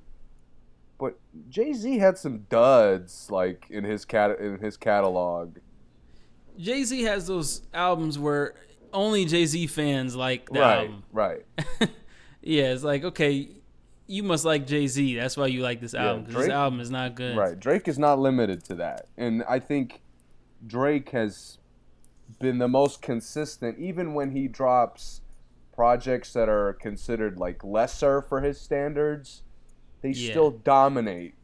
[0.98, 1.18] but
[1.50, 5.58] Jay Z had some duds like in his cat in his catalog.
[6.58, 8.54] Jay Z has those albums where
[8.92, 11.04] only Jay Z fans like the right, album.
[11.12, 11.46] right.
[12.42, 13.50] Yeah, it's like okay,
[14.08, 15.16] you must like Jay Z.
[15.18, 16.26] That's why you like this Yeah, album.
[16.26, 17.36] this Drake- album is not good.
[17.38, 17.60] Right.
[17.60, 19.08] Drake is not limited to that.
[19.18, 20.02] And I think
[20.66, 21.58] Drake has
[22.40, 25.20] been the most consistent even when he drops
[25.80, 29.44] projects that are considered like lesser for his standards,
[30.02, 30.32] they Yeah.
[30.32, 31.36] still dominate.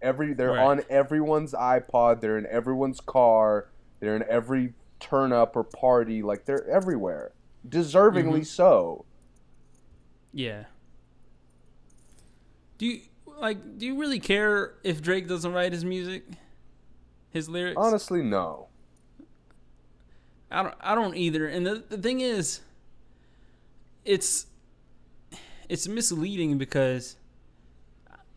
[0.00, 0.64] Every they're Right.
[0.64, 3.68] on everyone's iPod, they're in everyone's car,
[4.00, 7.32] they're in every turn up or party, like they're everywhere.
[7.68, 8.46] Deservingly Mhm.
[8.46, 9.04] so.
[10.32, 10.64] Yeah.
[12.78, 13.76] Do you like?
[13.76, 16.24] Do you really care if Drake doesn't write his music,
[17.28, 17.76] his lyrics?
[17.76, 18.68] Honestly, no.
[20.50, 20.74] I don't.
[20.80, 21.46] I don't either.
[21.46, 22.62] And the the thing is,
[24.04, 24.46] it's
[25.68, 27.16] it's misleading because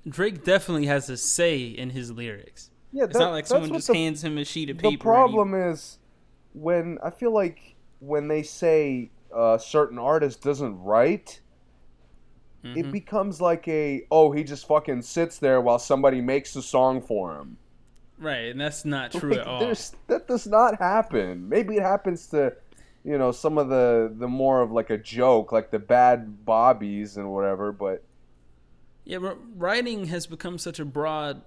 [0.08, 2.70] Drake definitely has a say in his lyrics.
[2.94, 4.84] Yeah, It's not like someone just hands him a sheet of paper.
[4.84, 6.00] The and he- problem is
[6.54, 11.42] when I feel like when they say a certain artist doesn't write,
[12.64, 12.92] it Mhm.
[12.92, 17.36] becomes like a oh he just fucking sits there while somebody makes a song for
[17.38, 17.58] him.
[18.20, 19.60] right, and that's not true Like, at all.
[20.08, 21.48] that does not happen.
[21.50, 22.56] Maybe it happens to
[23.08, 27.16] you know some of the the more of like a joke, like the Bhad Bhabies
[27.16, 27.72] and whatever.
[27.72, 28.04] But
[29.06, 31.42] Yeah, but writing has become such a broad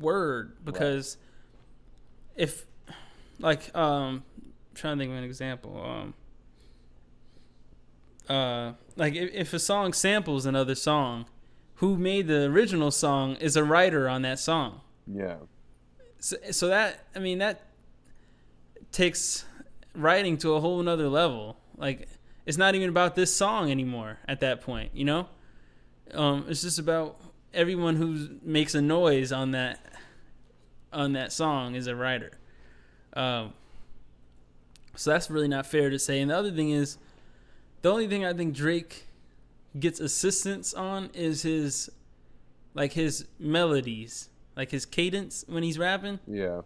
[0.00, 1.16] word because
[2.34, 2.66] if,
[3.38, 4.24] like, um,
[4.74, 6.14] trying to think of an example, um,
[8.28, 11.26] uh, like if, if a song samples another song,
[11.76, 14.80] who made the original song is a writer on that song.
[15.06, 15.36] yeah,
[16.18, 17.60] So, so that I mean that
[18.90, 19.44] takes
[19.94, 21.56] writing to a whole nother level.
[21.76, 22.08] Like
[22.46, 25.28] it's not even about this song anymore at that point, you know?
[26.12, 27.20] Um, it's just about
[27.52, 29.80] everyone who makes a noise on that
[30.92, 32.38] on that song is a writer.
[33.14, 33.52] Um,
[34.94, 36.20] so that's really not fair to say.
[36.20, 36.98] And the other thing is,
[37.82, 39.06] the only thing I think Drake
[39.78, 41.90] gets assistance on is his,
[42.74, 46.20] like his melodies, like his cadence when he's rapping.
[46.26, 46.60] Yeah.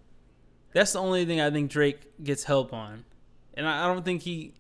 [0.73, 3.05] That's the only thing I think Drake gets help on,
[3.59, 4.55] and I, I don't think he.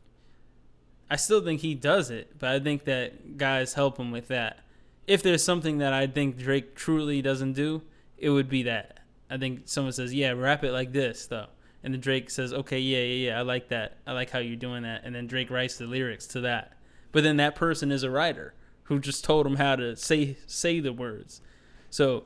[1.11, 4.59] I still think he does it, but I think that guys help him with that.
[5.07, 7.81] If there's something that I think Drake truly doesn't do,
[8.19, 9.01] it would be that.
[9.31, 11.47] I think someone says, "Yeah, rap it like this," though,
[11.83, 13.99] and then Drake says, "Okay, yeah, yeah, yeah, I like that.
[14.07, 16.73] I like how you're doing that," and then Drake writes the lyrics to that.
[17.13, 18.53] But then that person is a writer
[18.85, 21.41] who just told him how to say say the words.
[21.89, 22.25] So,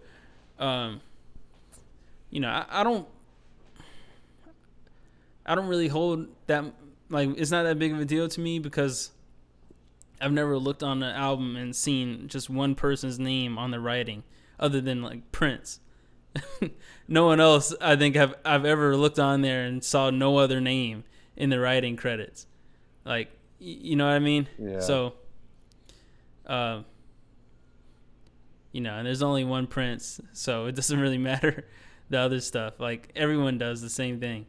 [0.59, 1.03] um,
[2.31, 3.07] you know, I, I don't
[5.44, 6.64] I don't really hold that
[7.10, 9.10] like it's not that big of a deal to me because
[10.20, 14.23] I've never looked on an album and seen just one person's name on the writing
[14.59, 15.81] other than like Prince.
[17.09, 20.60] no one else I think I've I've ever looked on there and saw no other
[20.60, 21.05] name
[21.36, 22.47] in the writing credits.
[23.05, 23.28] Like
[23.60, 24.48] y- you know what I mean?
[24.59, 24.81] Yeah.
[24.81, 25.14] So
[26.47, 26.82] uh,
[28.73, 31.66] you know, and there's only one Prince, so it doesn't really matter
[32.10, 32.81] the other stuff.
[32.81, 34.47] Like everyone does the same thing.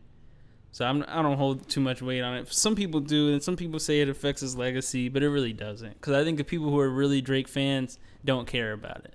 [0.74, 2.52] So I'm I don't hold too much weight on it.
[2.52, 5.94] Some people do, and some people say it affects his legacy, but it really doesn't.
[5.94, 9.14] Because I think the people who are really Drake fans don't care about it,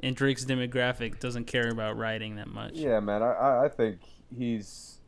[0.00, 2.74] and Drake's demographic doesn't care about writing that much.
[2.74, 3.22] Yeah, man.
[3.22, 3.98] I- I, I think
[4.36, 5.00] he's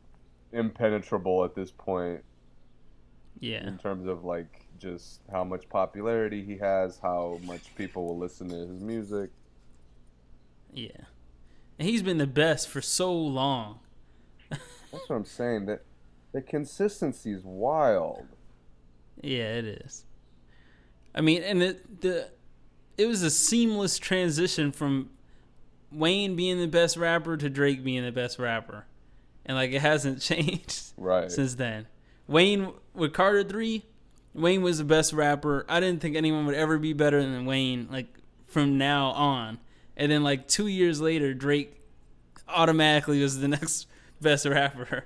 [0.51, 2.23] impenetrable at this point
[3.39, 8.17] Yeah, in terms of like just how much popularity he has, how much people will
[8.17, 9.29] listen to his music.
[10.73, 10.89] yeah.
[11.77, 13.79] And he's been the best for so long.
[14.91, 15.65] That's what I'm saying.
[15.67, 15.81] That
[16.31, 18.25] the consistency is wild.
[19.21, 20.05] Yeah, it is.
[21.13, 22.29] I mean, and the the
[22.97, 25.09] it was a seamless transition from
[25.91, 28.85] Wayne being the best rapper to Drake being the best rapper,
[29.45, 31.31] and like it hasn't changed Right.
[31.31, 31.87] since then.
[32.27, 33.85] Wayne with Carter Three,
[34.33, 35.65] Wayne was the best rapper.
[35.67, 37.87] I didn't think anyone would ever be better than Wayne.
[37.91, 38.07] Like
[38.45, 39.59] from now on,
[39.97, 41.81] and then like two years later, Drake
[42.47, 43.87] automatically was the next
[44.21, 45.05] best rapper.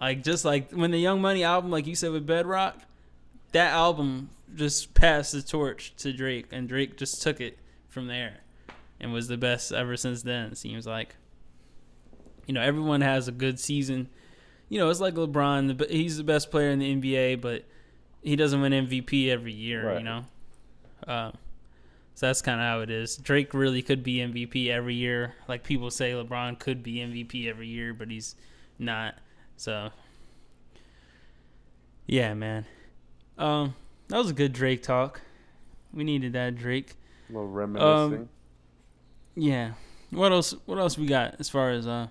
[0.00, 2.76] Like just like when the Young Money album, like you said with Bedrock,
[3.52, 7.58] that album just passed the torch to Drake, and Drake just took it
[7.88, 8.40] from there,
[9.00, 10.52] and was the best ever since then.
[10.52, 11.16] It seems like.
[12.46, 14.08] You know, everyone has a good season.
[14.68, 15.88] You know, it's like LeBron.
[15.88, 17.64] He's the best player in the NBA, but
[18.22, 19.96] he doesn't win MVP every year.
[19.98, 20.24] You know,
[21.06, 21.38] um,
[22.22, 23.16] so that's kind of how it is.
[23.16, 25.34] Drake really could be MVP every year.
[25.48, 28.36] Like people say, LeBron could be MVP every year, but he's
[28.78, 29.16] not.
[29.56, 29.90] So,
[32.06, 32.64] yeah, man.
[33.38, 33.74] Um,
[34.06, 35.20] that was a good Drake talk.
[35.92, 36.94] We needed that Drake.
[37.28, 38.28] A little reminiscing.
[39.34, 39.72] Yeah.
[40.10, 40.54] What else?
[40.66, 42.06] What else we got as far as uh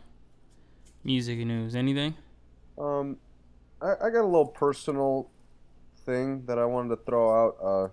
[1.05, 1.73] music and news?
[1.73, 2.15] Anything?
[2.77, 3.15] Um,
[3.81, 5.29] I, I got a little personal
[6.05, 7.57] thing that I wanted to throw out.
[7.63, 7.87] Uh,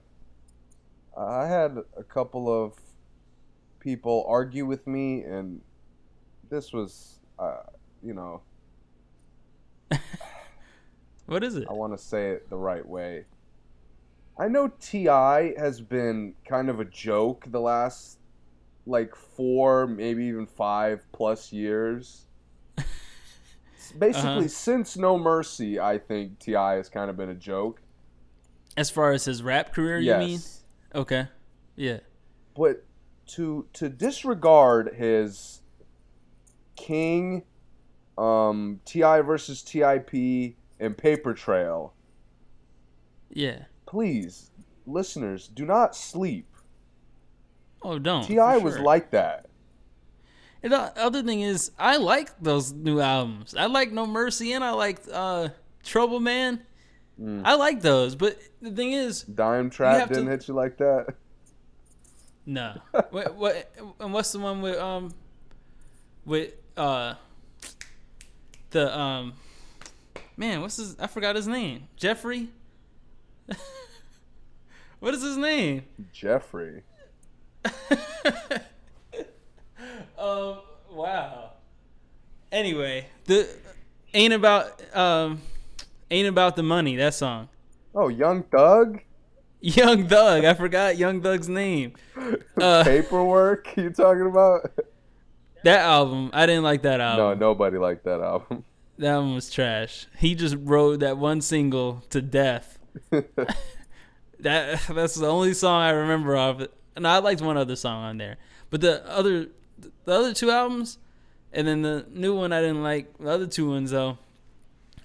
[1.19, 2.75] I had a couple of
[3.81, 5.61] people argue with me, and
[6.51, 7.63] this was, uh,
[8.03, 8.43] you know,
[11.27, 11.67] What is it?
[11.69, 13.25] I want to say it the right way.
[14.39, 15.55] I know T.I.
[15.59, 18.19] has been kind of a joke the last
[18.87, 22.25] like four, maybe even five plus years.
[23.99, 24.49] Basically, Uh-huh.
[24.49, 26.75] since No Mercy, I think T.I.
[26.77, 27.83] has kind of been a joke.
[28.77, 30.41] As far as his rap career, yes, you mean?
[30.95, 31.29] Okay.
[31.77, 31.99] Yeah.
[32.57, 32.85] but
[33.27, 35.61] to to disregard his
[36.77, 37.45] King,
[38.17, 39.21] um, T.I.
[39.21, 40.15] versus Tip,
[40.81, 41.93] and Paper Trail.
[43.31, 43.65] Yeah.
[43.87, 44.51] Please,
[44.87, 46.47] listeners, do not sleep.
[47.83, 48.25] Oh, don't.
[48.25, 48.57] T.I.
[48.59, 48.83] was sure.
[48.83, 49.47] like that.
[50.63, 53.55] And the other thing is, I like those new albums.
[53.55, 55.51] I like No Mercy and I like uh,
[55.85, 56.63] Trouble Man.
[57.21, 57.43] Mm.
[57.45, 61.15] I like those, but the thing is, Dime Trap didn't hit you like that.
[62.47, 62.81] no.
[63.11, 63.73] what, what?
[63.99, 65.13] And what's the one with um,
[66.25, 67.15] with uh,
[68.71, 69.33] the um,
[70.37, 70.97] man, what's his?
[71.01, 71.89] I forgot his name.
[71.97, 72.51] Jeffrey.
[75.01, 75.83] what is his name?
[76.13, 76.83] Jeffrey.
[80.19, 80.59] Um.
[80.91, 81.53] Wow.
[82.51, 83.49] Anyway, the
[84.13, 85.41] ain't about um,
[86.11, 86.97] ain't about the money.
[86.97, 87.49] That song.
[87.95, 89.01] Oh, Young Thug.
[89.61, 90.45] Young Thug.
[90.45, 91.95] I forgot Young Thug's name.
[92.61, 93.73] Uh, Paperwork.
[93.77, 94.73] You talking about?
[95.63, 96.31] that album.
[96.33, 97.39] I didn't like that album.
[97.39, 98.65] No, nobody liked that album.
[98.99, 100.09] That one was trash.
[100.19, 102.81] He just wrote that one single to death.
[104.41, 106.73] That that's the only song I remember of it.
[106.97, 108.37] And I liked one other song on there,
[108.71, 109.49] but the other
[110.05, 110.99] the other two albums,
[111.53, 113.17] and then the new one I didn't like.
[113.19, 114.19] The other two ones though,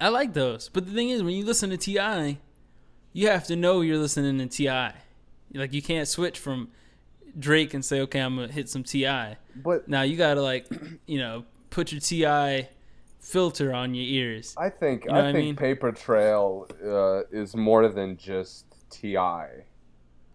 [0.03, 0.67] I like those.
[0.69, 2.37] But the thing is, when you listen to T.I.,
[3.13, 4.97] you have to know you're listening to Ti.
[5.53, 6.69] Like you can't switch from
[7.39, 9.35] Drake and say, okay, I'm gonna hit some Ti.
[9.55, 10.67] But Now you gotta like,
[11.05, 12.67] you know, put your T.I.
[13.21, 14.53] filter on your ears.
[14.57, 15.55] I think You know I I think mean?
[15.55, 19.15] Paper Trail uh, is more than just Ti.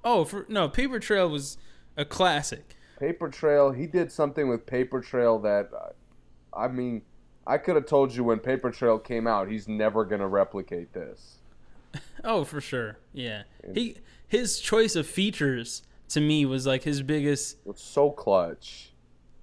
[0.05, 1.59] Oh, for no, Paper Trail was
[1.97, 2.75] a classic.
[2.99, 5.91] Paper Trail, he did something with Paper Trail that, uh,
[6.57, 7.03] I mean,
[7.49, 11.37] I could have told you when Paper Trail came out, he's never gonna replicate this.
[12.23, 12.99] Oh, for sure.
[13.15, 13.45] Yeah.
[13.75, 13.97] He
[14.27, 18.91] his choice of features to me was like his biggest It's so clutch.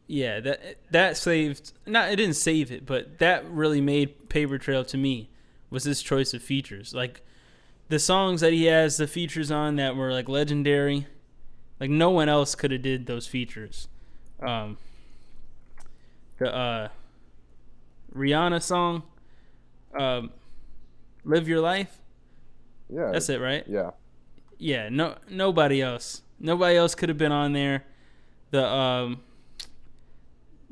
[0.08, 4.86] yeah, that that saved not it didn't save it, but that really made Paper Trail
[4.86, 5.30] to me
[5.72, 6.94] was his choice of features.
[6.94, 7.22] Like
[7.90, 11.08] the songs that he has the features on that were like legendary.
[11.80, 13.88] Like no one else could have did those features.
[14.42, 14.78] Um
[16.38, 16.88] the uh
[18.16, 19.04] Rihanna song
[19.98, 20.32] um
[21.24, 22.00] Live Your Life.
[22.90, 23.64] Yeah, That's it, right?
[23.68, 23.92] Yeah,
[24.58, 26.22] Yeah, no nobody else.
[26.40, 27.86] Nobody else could have been on there.
[28.52, 29.22] The um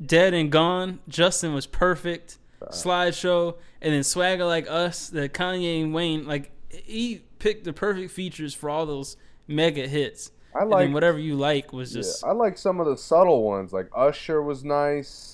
[0.04, 2.38] Dead and Gone, Justin was perfect.
[2.70, 8.10] Slideshow and then Swagger Like Us, the Kanye and Wayne, like he picked the perfect
[8.10, 9.16] features for all those
[9.46, 10.30] mega hits.
[10.54, 13.72] I like whatever you like was yeah, just I like some of the subtle ones.
[13.72, 15.33] Like Usher was nice.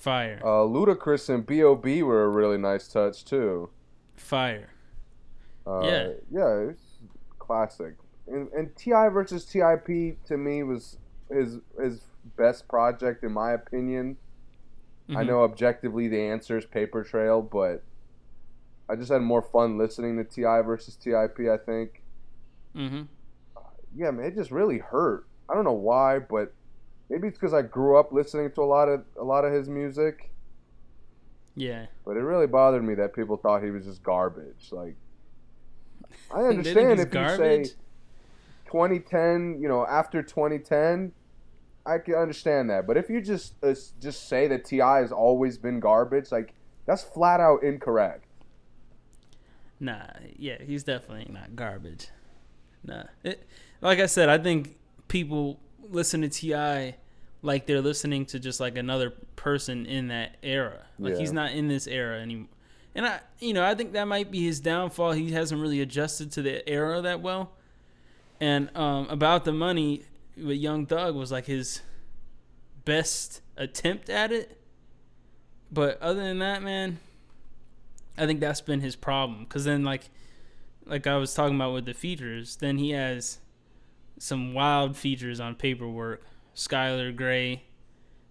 [0.00, 0.40] Fire.
[0.42, 2.02] Uh, Ludacris and B.O.B.
[2.02, 3.70] were a really nice touch too.
[4.16, 4.70] fire.
[5.66, 6.08] Uh, Yeah.
[6.30, 6.98] yeah, it's
[7.38, 7.94] classic.
[8.26, 9.08] And, and T.I.
[9.10, 9.86] versus Tip
[10.26, 10.96] to me was
[11.30, 12.00] his his
[12.36, 14.16] best project in my opinion.
[15.10, 15.26] I Mhm.
[15.26, 17.82] know objectively the answer is Paper Trail, but
[18.88, 20.62] I just had more fun listening to T.I.
[20.62, 21.38] versus Tip.
[21.40, 22.02] I think.
[22.76, 23.02] Mm-hmm.
[23.96, 25.26] Yeah, man, it just really hurt.
[25.48, 26.52] I don't know why, but
[27.10, 29.68] maybe it's because I grew up listening to a lot of a lot of his
[29.68, 30.30] music.
[31.56, 31.86] Yeah.
[32.06, 34.68] But it really bothered me that people thought he was just garbage.
[34.70, 34.96] Like,
[36.32, 37.64] I understand if you say
[38.66, 41.12] 2010, you know, after 2010,
[41.84, 42.86] I can understand that.
[42.86, 45.00] But if you just uh, just say that T.I.
[45.00, 46.54] has always been garbage, like
[46.86, 48.24] that's flat out incorrect.
[49.80, 50.04] Nah,
[50.36, 52.08] yeah, he's definitely not garbage.
[52.84, 53.46] Nah, it,
[53.80, 54.76] like I said, I think
[55.08, 55.58] people
[55.90, 56.96] listen to T.I.
[57.42, 60.86] like they're listening to just like another person in that era.
[60.98, 62.48] Like he's not in this era anymore.
[62.94, 65.12] And I, you know, I think that might be his downfall.
[65.12, 67.52] He hasn't really adjusted to the era that well.
[68.40, 70.04] And um, about the money
[70.36, 71.82] with Young Thug was like his
[72.84, 74.58] best attempt at it.
[75.70, 76.98] But other than that, man,
[78.18, 79.46] I think that's been his problem.
[79.46, 80.10] Cause then like,
[80.84, 83.38] like I was talking about with the features, then he has
[84.20, 86.22] some wild features on paperwork.
[86.54, 87.62] Skylar Grey,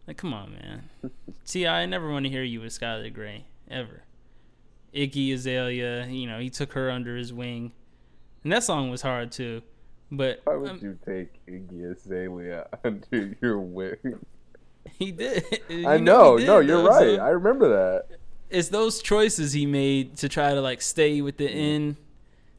[0.07, 0.89] like come on, man.
[1.45, 4.03] See, I never want to hear you with Skylar Grey ever.
[4.93, 7.71] Iggy Azalea, you know, he took her under his wing,
[8.43, 9.61] and that song was hard too.
[10.11, 14.19] But Why would um, you take Iggy Azalea under your wing?
[14.97, 15.43] he did.
[15.69, 17.17] You I he know, did, no, you're though, right.
[17.17, 18.17] so- I remember that.
[18.49, 21.95] it's those choices he made to try to like stay with the end.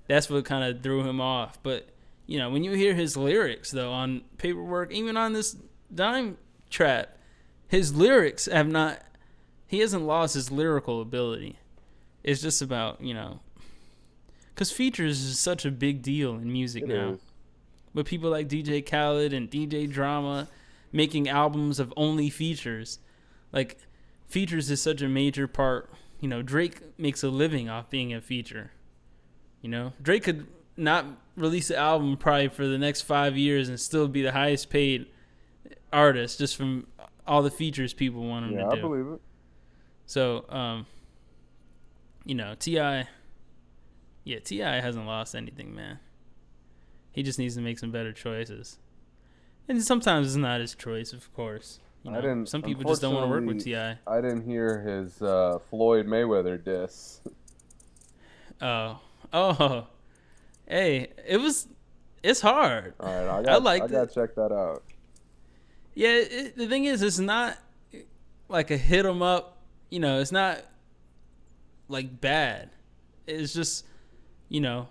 [0.09, 1.59] That's what kind of threw him off.
[1.63, 1.89] But
[2.31, 5.57] you know, when you hear his lyrics though on paperwork, even on this
[5.93, 6.39] dime
[6.71, 7.19] trap,
[7.67, 9.03] his lyrics have not.
[9.67, 11.59] He hasn't lost his lyrical ability.
[12.23, 13.41] It's just about you know,
[14.55, 17.11] because features is such a big deal in music It now.
[17.15, 17.21] is.
[17.95, 20.47] With people like DJ Khaled and DJ Drama
[20.93, 23.01] making albums of only features.
[23.53, 23.77] Like
[24.29, 25.91] features is such a major part.
[26.21, 28.71] You know, Drake makes a living off being a feature.
[29.63, 30.47] You know, Drake could
[30.81, 31.05] not
[31.37, 35.07] release an album probably for the next five years and still be the highest paid
[35.93, 36.87] artist just from
[37.27, 38.77] all the features people want him Yeah, to do.
[38.77, 39.21] I believe it.
[40.07, 40.87] So, um,
[42.25, 43.07] you know, T.I.,
[44.25, 44.81] yeah, T.I.
[44.81, 45.99] hasn't lost anything, man.
[47.13, 48.79] He just needs to make some better choices,
[49.69, 51.81] and sometimes it's not his choice, of course.
[52.05, 53.77] You I know, didn't- some people just don't want to work with Ti.
[53.77, 57.21] I didn't hear his uh, Floyd Mayweather diss.
[58.61, 59.01] Oh,
[59.33, 59.87] oh,
[60.71, 61.67] hey, it was,
[62.23, 62.95] it's hard.
[63.01, 64.85] All right, I got, I I gotta check that out.
[65.95, 67.59] Yeah, it, the thing is, it's not
[68.49, 69.59] like a hit 'em up.
[69.91, 70.63] You know, it's not
[71.89, 72.71] like bad.
[73.27, 73.85] It's just,
[74.49, 74.89] you know,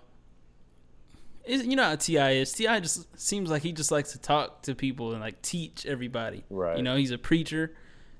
[1.44, 2.32] it's, you know how T.I.
[2.32, 2.52] is.
[2.52, 2.80] T.I.
[2.80, 6.44] just seems like he just likes to talk to people and like teach everybody.
[6.50, 6.76] Right.
[6.76, 7.74] You know, he's a preacher.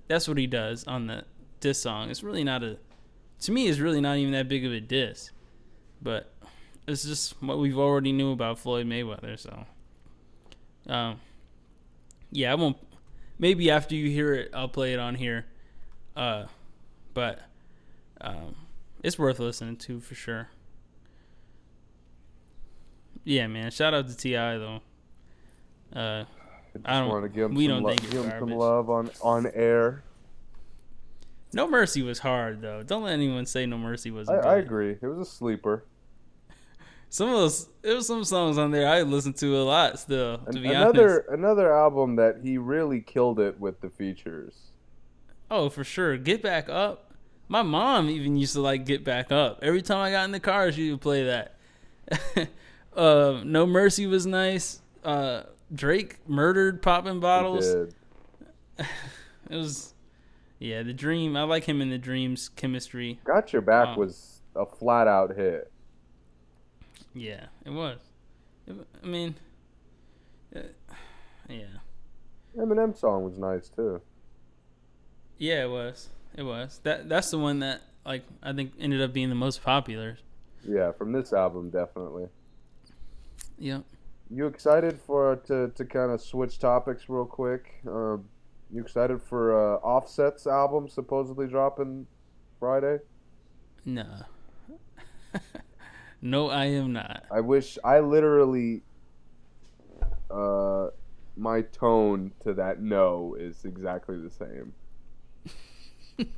[0.08, 1.24] That's what he does on the
[1.60, 2.10] diss song.
[2.10, 2.78] It's really not a.
[3.42, 5.30] To me, it's really not even that big of a diss,
[6.02, 6.32] but
[6.90, 9.38] it's just what we've already knew about Floyd Mayweather.
[9.38, 9.64] So,
[10.92, 11.20] um,
[12.30, 12.76] yeah, I won't.
[13.38, 15.46] maybe after you hear it, I'll play it on here.
[16.16, 16.46] Uh,
[17.14, 17.40] but
[18.20, 18.54] um,
[19.02, 20.48] it's worth listening to for sure.
[23.24, 23.70] Yeah, man.
[23.70, 24.58] Shout out to T.I.
[24.58, 24.80] though.
[25.94, 26.26] Uh, I
[26.74, 28.88] Just don't- want to give him we some, don't lo- think give him some love
[28.90, 30.02] on on air.
[31.52, 32.82] No Mercy was hard though.
[32.84, 34.44] Don't let anyone say No Mercy wasn't.
[34.44, 34.92] I agree.
[34.92, 35.84] It was a sleeper.
[37.12, 40.38] Some of those, there was some songs on there I listen to a lot still.
[40.38, 41.28] To An- be another honest.
[41.30, 44.54] another album that he really killed it with the features.
[45.50, 46.16] Oh, for sure.
[46.16, 47.10] Get back up.
[47.48, 49.58] My mom even used to like Get Back Up.
[49.60, 51.56] Every time I got in the car, she would play that.
[52.96, 54.80] uh, no Mercy was nice.
[55.02, 55.42] Uh,
[55.74, 57.66] Drake murdered popping bottles.
[59.50, 59.94] It was,
[60.60, 61.36] yeah, the dream.
[61.36, 63.18] I like him in the dreams chemistry.
[63.24, 65.69] Got Your Back Um, was a flat out hit.
[67.14, 67.98] Yeah, it was.
[68.66, 69.34] It, I mean,
[70.54, 70.60] uh,
[71.48, 71.64] yeah,
[72.56, 74.00] Eminem song was nice too.
[75.38, 76.08] yeah, it was.
[76.36, 76.80] It was.
[76.84, 80.18] That that's the one that like I think ended up being the most popular.
[80.66, 82.26] Yeah, from this album definitely.
[83.58, 83.84] Yep.
[84.30, 87.80] You excited for to to kind of switch topics real quick?
[87.86, 88.26] Um,
[88.72, 92.06] you excited for uh, Offset's album supposedly dropping
[92.60, 92.98] Friday?
[93.84, 94.06] No.
[96.22, 97.24] no, I am not.
[97.30, 98.82] I wish I literally
[100.30, 100.88] uh
[101.36, 104.74] my tone to that no is exactly the same.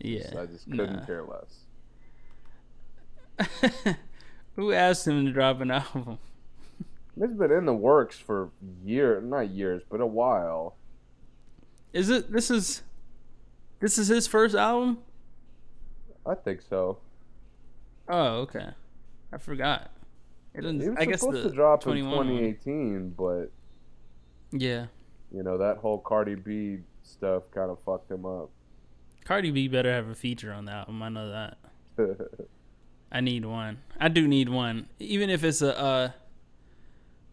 [0.00, 0.30] Yeah.
[0.40, 1.04] I just couldn't nah.
[1.06, 1.64] care less.
[4.56, 6.18] Who asked him to drop an album?
[7.16, 8.50] It's been in the works for
[8.84, 10.76] year, not years, but a while.
[11.92, 12.32] Is it?
[12.32, 12.82] This is.
[13.80, 14.98] This is his first album.
[16.26, 16.98] I think so.
[18.08, 18.68] Oh, okay.
[19.32, 19.90] I forgot.
[20.54, 22.26] It didn't, was I guess supposed the to drop in 21 one.
[22.28, 23.50] 2018, but
[24.52, 24.86] Yeah,
[25.32, 28.50] you know that whole Cardi B stuff kind of fucked him up.
[29.24, 31.02] Cardi B better have a feature on the album.
[31.02, 31.58] I know that.
[33.12, 33.78] I need one.
[33.98, 36.10] I do need one, even if it's a uh,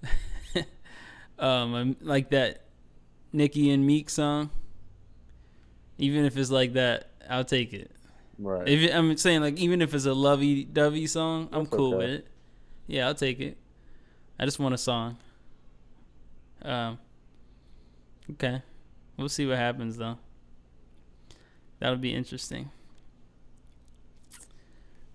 [1.40, 2.64] um um, like that
[3.34, 4.50] Nicki and Meek song.
[5.98, 7.92] Even if it's like that, I'll take it.
[8.42, 8.68] Right.
[8.68, 11.98] If I'm saying like even if it's a lovey dovey song, I'm cool okay.
[11.98, 12.28] with it.
[12.88, 13.58] Yeah, I'll take it.
[14.40, 15.18] I just want a song.
[16.64, 17.00] Um.
[18.32, 18.62] Okay,
[19.18, 20.18] we'll see what happens though.
[21.80, 22.70] That'll be interesting.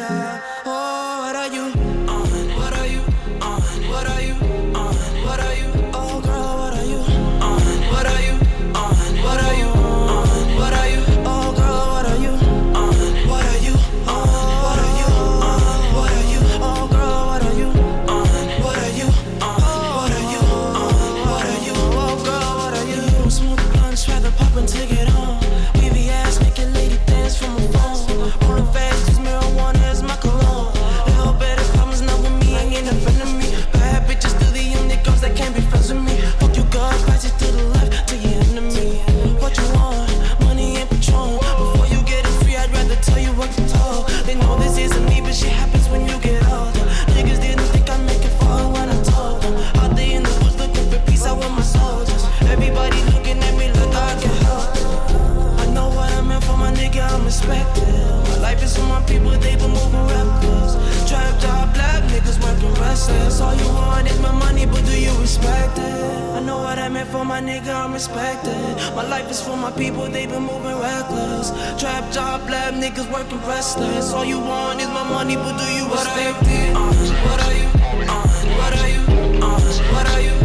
[63.09, 63.41] working.
[63.41, 66.35] All you want is my money, but do you respect it?
[66.35, 68.55] I know what I meant for my nigga, I'm respected.
[68.95, 71.51] My life is for my people, they been moving reckless.
[71.79, 74.13] Trap job, lab niggas working restless.
[74.13, 76.75] All you want is my money, but do you respect it?
[76.75, 76.93] Uh,
[77.27, 77.67] what are you?
[78.07, 78.27] Uh,
[78.59, 79.01] what are you?
[79.41, 79.59] Uh,
[79.93, 80.44] what are you?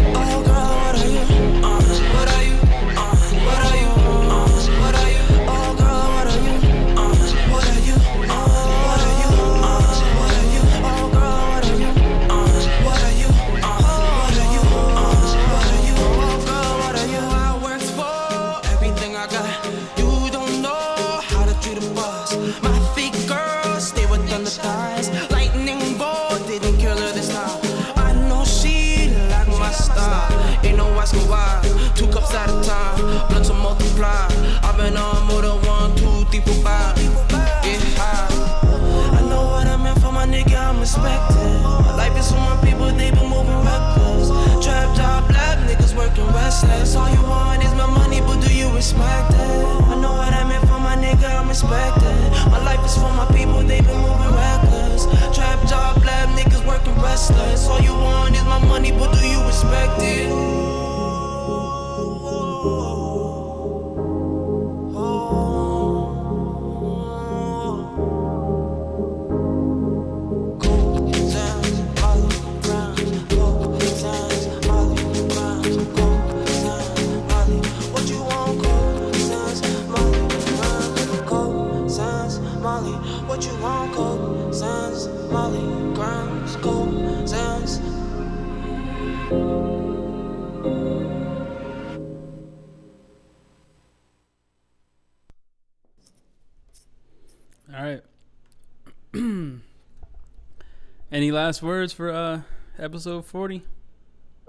[101.20, 102.40] Any last words for uh
[102.78, 103.62] episode 40?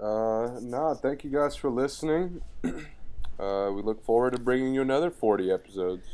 [0.00, 2.40] Uh, nah, thank you guys for listening.
[2.64, 6.06] uh, we look forward to bringing you another 40 episodes.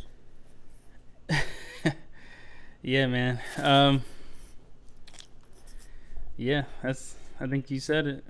[2.83, 3.39] Yeah, man.
[3.57, 4.03] Um
[6.37, 8.25] Yeah, that's I think you said it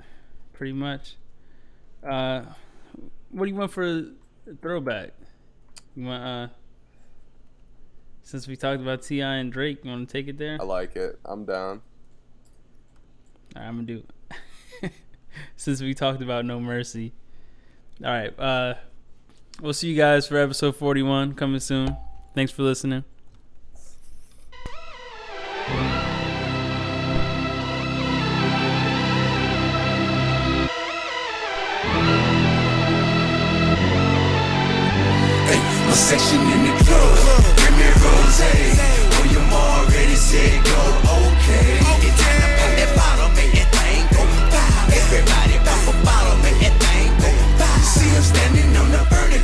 [0.53, 1.17] pretty much.
[2.07, 2.43] Uh
[3.31, 4.05] what do you want for a
[4.61, 5.15] throwback?
[5.97, 6.49] You want uh
[8.23, 9.37] since we talked about T.I.
[9.37, 10.59] and Drake, you want to take it there?
[10.61, 11.19] I like it.
[11.25, 11.81] I'm down.
[13.57, 14.03] All right, I'm gonna do.
[15.57, 17.13] Since we talked about No Mercy.
[18.05, 18.39] All right.
[18.39, 18.75] Uh,
[19.61, 21.97] we'll see you guys for episode 41 coming soon.
[22.35, 23.05] Thanks for listening.
[36.09, 37.57] Section in the club.
[37.59, 38.41] Give me rose.
[38.41, 40.81] Oh, you already said go
[41.27, 41.88] okay.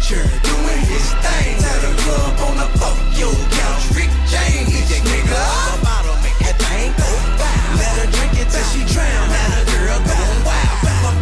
[0.08, 1.58] The furniture, doing his thing.
[1.60, 2.96] Tell the club on the fuck
[3.50, 4.88] couch, Rick James.
[4.88, 7.08] That nigga a bottle, make that thing go
[7.38, 7.76] pow.
[7.78, 9.28] Let her drink it till she drown.
[9.28, 10.84] Now the girl go wild.
[10.84, 11.12] A.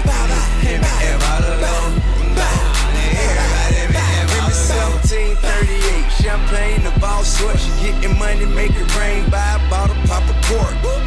[0.00, 1.76] Everybody, man, bottle, go.
[4.70, 7.58] 1738, champagne, the ball sort.
[7.58, 9.28] She getting money, make it rain.
[9.30, 9.49] Buy a
[10.10, 10.99] pop a cork.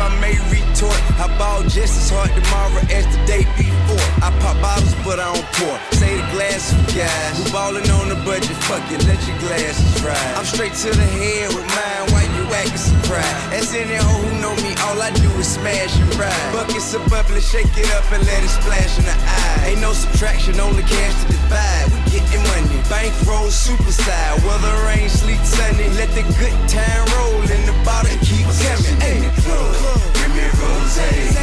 [0.00, 4.00] I may retort, I ball just as hard tomorrow as the day before.
[4.24, 5.76] I pop bottles, but I don't pour.
[6.00, 8.56] Say the glass for guys who ballin' on the budget.
[8.64, 10.32] Fuck it, let your glasses ride.
[10.40, 12.04] I'm straight to the head with mine.
[12.16, 13.52] Why you acting surprised?
[13.52, 16.32] As any hoe who know me, all I do is smash and ride.
[16.56, 19.76] Buckets of bubbly, shake it up and let it splash in the eye.
[19.76, 21.92] Ain't no subtraction, only cash to divide.
[21.92, 22.80] We getting money.
[22.88, 25.92] Bankroll superside, weather rain, sleet, sunny.
[26.00, 28.96] Let the good time roll in the bottle keep coming.
[29.04, 29.89] in the club.
[29.92, 31.39] Give me rose.